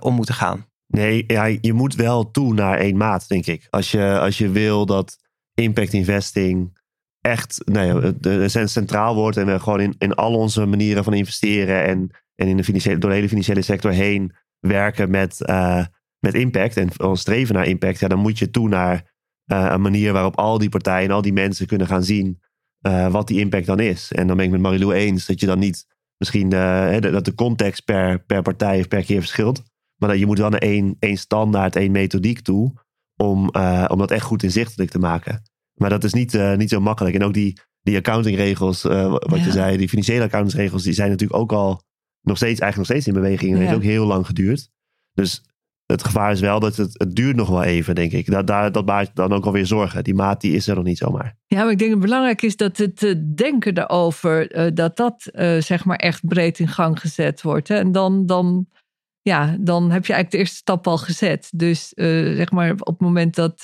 om 0.00 0.14
moeten 0.14 0.34
gaan? 0.34 0.66
Nee, 0.86 1.24
ja, 1.26 1.44
je 1.44 1.72
moet 1.72 1.94
wel 1.94 2.30
toe 2.30 2.54
naar 2.54 2.78
één 2.78 2.96
maat, 2.96 3.28
denk 3.28 3.46
ik. 3.46 3.66
Als 3.70 3.90
je, 3.90 4.18
als 4.18 4.38
je 4.38 4.50
wil 4.50 4.86
dat 4.86 5.16
impact 5.54 5.92
investing 5.92 6.78
echt 7.20 7.62
nou 7.64 8.14
ja, 8.20 8.66
centraal 8.66 9.14
wordt 9.14 9.36
en 9.36 9.46
we 9.46 9.58
gewoon 9.58 9.80
in, 9.80 9.94
in 9.98 10.14
al 10.14 10.34
onze 10.34 10.66
manieren 10.66 11.04
van 11.04 11.14
investeren 11.14 11.84
en, 11.84 12.10
en 12.34 12.48
in 12.48 12.56
de 12.56 12.64
financiële, 12.64 12.98
door 12.98 13.10
de 13.10 13.16
hele 13.16 13.28
financiële 13.28 13.62
sector 13.62 13.92
heen 13.92 14.32
werken 14.66 15.10
met, 15.10 15.40
uh, 15.40 15.84
met 16.18 16.34
impact 16.34 16.76
en 16.76 17.16
streven 17.16 17.54
naar 17.54 17.66
impact, 17.66 17.98
ja, 17.98 18.08
dan 18.08 18.18
moet 18.18 18.38
je 18.38 18.50
toe 18.50 18.68
naar 18.68 19.14
uh, 19.52 19.68
een 19.70 19.80
manier 19.80 20.12
waarop 20.12 20.36
al 20.36 20.58
die 20.58 20.68
partijen 20.68 21.08
en 21.08 21.14
al 21.14 21.22
die 21.22 21.32
mensen 21.32 21.66
kunnen 21.66 21.86
gaan 21.86 22.02
zien 22.02 22.40
uh, 22.86 23.10
wat 23.10 23.28
die 23.28 23.40
impact 23.40 23.66
dan 23.66 23.80
is. 23.80 24.12
En 24.12 24.26
dan 24.26 24.36
ben 24.36 24.46
ik 24.46 24.52
met 24.52 24.60
Marilou 24.60 24.92
eens 24.92 25.26
dat 25.26 25.40
je 25.40 25.46
dan 25.46 25.58
niet 25.58 25.86
misschien 26.16 26.48
dat 27.00 27.24
de 27.24 27.34
context 27.34 27.84
per, 27.84 28.24
per 28.24 28.42
partij 28.42 28.80
of 28.80 28.88
per 28.88 29.04
keer 29.04 29.20
verschilt, 29.20 29.62
maar 29.96 30.08
dat 30.08 30.18
je 30.18 30.26
moet 30.26 30.38
wel 30.38 30.50
naar 30.50 30.60
één, 30.60 30.96
één 30.98 31.16
standaard, 31.16 31.76
één 31.76 31.90
methodiek 31.90 32.40
toe 32.40 32.72
om, 33.16 33.50
om 33.88 33.98
dat 33.98 34.10
echt 34.10 34.24
goed 34.24 34.42
inzichtelijk 34.42 34.90
te 34.90 34.98
maken. 34.98 35.42
Maar 35.74 35.90
dat 35.90 36.04
is 36.04 36.12
niet, 36.12 36.38
niet 36.56 36.70
zo 36.70 36.80
makkelijk. 36.80 37.14
En 37.14 37.24
ook 37.24 37.34
die, 37.34 37.60
die 37.82 37.96
accountingregels, 37.96 38.82
wat 38.82 39.36
ja. 39.36 39.44
je 39.44 39.50
zei, 39.50 39.76
die 39.76 39.88
financiële 39.88 40.24
accountingregels, 40.24 40.82
die 40.82 40.92
zijn 40.92 41.10
natuurlijk 41.10 41.40
ook 41.40 41.52
al 41.52 41.82
nog 42.26 42.36
steeds, 42.36 42.60
eigenlijk 42.60 42.76
nog 42.76 42.86
steeds 42.86 43.06
in 43.06 43.22
beweging. 43.22 43.52
En 43.52 43.56
ja. 43.56 43.62
heeft 43.62 43.76
ook 43.76 43.82
heel 43.82 44.06
lang 44.06 44.26
geduurd. 44.26 44.70
Dus 45.12 45.42
het 45.86 46.04
gevaar 46.04 46.32
is 46.32 46.40
wel 46.40 46.60
dat 46.60 46.76
het, 46.76 46.90
het 46.92 47.14
duurt 47.14 47.36
nog 47.36 47.48
wel 47.48 47.62
even, 47.62 47.94
denk 47.94 48.12
ik. 48.12 48.30
Dat, 48.30 48.46
daar, 48.46 48.72
dat 48.72 48.84
baart 48.84 49.16
dan 49.16 49.32
ook 49.32 49.46
alweer 49.46 49.66
zorgen. 49.66 50.04
Die 50.04 50.14
maat 50.14 50.40
die 50.40 50.54
is 50.54 50.68
er 50.68 50.74
nog 50.74 50.84
niet 50.84 50.98
zomaar. 50.98 51.36
Ja, 51.46 51.62
maar 51.62 51.70
ik 51.70 51.78
denk 51.78 51.90
het 51.90 52.00
belangrijk 52.00 52.42
is 52.42 52.56
dat 52.56 52.76
het 52.76 53.02
uh, 53.02 53.14
denken 53.34 53.74
daarover, 53.74 54.56
uh, 54.56 54.70
dat 54.74 54.96
dat 54.96 55.30
uh, 55.32 55.60
zeg 55.60 55.84
maar 55.84 55.96
echt 55.96 56.26
breed 56.26 56.58
in 56.58 56.68
gang 56.68 57.00
gezet 57.00 57.42
wordt. 57.42 57.68
Hè? 57.68 57.76
En 57.76 57.92
dan, 57.92 58.26
dan, 58.26 58.66
ja, 59.22 59.56
dan 59.60 59.90
heb 59.90 60.06
je 60.06 60.12
eigenlijk 60.12 60.30
de 60.30 60.38
eerste 60.38 60.56
stap 60.56 60.86
al 60.86 60.98
gezet. 60.98 61.50
Dus 61.54 61.92
zeg 62.36 62.50
maar 62.50 62.70
op 62.70 62.86
het 62.86 63.00
moment 63.00 63.34
dat 63.34 63.60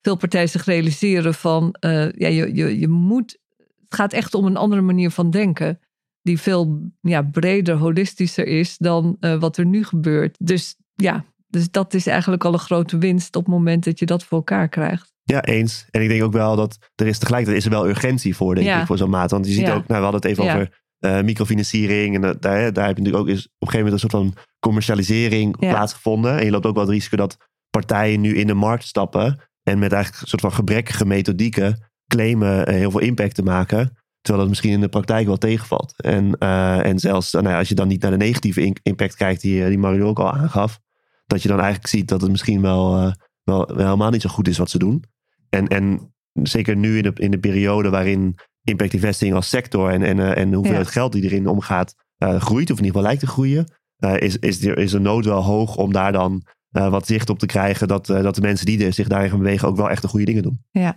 veel 0.00 0.16
partijen 0.18 0.48
zich 0.48 0.64
realiseren 0.64 1.34
van, 1.34 1.74
ja, 1.80 2.28
je, 2.28 2.54
je, 2.54 2.78
je 2.78 2.88
moet, 2.88 3.38
het 3.56 3.94
gaat 3.94 4.12
echt 4.12 4.34
om 4.34 4.46
een 4.46 4.56
andere 4.56 4.82
manier 4.82 5.10
van 5.10 5.30
denken 5.30 5.80
die 6.28 6.40
veel 6.40 6.90
ja, 7.00 7.22
breder, 7.22 7.76
holistischer 7.76 8.46
is 8.46 8.76
dan 8.78 9.16
uh, 9.20 9.40
wat 9.40 9.56
er 9.56 9.66
nu 9.66 9.84
gebeurt. 9.84 10.36
Dus 10.38 10.76
ja, 10.94 11.24
dus 11.46 11.70
dat 11.70 11.94
is 11.94 12.06
eigenlijk 12.06 12.44
al 12.44 12.52
een 12.52 12.58
grote 12.58 12.98
winst 12.98 13.36
op 13.36 13.44
het 13.44 13.54
moment 13.54 13.84
dat 13.84 13.98
je 13.98 14.06
dat 14.06 14.24
voor 14.24 14.38
elkaar 14.38 14.68
krijgt. 14.68 15.12
Ja, 15.22 15.44
eens. 15.44 15.86
En 15.90 16.02
ik 16.02 16.08
denk 16.08 16.22
ook 16.22 16.32
wel 16.32 16.56
dat 16.56 16.78
er 16.94 17.06
is 17.06 17.18
tegelijkertijd 17.18 17.58
is 17.58 17.64
er 17.72 17.78
wel 17.78 17.88
urgentie 17.88 18.36
voor, 18.36 18.54
denk 18.54 18.66
ja. 18.66 18.80
ik, 18.80 18.86
voor 18.86 18.98
zo'n 18.98 19.10
maat. 19.10 19.30
Want 19.30 19.46
je 19.46 19.52
ziet 19.52 19.66
ja. 19.66 19.74
ook, 19.74 19.86
nou, 19.86 20.00
we 20.00 20.06
hadden 20.06 20.20
het 20.20 20.24
even 20.24 20.44
ja. 20.44 20.54
over 20.54 20.80
uh, 21.00 21.20
microfinanciering. 21.20 22.14
En 22.14 22.20
daar, 22.20 22.40
daar 22.40 22.86
heb 22.86 22.96
je 22.96 23.02
natuurlijk 23.02 23.16
ook 23.16 23.28
eens 23.28 23.46
op 23.46 23.52
een 23.58 23.68
gegeven 23.68 23.84
moment 23.84 23.92
een 23.92 24.10
soort 24.10 24.22
van 24.22 24.34
commercialisering 24.58 25.58
plaatsgevonden. 25.58 26.38
En 26.38 26.44
je 26.44 26.50
loopt 26.50 26.66
ook 26.66 26.74
wel 26.74 26.84
het 26.84 26.92
risico 26.92 27.16
dat 27.16 27.36
partijen 27.70 28.20
nu 28.20 28.36
in 28.36 28.46
de 28.46 28.54
markt 28.54 28.84
stappen. 28.84 29.40
En 29.62 29.78
met 29.78 29.92
eigenlijk 29.92 30.22
een 30.22 30.28
soort 30.28 30.42
van 30.42 30.52
gebrekkige 30.52 31.06
methodieken 31.06 31.90
claimen 32.06 32.68
uh, 32.68 32.74
heel 32.74 32.90
veel 32.90 33.00
impact 33.00 33.34
te 33.34 33.42
maken. 33.42 33.96
Terwijl 34.28 34.48
dat 34.48 34.56
misschien 34.58 34.76
in 34.76 34.86
de 34.86 34.96
praktijk 34.98 35.26
wel 35.26 35.36
tegenvalt. 35.36 35.94
En, 35.96 36.36
uh, 36.38 36.86
en 36.86 36.98
zelfs 36.98 37.32
nou 37.32 37.48
ja, 37.48 37.58
als 37.58 37.68
je 37.68 37.74
dan 37.74 37.88
niet 37.88 38.02
naar 38.02 38.10
de 38.10 38.16
negatieve 38.16 38.76
impact 38.82 39.16
kijkt, 39.16 39.40
die, 39.40 39.68
die 39.68 39.78
Mario 39.78 40.06
ook 40.06 40.18
al 40.18 40.32
aangaf, 40.32 40.80
dat 41.26 41.42
je 41.42 41.48
dan 41.48 41.58
eigenlijk 41.58 41.88
ziet 41.88 42.08
dat 42.08 42.20
het 42.20 42.30
misschien 42.30 42.60
wel, 42.60 42.96
uh, 42.96 43.12
wel, 43.42 43.66
wel, 43.66 43.76
helemaal 43.76 44.10
niet 44.10 44.22
zo 44.22 44.28
goed 44.28 44.48
is 44.48 44.58
wat 44.58 44.70
ze 44.70 44.78
doen. 44.78 45.04
En, 45.48 45.66
en 45.66 46.14
zeker 46.32 46.76
nu 46.76 46.96
in 46.96 47.02
de, 47.02 47.12
in 47.14 47.30
de 47.30 47.38
periode 47.38 47.90
waarin 47.90 48.34
impact 48.62 48.92
investing 48.92 49.34
als 49.34 49.48
sector 49.48 49.90
en, 49.90 50.02
en, 50.02 50.36
en 50.36 50.52
hoeveel 50.52 50.78
ja. 50.78 50.84
geld 50.84 51.12
die 51.12 51.22
erin 51.22 51.46
omgaat, 51.46 51.94
groeit, 52.18 52.70
of 52.70 52.78
in 52.78 52.84
ieder 52.84 52.86
geval 52.86 53.02
lijkt 53.02 53.20
te 53.20 53.26
groeien, 53.26 53.72
is, 54.18 54.36
is, 54.38 54.64
er, 54.64 54.78
is 54.78 54.90
de 54.90 55.00
nood 55.00 55.24
wel 55.24 55.42
hoog 55.42 55.76
om 55.76 55.92
daar 55.92 56.12
dan 56.12 56.42
wat 56.70 57.06
zicht 57.06 57.30
op 57.30 57.38
te 57.38 57.46
krijgen 57.46 57.88
dat, 57.88 58.06
dat 58.06 58.34
de 58.34 58.40
mensen 58.40 58.66
die 58.66 58.90
zich 58.90 59.08
daarin 59.08 59.30
gaan 59.30 59.38
bewegen 59.38 59.68
ook 59.68 59.76
wel 59.76 59.90
echt 59.90 60.02
de 60.02 60.08
goede 60.08 60.24
dingen 60.24 60.42
doen. 60.42 60.64
Ja. 60.70 60.96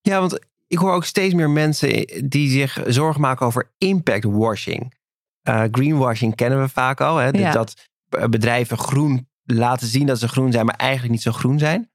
Ja, 0.00 0.20
want 0.20 0.50
ik 0.72 0.78
hoor 0.78 0.92
ook 0.92 1.04
steeds 1.04 1.34
meer 1.34 1.50
mensen 1.50 2.06
die 2.28 2.50
zich 2.50 2.82
zorgen 2.86 3.20
maken 3.20 3.46
over 3.46 3.70
impact 3.78 4.24
washing. 4.24 4.94
Uh, 5.48 5.62
greenwashing 5.70 6.34
kennen 6.34 6.60
we 6.60 6.68
vaak 6.68 7.00
al. 7.00 7.16
Hè? 7.16 7.28
Ja. 7.28 7.52
Dat 7.52 7.88
bedrijven 8.08 8.78
groen 8.78 9.28
laten 9.44 9.86
zien 9.86 10.06
dat 10.06 10.18
ze 10.18 10.28
groen 10.28 10.52
zijn, 10.52 10.66
maar 10.66 10.76
eigenlijk 10.76 11.12
niet 11.12 11.22
zo 11.22 11.32
groen 11.32 11.58
zijn. 11.58 11.90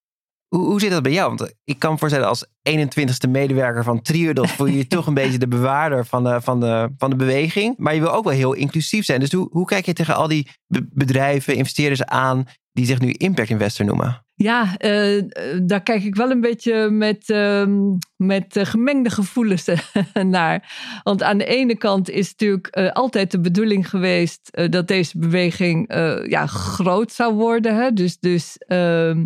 Hoe, 0.48 0.66
hoe 0.66 0.80
zit 0.80 0.92
dat 0.92 1.04
bij 1.04 1.12
jou? 1.12 1.36
Want 1.36 1.54
ik 1.64 1.80
kan 1.80 1.92
me 1.92 1.98
voorstellen, 1.98 2.28
als 2.28 2.46
21ste 2.70 3.30
medewerker 3.30 3.84
van 3.84 4.02
Triodos 4.02 4.52
voel 4.52 4.68
je 4.68 4.78
je 4.78 4.88
toch 4.98 5.08
een 5.08 5.14
beetje 5.14 5.38
de 5.38 5.48
bewaarder 5.48 6.06
van 6.06 6.24
de, 6.24 6.42
van, 6.42 6.60
de, 6.60 6.90
van 6.98 7.10
de 7.10 7.16
beweging. 7.16 7.78
Maar 7.78 7.94
je 7.94 8.00
wil 8.00 8.14
ook 8.14 8.24
wel 8.24 8.34
heel 8.34 8.54
inclusief 8.54 9.06
zijn. 9.06 9.20
Dus 9.20 9.32
hoe, 9.32 9.50
hoe 9.52 9.66
kijk 9.66 9.86
je 9.86 9.94
tegen 9.94 10.16
al 10.16 10.28
die 10.28 10.50
bedrijven, 10.94 11.56
investeerders 11.56 12.04
aan 12.04 12.48
die 12.72 12.86
zich 12.86 13.00
nu 13.00 13.12
impact 13.12 13.50
investor 13.50 13.86
noemen? 13.86 14.27
Ja, 14.40 14.76
uh, 14.86 15.24
daar 15.64 15.84
kijk 15.84 16.04
ik 16.04 16.16
wel 16.16 16.32
een 16.32 16.42
beetje 16.42 16.90
met, 16.90 17.30
uh, 17.30 17.66
met 18.16 18.56
uh, 18.56 18.66
gemengde 18.66 19.10
gevoelens 19.10 19.70
naar. 20.14 20.72
Want 21.04 21.24
aan 21.24 21.38
de 21.38 21.46
ene 21.46 21.78
kant 21.78 22.10
is 22.10 22.30
natuurlijk 22.30 22.92
altijd 22.94 23.32
de 23.32 23.40
bedoeling 23.40 23.90
geweest 23.90 24.50
dat 24.70 24.88
deze 24.88 25.18
beweging 25.18 25.94
ja, 26.30 26.46
groot 26.46 27.12
zou 27.12 27.34
worden. 27.34 27.76
Hè? 27.76 27.92
Dus, 27.92 28.20
dus, 28.20 28.58
ehm, 28.58 29.26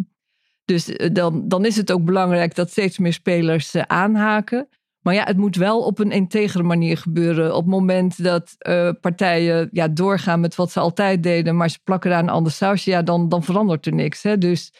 dus 0.65 0.97
dan, 1.13 1.47
dan 1.47 1.65
is 1.65 1.75
het 1.75 1.91
ook 1.91 2.05
belangrijk 2.05 2.55
dat 2.55 2.69
steeds 2.69 2.97
meer 2.97 3.13
spelers 3.13 3.75
aanhaken. 3.75 4.67
Maar 5.01 5.13
ja, 5.13 5.23
het 5.23 5.37
moet 5.37 5.55
wel 5.55 5.79
op 5.79 5.99
een 5.99 6.11
integere 6.11 6.63
manier 6.63 6.97
gebeuren. 6.97 7.55
Op 7.55 7.61
het 7.61 7.71
moment 7.71 8.23
dat 8.23 8.55
partijen 9.01 9.69
ja, 9.71 9.87
doorgaan 9.87 10.39
met 10.39 10.55
wat 10.55 10.71
ze 10.71 10.79
altijd 10.79 11.23
deden, 11.23 11.55
maar 11.55 11.69
ze 11.69 11.79
plakken 11.83 12.09
daar 12.09 12.23
een 12.23 12.29
ander 12.29 12.51
sausje, 12.51 13.03
dan, 13.03 13.29
dan 13.29 13.43
verandert 13.43 13.85
er 13.85 13.93
niks. 13.93 14.23
Hè? 14.23 14.37
Dus 14.37 14.71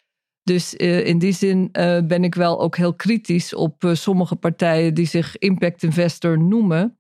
dus 0.52 0.76
uh, 0.78 1.06
in 1.06 1.20
die 1.20 1.34
zin 1.34 1.70
uh, 1.72 1.98
ben 2.04 2.24
ik 2.24 2.36
wel 2.36 2.62
ook 2.62 2.76
heel 2.76 2.94
kritisch 2.94 3.54
op 3.54 3.84
uh, 3.84 3.94
sommige 3.94 4.36
partijen 4.36 4.94
die 4.94 5.06
zich 5.06 5.38
impact 5.38 5.84
investor 5.84 6.40
noemen. 6.40 6.98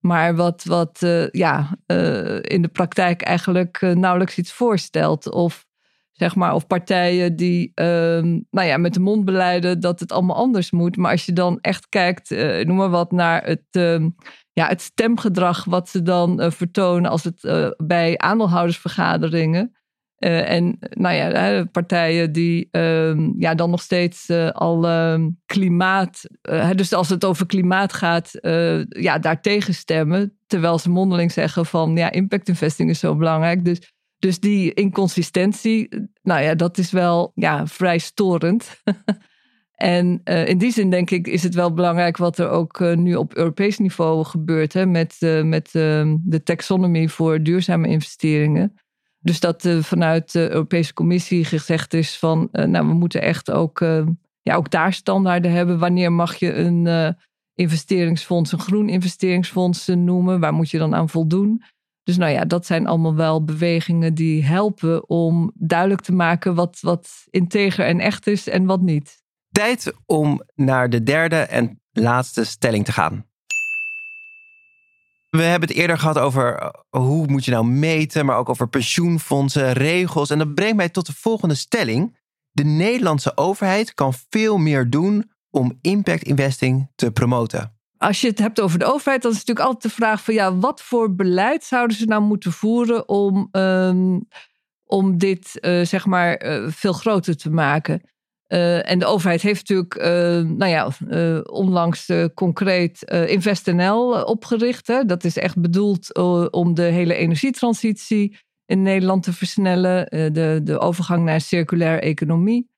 Maar 0.00 0.36
wat, 0.36 0.64
wat 0.64 0.98
ja, 1.30 1.78
in 2.40 2.62
de 2.62 2.68
praktijk 2.72 3.22
eigenlijk 3.22 3.80
nauwelijks 3.80 4.38
iets 4.38 4.52
voorstelt. 4.52 5.30
Of, 5.30 5.66
zeg 6.12 6.34
maar, 6.34 6.54
of 6.54 6.66
partijen 6.66 7.36
die 7.36 7.72
ehm, 7.74 8.40
nou 8.50 8.68
ja, 8.68 8.76
met 8.76 8.94
de 8.94 9.00
mond 9.00 9.24
beleiden 9.24 9.80
dat 9.80 10.00
het 10.00 10.12
allemaal 10.12 10.36
anders 10.36 10.70
moet. 10.70 10.96
Maar 10.96 11.10
als 11.10 11.24
je 11.24 11.32
dan 11.32 11.58
echt 11.60 11.88
kijkt, 11.88 12.30
noem 12.66 12.76
maar 12.76 12.90
wat, 12.90 13.12
naar 13.12 13.44
het, 13.44 13.66
ehm, 13.70 14.08
ja, 14.52 14.66
het 14.66 14.80
stemgedrag 14.80 15.64
wat 15.64 15.88
ze 15.88 16.02
dan 16.02 16.52
vertonen 16.52 17.10
als 17.10 17.24
het 17.24 17.74
bij 17.76 18.18
aandeelhoudersvergaderingen. 18.18 19.74
En 20.24 20.78
nou 20.90 21.14
ja, 21.14 21.64
partijen 21.64 22.32
die 22.32 22.68
ehm, 22.70 23.30
ja, 23.38 23.54
dan 23.54 23.70
nog 23.70 23.82
steeds 23.82 24.30
al 24.52 24.86
ehm, 24.86 25.28
klimaat, 25.46 26.28
dus 26.74 26.92
als 26.92 27.08
het 27.08 27.24
over 27.24 27.46
klimaat 27.46 27.92
gaat, 27.92 28.30
ja, 28.88 29.18
daartegen 29.18 29.74
stemmen. 29.74 30.38
Terwijl 30.46 30.78
ze 30.78 30.90
mondeling 30.90 31.32
zeggen 31.32 31.66
van 31.66 31.96
ja, 31.96 32.12
impact 32.12 32.48
investing 32.48 32.90
is 32.90 32.98
zo 32.98 33.16
belangrijk. 33.16 33.64
Dus 33.64 33.92
dus 34.18 34.40
die 34.40 34.74
inconsistentie, 34.74 35.88
nou 36.22 36.42
ja, 36.42 36.54
dat 36.54 36.78
is 36.78 36.90
wel 36.90 37.32
ja, 37.34 37.66
vrij 37.66 37.98
storend. 37.98 38.82
en 39.74 40.22
in 40.24 40.58
die 40.58 40.72
zin 40.72 40.90
denk 40.90 41.10
ik 41.10 41.26
is 41.26 41.42
het 41.42 41.54
wel 41.54 41.72
belangrijk 41.74 42.16
wat 42.16 42.38
er 42.38 42.48
ook 42.48 42.80
nu 42.80 43.14
op 43.14 43.34
Europees 43.34 43.78
niveau 43.78 44.24
gebeurt 44.24 44.72
hè, 44.72 44.86
met, 44.86 45.16
met 45.44 45.68
de 45.72 46.40
taxonomie 46.44 47.08
voor 47.08 47.42
duurzame 47.42 47.88
investeringen. 47.88 48.74
Dus 49.24 49.40
dat 49.40 49.68
vanuit 49.80 50.32
de 50.32 50.50
Europese 50.50 50.92
Commissie 50.92 51.44
gezegd 51.44 51.94
is 51.94 52.18
van, 52.18 52.48
nou 52.52 52.86
we 52.86 52.94
moeten 52.94 53.22
echt 53.22 53.50
ook, 53.50 53.80
ja, 54.42 54.54
ook 54.54 54.70
daar 54.70 54.92
standaarden 54.92 55.52
hebben. 55.52 55.78
Wanneer 55.78 56.12
mag 56.12 56.34
je 56.34 56.54
een 56.54 57.16
investeringsfonds, 57.54 58.52
een 58.52 58.58
groen 58.58 58.88
investeringsfonds 58.88 59.86
noemen? 59.86 60.40
Waar 60.40 60.54
moet 60.54 60.70
je 60.70 60.78
dan 60.78 60.94
aan 60.94 61.08
voldoen? 61.08 61.62
Dus 62.02 62.16
nou 62.16 62.32
ja, 62.32 62.44
dat 62.44 62.66
zijn 62.66 62.86
allemaal 62.86 63.14
wel 63.14 63.44
bewegingen 63.44 64.14
die 64.14 64.44
helpen 64.44 65.08
om 65.08 65.52
duidelijk 65.54 66.00
te 66.00 66.12
maken 66.12 66.54
wat, 66.54 66.78
wat 66.80 67.26
integer 67.30 67.84
en 67.84 68.00
echt 68.00 68.26
is 68.26 68.48
en 68.48 68.64
wat 68.64 68.80
niet. 68.80 69.22
Tijd 69.50 69.94
om 70.06 70.42
naar 70.54 70.90
de 70.90 71.02
derde 71.02 71.36
en 71.36 71.80
laatste 71.92 72.44
stelling 72.44 72.84
te 72.84 72.92
gaan. 72.92 73.26
We 75.36 75.42
hebben 75.42 75.68
het 75.68 75.78
eerder 75.78 75.98
gehad 75.98 76.18
over 76.18 76.56
eh, 76.56 76.70
hoe 76.90 77.26
moet 77.26 77.44
je 77.44 77.50
nou 77.50 77.66
meten, 77.66 78.26
maar 78.26 78.36
ook 78.36 78.48
over 78.48 78.68
pensioenfondsen, 78.68 79.72
regels. 79.72 80.30
En 80.30 80.38
dat 80.38 80.54
brengt 80.54 80.76
mij 80.76 80.88
tot 80.88 81.06
de 81.06 81.14
volgende 81.16 81.54
stelling. 81.54 82.18
De 82.50 82.64
Nederlandse 82.64 83.36
overheid 83.36 83.94
kan 83.94 84.12
veel 84.28 84.56
meer 84.56 84.90
doen 84.90 85.30
om 85.50 85.78
impact 85.80 86.22
investing 86.22 86.90
te 86.94 87.10
promoten 87.10 87.74
als 88.04 88.20
je 88.20 88.28
het 88.28 88.38
hebt 88.38 88.60
over 88.60 88.78
de 88.78 88.84
overheid, 88.84 89.22
dan 89.22 89.30
is 89.30 89.38
het 89.38 89.46
natuurlijk 89.46 89.74
altijd 89.74 89.92
de 89.94 90.00
vraag 90.00 90.24
van 90.24 90.34
ja, 90.34 90.56
wat 90.56 90.82
voor 90.82 91.14
beleid 91.14 91.64
zouden 91.64 91.96
ze 91.96 92.04
nou 92.04 92.22
moeten 92.22 92.52
voeren 92.52 93.08
om, 93.08 93.48
um, 93.52 94.28
om 94.84 95.18
dit 95.18 95.58
uh, 95.60 95.84
zeg 95.84 96.06
maar 96.06 96.44
uh, 96.44 96.68
veel 96.70 96.92
groter 96.92 97.36
te 97.36 97.50
maken? 97.50 98.02
Uh, 98.54 98.90
en 98.90 98.98
de 98.98 99.06
overheid 99.06 99.42
heeft 99.42 99.68
natuurlijk, 99.68 99.94
nou 100.48 100.66
ja, 100.70 100.90
onlangs 101.42 102.10
concreet 102.34 103.02
InvestNL 103.26 104.22
opgericht. 104.24 104.86
Hè? 104.86 105.04
Dat 105.04 105.24
is 105.24 105.38
echt 105.38 105.60
bedoeld 105.60 106.14
om 106.50 106.74
de 106.74 106.82
hele 106.82 107.14
energietransitie 107.14 108.36
in 108.66 108.82
Nederland 108.82 109.22
te 109.22 109.32
versnellen, 109.32 110.06
de, 110.32 110.60
de 110.62 110.78
overgang 110.78 111.24
naar 111.24 111.34
een 111.34 111.40
circulaire 111.40 112.00
economie. 112.00 112.68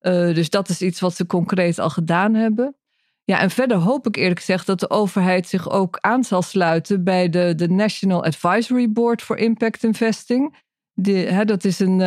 dus 0.00 0.50
dat 0.50 0.68
is 0.68 0.82
iets 0.82 1.00
wat 1.00 1.14
ze 1.14 1.26
concreet 1.26 1.78
al 1.78 1.90
gedaan 1.90 2.34
hebben. 2.34 2.76
Ja, 3.24 3.40
en 3.40 3.50
verder 3.50 3.76
hoop 3.76 4.06
ik 4.06 4.16
eerlijk 4.16 4.38
gezegd 4.38 4.66
dat 4.66 4.80
de 4.80 4.90
overheid 4.90 5.48
zich 5.48 5.70
ook 5.70 5.98
aan 6.00 6.24
zal 6.24 6.42
sluiten 6.42 7.04
bij 7.04 7.28
de, 7.28 7.54
de 7.54 7.68
National 7.68 8.24
Advisory 8.24 8.92
Board 8.92 9.22
for 9.22 9.36
Impact 9.38 9.84
Investing. 9.84 10.56
hè, 11.02 11.44
dat 11.44 11.64
is, 11.64 11.78
een, 11.78 12.00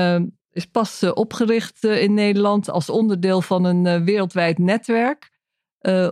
is 0.53 0.65
pas 0.65 1.03
uh, 1.03 1.11
opgericht 1.13 1.83
uh, 1.83 2.01
in 2.01 2.13
Nederland 2.13 2.69
als 2.69 2.89
onderdeel 2.89 3.41
van 3.41 3.63
een 3.63 4.05
wereldwijd 4.05 4.57
netwerk. 4.57 5.31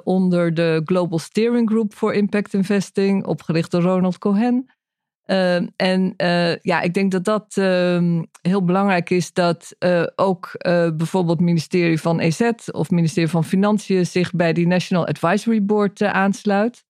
onder 0.04 0.54
de 0.54 0.82
Global 0.86 1.20
Steering 1.20 1.70
Group 1.70 1.94
for 1.94 2.14
Impact 2.14 2.54
Investing, 2.54 3.26
opgericht 3.26 3.72
door 3.72 3.82
Ronald 3.82 4.18
Cohen. 4.18 4.66
Ehm, 5.26 5.68
en 5.76 6.14
ja, 6.62 6.82
ik 6.82 6.94
denk 6.94 7.12
dat 7.12 7.24
dat 7.24 7.56
uh, 7.60 8.22
heel 8.42 8.64
belangrijk 8.64 9.10
is 9.10 9.34
dat 9.34 9.76
ook 10.16 10.52
bijvoorbeeld 10.98 11.38
het 11.38 11.48
ministerie 11.48 12.02
van 12.02 12.20
EZ 12.20 12.42
of 12.72 12.82
het 12.82 12.92
ministerie 12.92 13.30
van 13.30 13.44
Financiën 13.44 14.06
zich 14.06 14.32
bij 14.32 14.54
die 14.54 14.68
National 14.68 15.08
Advisory 15.08 15.66
Board 15.66 16.02
aansluit. 16.02 16.84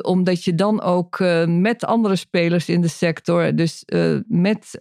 Omdat 0.00 0.44
je 0.44 0.54
dan 0.54 0.82
ook 0.82 1.18
met 1.46 1.84
andere 1.84 2.16
spelers 2.16 2.68
in 2.68 2.80
de 2.80 2.88
sector, 2.88 3.54
dus 3.54 3.84
met 4.26 4.78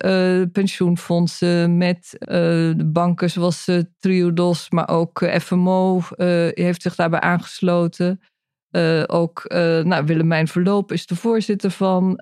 pensioenfondsen, 0.52 1.78
met 1.78 2.16
de 2.20 2.90
banken 2.94 3.30
zoals 3.30 3.70
Triodos, 4.00 4.70
maar 4.70 4.90
ook 4.90 5.30
FMO 5.40 6.02
heeft 6.54 6.82
zich 6.82 6.96
daarbij 6.96 7.20
aangesloten. 7.20 8.20
Ook 9.08 9.46
nou, 9.84 10.06
Willemijn 10.06 10.48
Verloop 10.48 10.92
is 10.92 11.06
de 11.06 11.16
voorzitter 11.16 11.72
van 11.72 12.22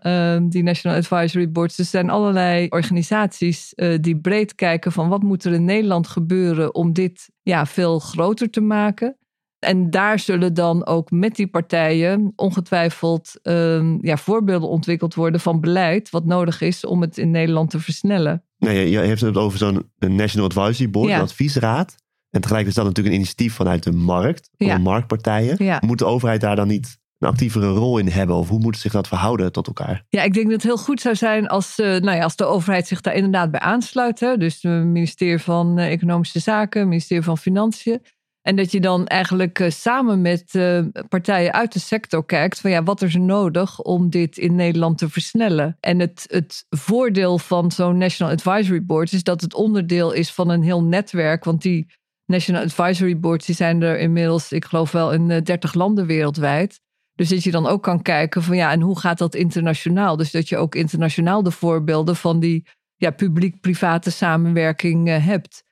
die 0.50 0.64
National 0.64 0.98
Advisory 0.98 1.52
Boards. 1.52 1.76
Dus 1.76 1.86
er 1.86 1.92
zijn 1.92 2.10
allerlei 2.10 2.68
organisaties 2.70 3.74
die 4.02 4.20
breed 4.20 4.56
kijken 4.56 4.92
van 4.92 5.10
wat 5.10 5.22
moet 5.22 5.44
er 5.44 5.54
in 5.54 5.66
Nederland 5.66 6.08
gebeuren 6.08 6.76
om 6.76 6.94
dit 6.94 7.30
ja, 7.42 7.66
veel 7.66 8.00
groter 8.00 8.50
te 8.50 8.62
maken. 8.62 9.18
En 9.64 9.90
daar 9.90 10.20
zullen 10.20 10.54
dan 10.54 10.86
ook 10.86 11.12
met 11.12 11.36
die 11.36 11.48
partijen 11.48 12.34
ongetwijfeld 12.36 13.40
ehm, 13.42 13.98
ja, 14.02 14.18
voorbeelden 14.18 14.70
ontwikkeld 14.70 15.14
worden 15.14 15.40
van 15.40 15.60
beleid 15.60 16.10
wat 16.10 16.26
nodig 16.26 16.62
is 16.62 16.86
om 16.86 17.02
het 17.02 17.18
in 17.18 17.32
Nederland 17.32 17.70
te 17.70 17.80
versnellen. 17.80 18.44
Nee, 18.58 18.90
je 18.90 19.00
heeft 19.00 19.22
het 19.22 19.38
over 19.38 19.58
zo'n 19.58 19.92
National 19.98 20.48
Advisory 20.48 20.90
Board, 20.90 21.12
een 21.12 21.20
adviesraad. 21.20 21.96
En 22.30 22.42
tegelijk 22.42 22.68
is 22.68 22.74
dat 22.74 22.86
natuurlijk 22.86 23.16
een 23.16 23.22
initiatief 23.22 23.54
vanuit 23.54 23.84
de 23.84 23.92
markt, 23.92 24.50
van 24.58 24.68
de 24.68 24.80
marktpartijen. 24.80 25.80
Moet 25.86 26.00
de 26.00 26.06
overheid 26.06 26.42
daar 26.42 26.56
dan 26.56 26.68
niet 26.68 26.98
een 27.20 27.30
actievere 27.30 27.68
rol 27.68 27.98
in 27.98 28.08
hebben? 28.08 28.36
Of 28.36 28.50
hoe 28.50 28.60
moet 28.60 28.78
zich 28.78 28.92
dat 28.92 29.08
verhouden 29.08 29.52
tot 29.52 29.68
elkaar? 29.68 30.06
Ja, 30.10 30.24
ik 30.24 30.34
denk 30.34 30.46
dat 30.46 30.54
het 30.54 30.64
heel 30.64 30.78
goed 30.78 31.02
zou 31.02 31.16
zijn 31.16 31.48
als, 31.48 31.80
uh, 31.80 31.88
nou 31.88 32.18
ja, 32.18 32.24
als 32.24 32.36
de 32.36 32.46
overheid 32.46 32.88
zich 32.88 33.02
daar 33.02 33.14
inderdaad 33.14 33.52
bij 33.52 33.60
aansluit. 33.60 34.20
Hè? 34.20 34.38
Dus 34.38 34.62
het 34.62 34.86
ministerie 34.86 35.40
van 35.40 35.80
uh, 35.80 35.92
Economische 35.92 36.40
Zaken, 36.40 36.80
het 36.80 36.90
ministerie 36.90 37.24
van 37.24 37.38
Financiën. 37.38 38.02
En 38.44 38.56
dat 38.56 38.72
je 38.72 38.82
dan 38.82 39.08
eigenlijk 39.08 39.60
uh, 39.60 39.70
samen 39.70 40.22
met 40.22 40.60
partijen 41.10 41.54
uit 41.54 41.74
de 41.74 41.80
sector 41.80 42.26
kijkt 42.26 42.60
van 42.60 42.72
ja, 42.72 42.84
wat 42.84 43.02
is 43.02 43.14
er 43.14 43.20
nodig 43.20 43.80
om 43.80 44.10
dit 44.10 44.38
in 44.38 44.56
Nederland 44.56 44.98
te 44.98 45.10
versnellen. 45.10 45.78
En 45.80 46.00
het, 46.00 46.26
het 46.28 46.66
voordeel 46.70 47.40
van 47.40 47.72
zo'n 47.72 47.98
National 47.98 48.34
Advisory 48.34 48.86
Board 48.86 49.14
is 49.14 49.24
dat 49.24 49.42
het 49.42 49.54
onderdeel 49.54 50.12
is 50.12 50.32
van 50.32 50.50
een 50.50 50.64
heel 50.64 50.84
netwerk. 50.84 51.44
Want 51.44 51.62
die 51.62 51.88
National 52.26 52.64
Advisory 52.64 53.20
Boards, 53.20 53.46
die 53.46 53.56
zijn 53.56 53.82
er 53.82 54.00
inmiddels, 54.00 54.52
ik 54.52 54.66
geloof 54.66 54.92
wel, 54.92 55.12
in 55.12 55.28
30 55.28 55.70
eh, 55.70 55.76
landen 55.76 56.06
wereldwijd. 56.06 56.80
Dus 57.16 57.30
dat 57.30 57.44
je 57.44 57.52
dan 57.52 57.68
ook 57.68 57.84
kan 57.84 58.02
kijken 58.02 58.44
van 58.44 58.56
ja, 58.56 58.72
en 58.72 58.82
hoe 58.82 59.00
gaat 59.00 59.18
dat 59.18 59.36
internationaal? 59.36 60.16
Dus 60.16 60.32
dat 60.32 60.50
je 60.50 60.58
ook 60.58 60.76
internationaal 60.76 61.44
de 61.44 61.52
voorbeelden 61.52 62.16
van 62.16 62.40
die 62.40 62.68
ja, 62.96 63.12
publiek-private 63.12 64.12
samenwerking 64.12 65.08
hebt. 65.08 65.64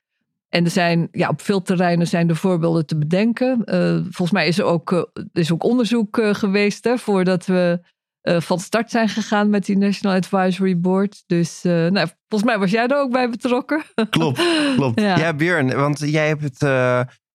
En 0.52 0.64
er 0.64 0.70
zijn, 0.70 1.08
ja, 1.12 1.28
op 1.28 1.40
veel 1.40 1.62
terreinen 1.62 2.06
zijn 2.06 2.26
de 2.26 2.34
voorbeelden 2.34 2.86
te 2.86 2.98
bedenken. 2.98 3.62
Uh, 3.64 3.94
volgens 3.94 4.30
mij 4.30 4.46
is 4.46 4.58
er 4.58 4.64
ook, 4.64 5.12
is 5.32 5.52
ook 5.52 5.64
onderzoek 5.64 6.18
geweest 6.32 6.84
hè, 6.84 6.98
voordat 6.98 7.46
we 7.46 7.80
van 8.22 8.58
start 8.58 8.90
zijn 8.90 9.08
gegaan 9.08 9.50
met 9.50 9.64
die 9.64 9.76
National 9.76 10.16
Advisory 10.16 10.80
Board. 10.80 11.22
Dus 11.26 11.62
nou, 11.62 12.08
volgens 12.28 12.50
mij 12.50 12.58
was 12.58 12.70
jij 12.70 12.86
er 12.86 12.96
ook 12.96 13.10
bij 13.10 13.30
betrokken. 13.30 13.82
Klopt, 14.10 14.42
klopt. 14.76 15.00
ja. 15.00 15.18
ja, 15.18 15.34
Björn, 15.34 15.74
want 15.76 15.98
jij 15.98 16.28
hebt 16.28 16.42
het 16.42 16.62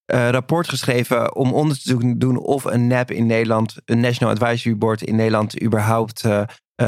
rapport 0.05 0.69
geschreven 0.69 1.35
om 1.35 1.53
onderzoek 1.53 2.01
te 2.01 2.17
doen 2.17 2.37
of 2.37 2.63
een 2.63 2.87
NAP 2.87 3.11
in 3.11 3.25
Nederland, 3.25 3.75
een 3.85 3.99
National 3.99 4.33
Advisory 4.33 4.77
Board 4.77 5.01
in 5.01 5.15
Nederland, 5.15 5.63
überhaupt 5.63 6.23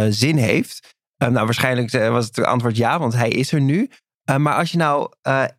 zin 0.10 0.38
heeft. 0.38 0.96
nou, 1.18 1.46
waarschijnlijk 1.46 1.92
was 1.92 2.26
het 2.26 2.44
antwoord 2.44 2.78
ja, 2.78 3.00
want 3.00 3.14
hij 3.14 3.30
is 3.30 3.52
er 3.52 3.62
nu. 3.62 3.90
Maar 4.38 4.56
als 4.56 4.72
je 4.72 4.78
nou 4.78 5.12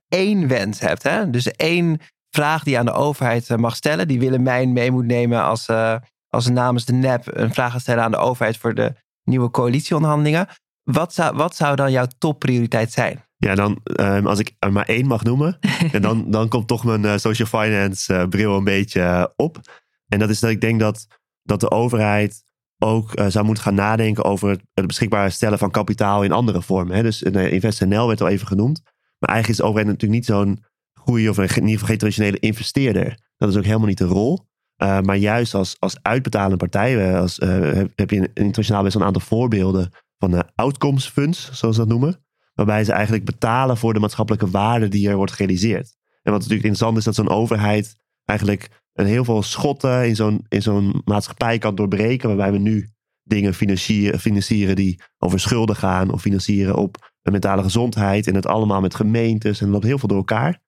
één 0.09 0.49
wens 0.49 0.81
hebt, 0.81 1.03
hè, 1.03 1.31
dus 1.31 1.51
één 1.51 2.01
vraag 2.31 2.63
die 2.63 2.73
je 2.73 2.79
aan 2.79 2.85
de 2.87 2.93
overheid 2.93 3.57
mag 3.57 3.77
stellen, 3.77 4.09
die 4.09 4.19
Willemijn 4.19 4.73
mee 4.73 4.91
moet 4.91 5.07
nemen 5.07 5.43
als 5.43 5.69
als 6.31 6.49
namens 6.49 6.85
de 6.85 6.93
NEP 6.93 7.23
een 7.27 7.55
vraag 7.55 7.73
gaat 7.73 7.81
stellen 7.81 8.05
aan 8.05 8.11
de 8.11 8.17
overheid 8.17 8.57
voor 8.57 8.75
de 8.75 8.93
nieuwe 9.25 9.51
coalitieonderhandelingen. 9.51 10.47
Wat 10.83 11.15
zou, 11.15 11.37
wat 11.37 11.57
zou 11.57 11.77
dan 11.77 11.93
jouw 11.93 12.07
topprioriteit 12.19 12.93
zijn? 12.93 13.25
Ja, 13.37 13.55
dan 13.55 13.81
um, 14.01 14.27
als 14.27 14.39
ik 14.39 14.55
er 14.59 14.73
maar 14.73 14.87
één 14.87 15.07
mag 15.07 15.23
noemen, 15.23 15.59
en 15.93 16.03
dan, 16.03 16.31
dan 16.31 16.49
komt 16.49 16.69
toch 16.69 16.85
mijn 16.85 17.03
uh, 17.03 17.17
social 17.17 17.49
finance 17.49 18.15
uh, 18.15 18.29
bril 18.29 18.57
een 18.57 18.65
beetje 18.65 19.01
uh, 19.01 19.25
op. 19.37 19.61
En 20.09 20.19
dat 20.19 20.31
is 20.31 20.41
dat 20.41 20.51
ik 20.51 20.61
denk 20.61 20.81
dat, 20.81 21.07
dat 21.43 21.61
de 21.61 21.71
overheid 21.71 22.45
ook 22.83 23.13
zou 23.29 23.45
moeten 23.45 23.65
gaan 23.65 23.75
nadenken 23.75 24.25
over 24.25 24.49
het, 24.75 24.87
beschikbaar 24.87 25.33
stellen 25.33 25.59
van 25.59 25.71
kapitaal 25.71 26.23
in 26.23 26.33
andere 26.33 26.63
vormen. 26.63 26.97
Hè? 26.97 27.03
Dus 27.03 27.23
InvestNL 27.23 28.07
werd 28.07 28.21
al 28.21 28.29
even 28.29 28.47
genoemd. 28.47 28.83
Maar 29.19 29.31
eigenlijk 29.31 29.49
is 29.49 29.57
de 29.57 29.63
overheid 29.63 29.87
natuurlijk 29.87 30.21
niet 30.21 30.27
zo'n 30.27 30.65
goede 30.95 31.31
of 31.31 31.39
in 31.39 31.45
ieder 31.45 31.71
geval 31.71 31.87
geen 31.87 31.99
traditionele 31.99 32.39
investeerder. 32.39 33.19
Dat 33.37 33.49
is 33.49 33.57
ook 33.57 33.65
helemaal 33.65 33.87
niet 33.87 33.99
de 33.99 34.05
rol. 34.05 34.49
Uh, 34.83 35.01
maar 35.01 35.17
juist 35.17 35.55
als, 35.55 35.77
als 35.79 35.97
uitbetalende 36.03 36.57
partij 36.57 37.19
als, 37.19 37.39
uh, 37.39 37.83
heb 37.95 38.11
je 38.11 38.31
internationaal 38.35 38.83
best 38.83 38.95
een 38.95 39.03
aantal 39.03 39.23
voorbeelden 39.23 39.91
van 40.19 40.35
uh, 40.35 40.41
outcomes 40.55 41.07
funds, 41.07 41.51
zoals 41.53 41.75
ze 41.75 41.81
dat 41.81 41.91
noemen. 41.91 42.25
Waarbij 42.55 42.85
ze 42.85 42.93
eigenlijk 42.93 43.25
betalen 43.25 43.77
voor 43.77 43.95
de 43.95 44.01
maatschappelijke 44.01 44.51
waarde 44.51 44.89
die 44.89 45.09
er 45.09 45.17
wordt 45.17 45.33
gerealiseerd. 45.33 45.97
En 46.23 46.33
wat 46.33 46.41
natuurlijk 46.41 46.69
interessant 46.69 46.97
is, 46.97 47.05
dat 47.05 47.15
zo'n 47.15 47.29
overheid 47.29 47.97
eigenlijk 48.25 48.80
en 49.01 49.07
heel 49.07 49.25
veel 49.25 49.43
schotten 49.43 50.07
in 50.07 50.17
zo'n, 50.17 50.45
in 50.49 50.63
zo'n 50.63 51.03
maatschappij 51.05 51.59
kan 51.59 51.75
doorbreken. 51.75 52.29
Waarbij 52.29 52.53
we 52.53 52.59
nu 52.59 52.89
dingen 53.23 53.55
financieren, 53.55 54.21
financieren 54.21 54.77
die 54.77 55.01
over 55.19 55.41
schulden 55.41 55.77
gaan. 55.77 56.13
Of 56.13 56.21
financieren 56.21 56.77
op 56.77 57.13
mentale 57.23 57.63
gezondheid. 57.63 58.27
En 58.27 58.35
het 58.35 58.47
allemaal 58.47 58.81
met 58.81 58.95
gemeentes. 58.95 59.59
En 59.59 59.65
dat 59.65 59.75
loopt 59.75 59.87
heel 59.87 59.99
veel 59.99 60.09
door 60.09 60.19
elkaar. 60.19 60.61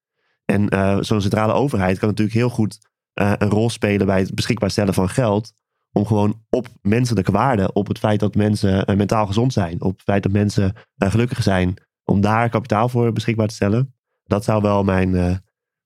En 0.45 0.74
uh, 0.74 0.99
zo'n 1.01 1.20
centrale 1.20 1.53
overheid 1.53 1.99
kan 1.99 2.09
natuurlijk 2.09 2.37
heel 2.37 2.49
goed 2.49 2.78
uh, 3.14 3.33
een 3.39 3.51
rol 3.51 3.70
spelen 3.70 4.07
bij 4.07 4.18
het 4.18 4.35
beschikbaar 4.35 4.70
stellen 4.70 4.95
van 4.95 5.09
geld. 5.09 5.53
Om 5.93 6.07
gewoon 6.07 6.43
op 6.51 6.68
menselijke 6.83 7.33
waarden, 7.33 7.74
op 7.74 7.89
het 7.89 7.99
feit 7.99 8.20
dat 8.20 8.35
mensen 8.35 8.91
uh, 8.91 8.97
mentaal 8.97 9.26
gezond 9.26 9.53
zijn, 9.53 9.83
op 9.83 9.93
het 9.93 10.03
feit 10.03 10.22
dat 10.22 10.33
mensen 10.33 10.76
gelukkig 10.99 11.43
zijn, 11.43 11.74
om 12.05 12.20
daar 12.20 12.49
kapitaal 12.49 12.89
voor 12.89 13.12
beschikbaar 13.12 13.49
te 13.49 13.55
stellen. 13.55 13.95
Dat 14.24 14.45
zou 14.45 14.62
wel 14.62 14.85
mijn, 14.85 15.43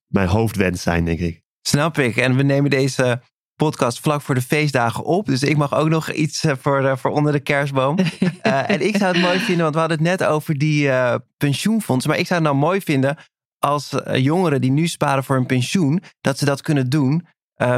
mijn 0.06 0.28
hoofdwens 0.28 0.82
zijn, 0.82 1.04
denk 1.04 1.18
ik. 1.18 1.45
Snap 1.66 1.98
ik. 1.98 2.16
En 2.16 2.36
we 2.36 2.42
nemen 2.42 2.70
deze 2.70 3.20
podcast 3.54 4.00
vlak 4.00 4.22
voor 4.22 4.34
de 4.34 4.42
feestdagen 4.42 5.04
op. 5.04 5.26
Dus 5.26 5.42
ik 5.42 5.56
mag 5.56 5.74
ook 5.74 5.88
nog 5.88 6.12
iets 6.12 6.44
voor, 6.60 6.98
voor 6.98 7.10
onder 7.10 7.32
de 7.32 7.40
kerstboom. 7.40 7.98
uh, 7.98 8.70
en 8.70 8.86
ik 8.86 8.96
zou 8.96 9.12
het 9.12 9.22
mooi 9.22 9.38
vinden, 9.38 9.62
want 9.62 9.74
we 9.74 9.80
hadden 9.80 9.98
het 9.98 10.06
net 10.06 10.24
over 10.24 10.58
die 10.58 10.86
uh, 10.86 11.14
pensioenfondsen. 11.36 12.10
Maar 12.10 12.18
ik 12.18 12.26
zou 12.26 12.40
het 12.40 12.48
nou 12.48 12.60
mooi 12.60 12.80
vinden 12.80 13.16
als 13.58 13.94
jongeren 14.12 14.60
die 14.60 14.70
nu 14.70 14.86
sparen 14.86 15.24
voor 15.24 15.36
een 15.36 15.46
pensioen, 15.46 16.02
dat 16.20 16.38
ze 16.38 16.44
dat 16.44 16.62
kunnen 16.62 16.90
doen 16.90 17.26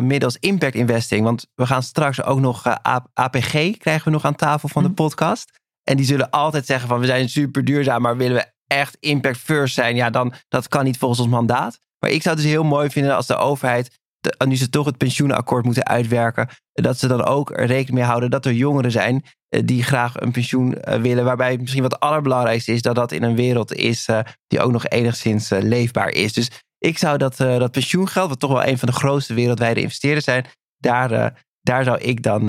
middels 0.01 0.37
impact 0.37 0.75
investing. 0.75 1.25
Want 1.25 1.47
we 1.55 1.67
gaan 1.67 1.83
straks 1.83 2.23
ook 2.23 2.41
nog 2.41 2.67
APG 3.13 3.77
krijgen 3.79 4.05
we 4.05 4.11
nog 4.11 4.25
aan 4.25 4.35
tafel 4.35 4.69
van 4.69 4.83
de 4.83 4.89
mhm. 4.89 4.97
podcast. 4.97 5.51
En 5.83 5.97
die 5.97 6.07
zullen 6.07 6.31
altijd 6.31 6.67
zeggen 6.67 6.89
van 6.89 7.01
we 7.01 7.07
zijn 7.07 7.29
super 7.29 7.65
duurzaam, 7.65 8.03
maar 8.03 8.17
willen 8.17 8.37
we 8.37 8.53
echt 8.67 8.97
impact 9.01 9.39
first 9.39 9.75
zijn? 9.75 9.97
Ja, 9.97 10.11
dan 10.11 10.33
dat 10.49 10.69
kan 10.69 10.85
niet 10.85 10.99
volgens 10.99 11.21
ons 11.21 11.31
mandaat. 11.31 11.81
Maar 11.99 12.11
ik 12.11 12.23
zou 12.23 12.35
het 12.35 12.45
dus 12.45 12.53
heel 12.53 12.65
mooi 12.65 12.91
vinden 12.91 13.17
als 13.17 13.27
de 13.27 13.37
overheid 13.37 13.99
nu 14.47 14.57
ze 14.57 14.69
toch 14.69 14.87
het 14.87 14.97
pensioenakkoord 14.97 15.65
moeten 15.65 15.87
uitwerken, 15.87 16.49
dat 16.73 16.99
ze 16.99 17.07
dan 17.07 17.25
ook 17.25 17.51
rekening 17.51 17.91
mee 17.91 18.05
houden 18.05 18.31
dat 18.31 18.47
er 18.47 18.53
jongeren 18.53 18.91
zijn 18.91 19.25
eh, 19.49 19.63
die 19.65 19.83
graag 19.83 20.21
een 20.21 20.33
pensioen 20.33 20.75
eh, 20.75 21.01
willen. 21.01 21.25
Waarbij 21.25 21.59
misschien 21.59 21.83
wat 21.83 22.01
allerbelangrijkste 22.01 22.73
is 22.73 22.83
dat 22.83 22.95
dat 22.95 23.13
in 23.13 23.23
een 23.23 23.37
wereld 23.37 23.73
is 23.73 24.07
eh, 24.09 24.21
die 24.47 24.61
ook 24.61 24.73
nog 24.73 24.87
enigszins 24.89 25.49
leefbaar 25.49 26.09
is. 26.09 26.33
Dus 26.33 26.51
ik 26.79 26.99
zou 26.99 27.19
dat, 27.19 27.37
dat 27.37 27.71
pensioengeld, 27.71 28.29
wat 28.29 28.41
toch 28.41 28.53
wel 28.53 28.67
een 28.67 28.79
van 28.79 28.89
de 28.89 28.95
grootste 28.95 29.35
wereldwijde 29.35 29.81
investeerders 29.81 30.25
zijn, 30.25 30.47
daar, 30.77 31.43
daar 31.61 31.85
zou 31.85 31.99
ik 31.99 32.23
dan 32.23 32.45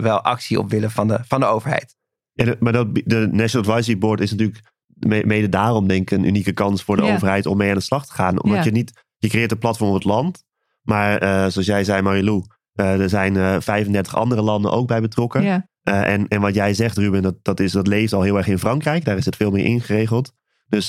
wel 0.00 0.20
actie 0.20 0.58
op 0.58 0.70
willen 0.70 0.90
van 0.90 1.08
de, 1.08 1.18
van 1.22 1.40
de 1.40 1.46
overheid. 1.46 1.96
Ja, 2.32 2.54
maar 2.58 2.72
dat, 2.72 2.94
de 2.94 3.28
National 3.32 3.70
Advisory 3.70 3.98
Board 3.98 4.20
is 4.20 4.30
natuurlijk 4.30 4.60
mede 4.98 5.48
daarom 5.48 5.88
denk 5.88 6.10
ik 6.10 6.18
een 6.18 6.24
unieke 6.24 6.52
kans 6.52 6.82
voor 6.82 6.96
de 6.96 7.02
overheid 7.02 7.46
om 7.46 7.56
mee 7.56 7.68
aan 7.68 7.74
de 7.74 7.80
slag 7.80 8.06
te 8.06 8.12
gaan. 8.12 8.42
Omdat 8.42 8.64
je 8.64 8.70
niet, 8.70 9.04
je 9.18 9.28
creëert 9.28 9.50
een 9.50 9.58
platform 9.58 9.88
op 9.88 9.94
het 9.94 10.04
land. 10.04 10.44
Maar 10.82 11.22
uh, 11.22 11.28
zoals 11.28 11.66
jij 11.66 11.84
zei, 11.84 12.02
Marilou, 12.02 12.44
uh, 12.74 13.00
er 13.00 13.08
zijn 13.08 13.34
uh, 13.34 13.56
35 13.60 14.16
andere 14.16 14.42
landen 14.42 14.70
ook 14.72 14.86
bij 14.86 15.00
betrokken. 15.00 15.68
En, 15.82 16.28
en 16.28 16.40
wat 16.40 16.54
jij 16.54 16.74
zegt, 16.74 16.96
Ruben, 16.96 17.22
dat, 17.22 17.34
dat, 17.42 17.60
is, 17.60 17.72
dat 17.72 17.86
leeft 17.86 18.12
al 18.12 18.22
heel 18.22 18.36
erg 18.36 18.48
in 18.48 18.58
Frankrijk. 18.58 19.04
Daar 19.04 19.16
is 19.16 19.24
het 19.24 19.36
veel 19.36 19.50
meer 19.50 19.64
ingeregeld. 19.64 20.32
Dus 20.68 20.86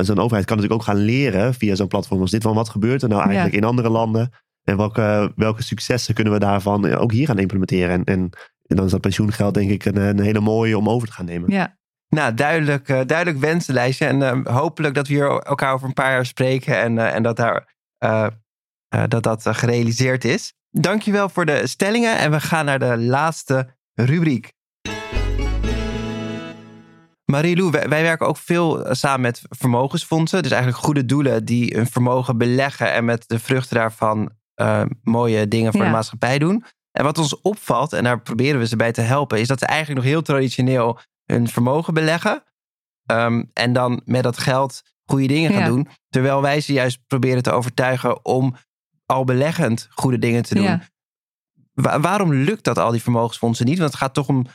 zo'n 0.00 0.18
overheid 0.18 0.44
kan 0.44 0.56
natuurlijk 0.56 0.72
ook 0.72 0.82
gaan 0.82 0.96
leren 0.96 1.54
via 1.54 1.74
zo'n 1.74 1.88
platform 1.88 2.20
als 2.20 2.30
dit 2.30 2.42
van 2.42 2.54
wat 2.54 2.68
gebeurt 2.68 3.02
er 3.02 3.08
nou 3.08 3.22
eigenlijk 3.22 3.54
in 3.54 3.64
andere 3.64 3.88
landen. 3.88 4.30
En 4.62 4.76
welke, 4.76 5.32
welke 5.36 5.62
successen 5.62 6.14
kunnen 6.14 6.32
we 6.32 6.38
daarvan 6.38 6.94
ook 6.94 7.12
hier 7.12 7.26
gaan 7.26 7.38
implementeren. 7.38 7.90
En, 7.90 8.04
en, 8.04 8.30
en 8.66 8.76
dan 8.76 8.84
is 8.84 8.90
dat 8.90 9.00
pensioengeld 9.00 9.54
denk 9.54 9.70
ik 9.70 9.84
een, 9.84 9.96
een, 9.96 10.20
hele 10.20 10.40
mooie 10.40 10.78
om 10.78 10.88
over 10.88 11.08
te 11.08 11.14
gaan 11.14 11.24
nemen. 11.24 11.50
Ja, 11.50 11.78
nou, 12.16 12.34
duidelijk, 12.34 12.86
duidelijk 12.86 13.38
wensenlijstje. 13.38 14.06
En 14.06 14.46
hopelijk 14.46 14.94
dat 14.94 15.06
we 15.06 15.14
hier 15.14 15.28
elkaar 15.28 15.72
over 15.72 15.86
een 15.86 15.92
paar 15.92 16.12
jaar 16.12 16.26
spreken. 16.26 16.78
En, 16.78 16.98
en 17.12 17.22
dat 17.22 17.36
daar 17.36 17.70
dat 19.08 19.22
dat 19.22 19.46
gerealiseerd 19.46 20.24
is. 20.24 20.54
Dankjewel 20.70 21.28
voor 21.28 21.46
de 21.46 21.66
stellingen 21.66 22.18
en 22.18 22.30
we 22.30 22.40
gaan 22.40 22.64
naar 22.64 22.78
de 22.78 22.98
laatste 22.98 23.68
rubriek. 23.94 24.52
Marilou, 27.24 27.70
wij, 27.70 27.88
wij, 27.88 28.02
werken 28.02 28.26
ook 28.26 28.36
veel 28.36 28.84
eh, 28.84 28.94
samen 28.94 29.20
met 29.20 29.42
vermogensfondsen. 29.48 30.42
Dus 30.42 30.52
eigenlijk 30.52 30.84
goede 30.84 31.04
doelen 31.04 31.44
die 31.44 31.76
een 31.76 31.86
vermogen 31.86 32.38
beleggen 32.38 32.92
en 32.92 33.04
met 33.04 33.28
de 33.28 33.38
vruchten 33.38 33.76
daarvan 33.76 34.30
uh, 34.60 34.82
mooie 35.02 35.48
dingen 35.48 35.72
voor 35.72 35.80
ja. 35.80 35.86
de 35.86 35.92
maatschappij 35.92 36.38
doen. 36.38 36.64
En 36.90 37.04
wat 37.04 37.18
ons 37.18 37.40
opvalt, 37.40 37.92
en 37.92 38.04
daar 38.04 38.20
proberen 38.20 38.60
we 38.60 38.66
ze 38.66 38.76
bij 38.76 38.92
te 38.92 39.00
helpen, 39.00 39.40
is 39.40 39.48
dat 39.48 39.58
ze 39.58 39.66
eigenlijk 39.66 40.00
nog 40.00 40.10
heel 40.10 40.22
traditioneel 40.22 40.98
hun 41.26 41.48
vermogen 41.48 41.94
beleggen. 41.94 42.42
Um, 43.10 43.50
en 43.52 43.72
dan 43.72 44.02
met 44.04 44.22
dat 44.22 44.38
geld 44.38 44.82
goede 45.04 45.26
dingen 45.26 45.50
gaan 45.50 45.60
ja. 45.60 45.66
doen. 45.66 45.88
Terwijl 46.08 46.42
wij 46.42 46.60
ze 46.60 46.72
juist 46.72 46.98
proberen 47.06 47.42
te 47.42 47.52
overtuigen 47.52 48.24
om 48.24 48.56
al 49.06 49.24
beleggend 49.24 49.88
goede 49.90 50.18
dingen 50.18 50.42
te 50.42 50.54
doen. 50.54 50.82
waarom 52.00 52.32
lukt 52.32 52.64
dat 52.64 52.78
al 52.78 52.90
die 52.90 53.02
vermogensfondsen 53.02 53.66
niet? 53.66 53.78
Want 53.78 53.90
het 53.90 54.00
gaat 54.00 54.14
toch 54.14 54.28
om 54.28 54.46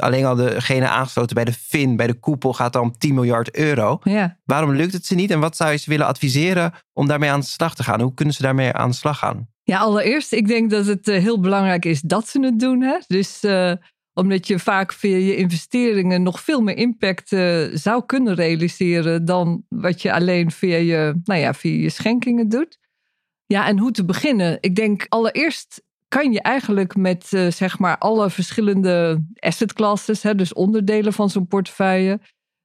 alleen 0.00 0.24
al 0.24 0.34
degene 0.34 0.88
aangesloten 0.88 1.34
bij 1.34 1.44
de 1.44 1.52
FIN, 1.52 1.96
bij 1.96 2.06
de 2.06 2.14
koepel, 2.14 2.52
gaat 2.52 2.72
dan 2.72 2.82
om 2.82 2.98
10 2.98 3.14
miljard 3.14 3.56
euro. 3.56 3.98
Ja. 4.02 4.38
Waarom 4.44 4.72
lukt 4.72 4.92
het 4.92 5.06
ze 5.06 5.14
niet? 5.14 5.30
En 5.30 5.40
wat 5.40 5.56
zou 5.56 5.70
je 5.70 5.76
ze 5.76 5.90
willen 5.90 6.06
adviseren 6.06 6.72
om 6.92 7.06
daarmee 7.06 7.30
aan 7.30 7.40
de 7.40 7.46
slag 7.46 7.74
te 7.74 7.82
gaan? 7.82 8.00
Hoe 8.00 8.14
kunnen 8.14 8.34
ze 8.34 8.42
daarmee 8.42 8.72
aan 8.72 8.90
de 8.90 8.96
slag 8.96 9.18
gaan? 9.18 9.48
Ja, 9.62 9.78
allereerst, 9.78 10.32
ik 10.32 10.46
denk 10.46 10.70
dat 10.70 10.86
het 10.86 11.08
uh, 11.08 11.22
heel 11.22 11.40
belangrijk 11.40 11.84
is 11.84 12.00
dat 12.00 12.28
ze 12.28 12.40
het 12.40 12.60
doen. 12.60 12.82
Hè? 12.82 12.98
Dus 13.06 13.44
uh, 13.44 13.72
omdat 14.16 14.46
je 14.46 14.58
vaak 14.58 14.92
via 14.92 15.16
je 15.16 15.36
investeringen 15.36 16.22
nog 16.22 16.40
veel 16.40 16.60
meer 16.60 16.76
impact 16.76 17.32
uh, 17.32 17.64
zou 17.72 18.06
kunnen 18.06 18.34
realiseren 18.34 19.24
dan 19.24 19.64
wat 19.68 20.02
je 20.02 20.12
alleen 20.12 20.50
via 20.50 20.76
je, 20.76 21.20
nou 21.24 21.40
ja, 21.40 21.54
via 21.54 21.82
je 21.82 21.90
schenkingen 21.90 22.48
doet. 22.48 22.78
Ja, 23.46 23.66
en 23.66 23.78
hoe 23.78 23.90
te 23.90 24.04
beginnen? 24.04 24.58
Ik 24.60 24.76
denk 24.76 25.06
allereerst 25.08 25.82
kan 26.08 26.32
je 26.32 26.42
eigenlijk 26.42 26.96
met 26.96 27.30
uh, 27.32 27.50
zeg 27.50 27.78
maar 27.78 27.98
alle 27.98 28.30
verschillende 28.30 29.24
asset 29.38 29.72
classes, 29.72 30.22
hè, 30.22 30.34
dus 30.34 30.52
onderdelen 30.52 31.12
van 31.12 31.30
zo'n 31.30 31.46
portefeuille, 31.46 32.20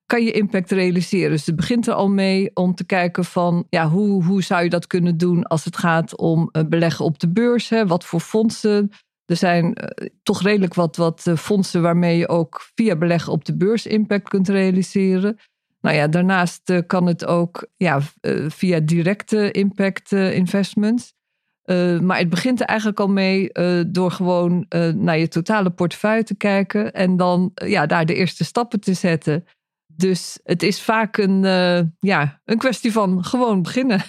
kan 0.06 0.24
je 0.24 0.32
impact 0.32 0.72
realiseren. 0.72 1.32
Dus 1.32 1.46
het 1.46 1.56
begint 1.56 1.88
er 1.88 1.94
al 1.94 2.10
mee 2.10 2.52
om 2.54 2.76
te 2.76 2.86
kijken 2.86 3.26
van 3.26 3.66
ja, 3.70 3.90
hoe, 3.90 4.24
hoe 4.24 4.44
zou 4.44 4.64
je 4.64 4.70
dat 4.70 4.88
kunnen 4.88 5.18
doen 5.18 5.44
als 5.44 5.66
het 5.66 5.78
gaat 5.78 6.18
om 6.18 6.50
uh, 6.52 6.64
beleggen 6.64 7.06
op 7.06 7.20
de 7.20 7.32
beurs? 7.32 7.70
Hè? 7.70 7.88
Wat 7.88 8.06
voor 8.06 8.20
fondsen? 8.20 8.92
Er 9.32 9.38
zijn 9.38 9.66
uh, 9.66 10.08
toch 10.24 10.42
redelijk 10.42 10.74
wat, 10.74 10.96
wat 10.96 11.32
fondsen 11.38 11.82
waarmee 11.82 12.18
je 12.18 12.28
ook 12.28 12.70
via 12.76 12.96
beleggen 12.96 13.32
op 13.32 13.46
de 13.46 13.58
beurs 13.58 13.86
impact 13.86 14.30
kunt 14.30 14.50
realiseren. 14.50 15.38
Nou 15.82 15.96
ja, 15.96 16.08
daarnaast 16.08 16.70
uh, 16.70 16.80
kan 16.88 17.06
het 17.06 17.26
ook 17.26 17.68
ja, 17.78 18.00
via 18.48 18.80
directe 18.80 19.52
impact 19.52 20.12
investments. 20.12 21.14
maar 22.02 22.18
het 22.18 22.30
begint 22.30 22.60
er 22.60 22.66
eigenlijk 22.66 23.00
al 23.00 23.08
mee 23.08 23.50
door 23.88 24.12
gewoon 24.12 24.66
naar 24.96 25.18
je 25.18 25.28
totale 25.28 25.70
portefeuille 25.70 26.24
te 26.24 26.36
kijken 26.36 26.94
en 26.94 27.18
dan 27.18 27.52
ja, 27.54 27.86
daar 27.86 28.06
de 28.06 28.16
eerste 28.16 28.44
stappen 28.44 28.80
te 28.80 28.94
zetten. 28.94 29.46
Dus 29.96 30.40
het 30.44 30.64
is 30.64 30.82
vaak 30.82 31.18
een, 31.18 31.42
ja, 32.00 32.42
een 32.46 32.58
kwestie 32.58 32.92
van 32.92 33.24
gewoon 33.24 33.62
beginnen. 33.62 34.02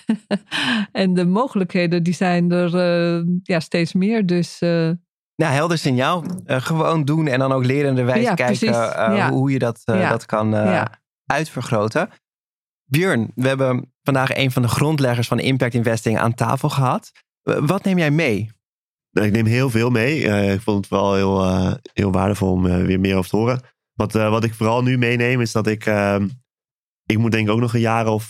en 0.92 1.14
de 1.14 1.24
mogelijkheden 1.24 2.02
die 2.02 2.14
zijn 2.14 2.50
er 2.50 2.70
ja, 3.42 3.60
steeds 3.60 3.92
meer. 3.92 4.26
Dus 4.26 4.60
nou, 5.42 5.54
helder 5.54 5.78
signaal. 5.78 6.24
Uh, 6.46 6.60
gewoon 6.60 7.04
doen 7.04 7.26
en 7.26 7.38
dan 7.38 7.52
ook 7.52 7.64
lerenderwijs 7.64 8.24
ja, 8.24 8.34
kijken 8.34 8.68
uh, 8.68 9.16
ja. 9.16 9.30
hoe 9.30 9.50
je 9.50 9.58
dat, 9.58 9.82
uh, 9.84 10.00
ja. 10.00 10.08
dat 10.08 10.26
kan 10.26 10.54
uitvergroten. 11.26 12.08
Björn, 12.84 13.32
we 13.34 13.48
hebben 13.48 13.92
vandaag 14.02 14.36
een 14.36 14.50
van 14.50 14.62
de 14.62 14.68
grondleggers 14.68 15.28
van 15.28 15.38
impact 15.38 15.74
investing 15.74 16.18
aan 16.18 16.34
tafel 16.34 16.68
gehad. 16.68 17.12
Wat 17.42 17.84
neem 17.84 17.98
jij 17.98 18.10
mee? 18.10 18.50
Nou, 19.10 19.26
ik 19.26 19.32
neem 19.32 19.46
heel 19.46 19.70
veel 19.70 19.90
mee. 19.90 20.22
Uh, 20.22 20.52
ik 20.52 20.60
vond 20.60 20.76
het 20.76 20.88
wel 20.88 21.14
heel, 21.14 21.44
uh, 21.44 21.72
heel 21.92 22.12
waardevol 22.12 22.52
om 22.52 22.66
uh, 22.66 22.84
weer 22.84 23.00
meer 23.00 23.16
over 23.16 23.30
te 23.30 23.36
horen. 23.36 23.60
Wat, 23.92 24.12
wat 24.12 24.44
ik 24.44 24.54
vooral 24.54 24.82
nu 24.82 24.98
meeneem 24.98 25.40
is 25.40 25.52
dat 25.52 25.66
ik... 25.66 25.86
Ehm, 25.86 26.28
ik 27.06 27.18
moet 27.18 27.30
denk 27.30 27.46
ik 27.46 27.52
ook 27.52 27.60
nog 27.60 27.74
een 27.74 27.80
jaar 27.80 28.06
of 28.06 28.28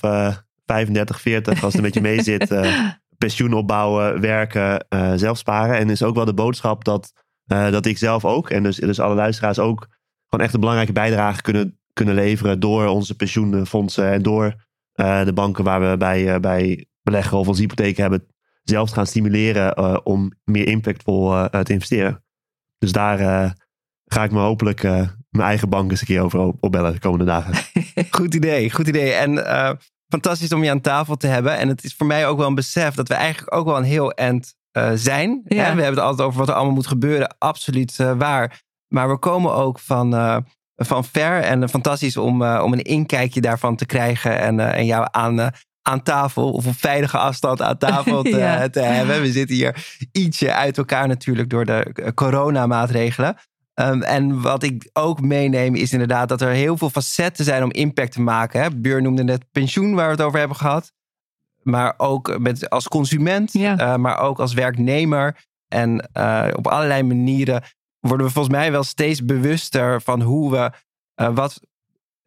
35, 0.65 1.21
40 1.21 1.53
als 1.53 1.63
het 1.63 1.75
een 1.75 1.83
beetje 1.83 2.01
mee 2.01 2.23
zit... 2.23 2.51
pensioen 3.23 3.53
opbouwen, 3.53 4.21
werken, 4.21 4.87
zelf 5.17 5.39
sparen. 5.39 5.79
En 5.79 5.91
is 5.91 6.03
ook 6.03 6.15
wel 6.15 6.25
de 6.25 6.35
boodschap 6.35 6.85
dat, 6.85 7.13
dat 7.47 7.87
ik 7.87 7.99
zelf 7.99 8.25
ook... 8.25 8.51
en 8.51 8.63
dus, 8.63 8.77
dus 8.77 9.01
alle 9.01 9.15
luisteraars 9.15 9.59
ook... 9.59 9.87
gewoon 10.29 10.45
echt 10.45 10.55
een 10.55 10.61
belangrijke 10.61 10.93
bijdrage 10.93 11.43
kunnen 11.43 11.83
kunnen 11.93 12.15
leveren 12.15 12.61
door 12.61 12.87
onze 12.87 13.17
pensioenfondsen 13.17 14.13
en 14.13 14.23
door 14.23 14.55
uh, 14.95 15.25
de 15.25 15.33
banken 15.33 15.65
waar 15.65 15.91
we 15.91 15.97
bij, 15.97 16.35
uh, 16.35 16.41
bij 16.41 16.87
beleggen 17.03 17.39
of 17.39 17.49
onze 17.49 17.61
hypotheek 17.61 17.97
hebben, 17.97 18.27
zelf 18.63 18.91
gaan 18.91 19.07
stimuleren 19.07 19.79
uh, 19.79 19.99
om 20.03 20.33
meer 20.45 20.67
impactvol 20.67 21.49
te 21.51 21.73
investeren. 21.73 22.25
Dus 22.79 22.93
daar 22.93 23.19
ga 24.05 24.25
ik 24.25 24.31
me 24.31 24.39
hopelijk 24.39 24.83
mijn 24.83 25.49
eigen 25.49 25.69
bank 25.69 25.91
eens 25.91 26.01
een 26.01 26.07
keer 26.07 26.21
over 26.21 26.41
opbellen 26.61 26.93
de 26.93 26.99
komende 26.99 27.25
dagen. 27.25 27.83
goed 28.11 28.35
idee, 28.35 28.71
goed 28.71 28.89
idee. 28.89 29.13
En 29.13 29.35
fantastisch 30.13 30.53
om 30.53 30.65
je 30.65 30.71
aan 30.71 30.81
tafel 30.81 31.17
te 31.17 31.27
hebben. 31.27 31.59
En 31.59 31.69
het 31.69 31.85
is 31.85 31.95
voor 31.95 32.07
mij 32.07 32.27
ook 32.27 32.39
wel 32.39 32.47
een 32.47 32.55
besef 32.55 32.95
dat 32.95 33.09
we 33.09 33.15
eigenlijk 33.15 33.55
ook 33.55 33.67
wel 33.67 33.77
een 33.77 33.83
heel 33.83 34.13
end 34.13 34.55
zijn. 34.95 35.43
Ja. 35.45 35.57
We 35.57 35.63
hebben 35.63 35.85
het 35.87 35.99
altijd 35.99 36.29
over 36.29 36.39
wat 36.39 36.49
er 36.49 36.55
allemaal 36.55 36.75
moet 36.75 36.87
gebeuren. 36.87 37.35
Absoluut 37.39 37.97
waar. 37.97 38.63
Maar 38.89 39.09
we 39.11 39.19
komen 39.19 39.55
ook 39.55 39.79
van 39.79 40.45
van 40.77 41.05
ver. 41.05 41.43
En 41.43 41.69
fantastisch 41.69 42.17
om, 42.17 42.43
om 42.45 42.73
een 42.73 42.83
inkijkje 42.83 43.41
daarvan 43.41 43.77
te 43.77 43.87
krijgen 43.87 44.39
en, 44.39 44.61
en 44.61 44.87
jou 44.87 45.07
aan, 45.11 45.51
aan 45.83 46.03
tafel 46.03 46.53
of 46.53 46.67
op 46.67 46.75
veilige 46.77 47.19
afstand 47.19 47.63
aan 47.63 47.79
tafel 47.79 48.23
te, 48.33 48.37
Ja. 48.37 48.69
te 48.69 48.81
hebben. 48.81 49.21
We 49.21 49.33
zitten 49.33 49.57
hier 49.57 49.97
ietsje 50.13 50.53
uit 50.53 50.79
elkaar 50.79 51.09
natuurlijk 51.09 51.51
door 51.51 51.65
de 51.65 51.91
eh, 51.95 52.13
coronamaatregelen. 52.15 53.37
Ehm, 53.75 54.03
en 54.03 54.41
wat 54.43 54.63
ik 54.63 54.91
ook 54.93 55.21
meeneem 55.21 55.75
is 55.75 55.93
inderdaad 55.93 56.29
dat 56.29 56.41
er 56.41 56.49
heel 56.51 56.77
veel 56.77 56.91
facetten 56.91 57.45
zijn 57.45 57.63
om 57.63 57.71
impact 57.71 58.13
te 58.13 58.21
maken. 58.21 58.63
Hè. 58.63 58.71
Björn 58.77 59.03
noemde 59.03 59.25
net 59.25 59.45
pensioen 59.53 59.95
waar 59.95 60.05
we 60.07 60.11
het 60.13 60.21
over 60.23 60.39
hebben 60.39 60.57
gehad. 60.57 60.93
Maar 61.63 61.95
ook 61.97 62.39
met, 62.39 62.71
als 62.71 62.89
consument, 62.89 63.53
Ja. 63.53 63.79
eh, 63.79 63.97
maar 63.97 64.19
ook 64.19 64.39
als 64.41 64.55
werknemer. 64.55 65.45
En 65.69 66.09
eh, 66.13 66.49
op 66.53 66.67
allerlei 66.67 67.03
manieren 67.03 67.63
worden 68.01 68.27
we 68.27 68.33
volgens 68.33 68.55
mij 68.55 68.71
wel 68.73 68.83
steeds 68.85 69.25
bewuster 69.25 70.03
van 70.03 70.21
hoe 70.23 70.51
we 70.51 70.71
eh, 71.15 71.35
wat 71.35 71.61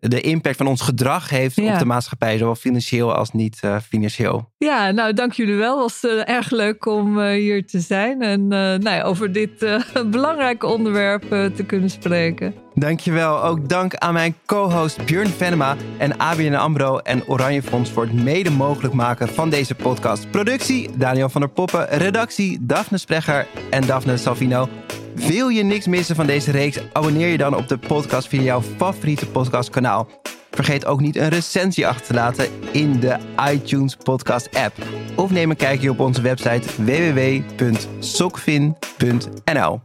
de 0.08 0.22
impact 0.22 0.58
van 0.58 0.68
ons 0.68 0.82
gedrag 0.82 1.30
heeft 1.30 1.56
Ja. 1.56 1.74
op 1.74 1.80
de 1.80 1.86
maatschappij, 1.86 2.38
zowel 2.38 2.56
financieel 2.56 3.14
als 3.14 3.32
niet 3.32 3.58
eh, 3.62 3.78
financieel. 3.80 4.52
Ja, 4.58 4.92
nou 4.92 5.14
dank 5.14 5.34
jullie 5.34 5.56
wel. 5.56 5.82
Het 5.84 6.02
was 6.02 6.12
eh, 6.12 6.36
erg 6.36 6.50
leuk 6.52 6.86
om 6.86 7.20
eh, 7.20 7.32
hier 7.32 7.66
te 7.68 7.80
zijn 7.80 8.22
en 8.22 8.48
nou 8.48 8.90
ja, 8.90 9.02
over 9.04 9.32
dit 9.32 9.66
belangrijke 10.12 10.68
onderwerp 10.68 11.30
te 11.56 11.64
kunnen 11.66 11.90
spreken. 11.90 12.65
Dankjewel. 12.76 13.44
Ook 13.44 13.70
dank 13.70 13.96
aan 13.96 14.14
mijn 14.14 14.36
co-host 14.46 15.06
Björn 15.06 15.30
Venema 15.30 15.76
en 15.98 16.18
ABN 16.18 16.54
AMRO 16.54 16.98
en 16.98 17.28
Oranje 17.28 17.64
Fonds 17.64 17.92
voor 17.92 18.04
het 18.04 18.14
mede 18.14 18.50
mogelijk 18.50 18.94
maken 18.94 19.28
van 19.28 19.50
deze 19.50 19.76
podcast. 19.76 20.32
Productie 20.32 20.90
Daniel 20.98 21.30
van 21.30 21.42
der 21.42 21.50
Poppen, 21.50 21.88
redactie 21.88 22.58
Daphne 22.62 22.98
Sprecher 22.98 23.48
en 23.70 23.86
Daphne 23.86 24.18
Salvino. 24.18 24.70
Wil 25.16 25.48
je 25.48 25.64
niks 25.64 25.88
missen 25.88 26.16
van 26.16 26.26
deze 26.26 26.52
reeks? 26.52 26.80
Abonneer 26.94 27.28
je 27.28 27.38
dan 27.38 27.56
op 27.56 27.68
de 27.68 27.78
podcast 27.78 28.28
via 28.28 28.42
jouw 28.42 28.62
favoriete 28.62 29.28
podcastkanaal. 29.28 30.08
Vergeet 30.52 30.86
ook 30.86 31.00
niet 31.00 31.16
een 31.16 31.30
recensie 31.30 31.88
achter 31.88 32.06
te 32.06 32.14
laten 32.14 32.48
in 32.72 33.00
de 33.00 33.18
iTunes 33.52 33.96
podcast 33.96 34.56
app. 34.56 34.76
Of 35.16 35.32
neem 35.32 35.50
een 35.50 35.56
kijkje 35.56 35.90
op 35.90 36.00
onze 36.00 36.22
website 36.22 36.84
www.sokvin.nl. 36.84 39.82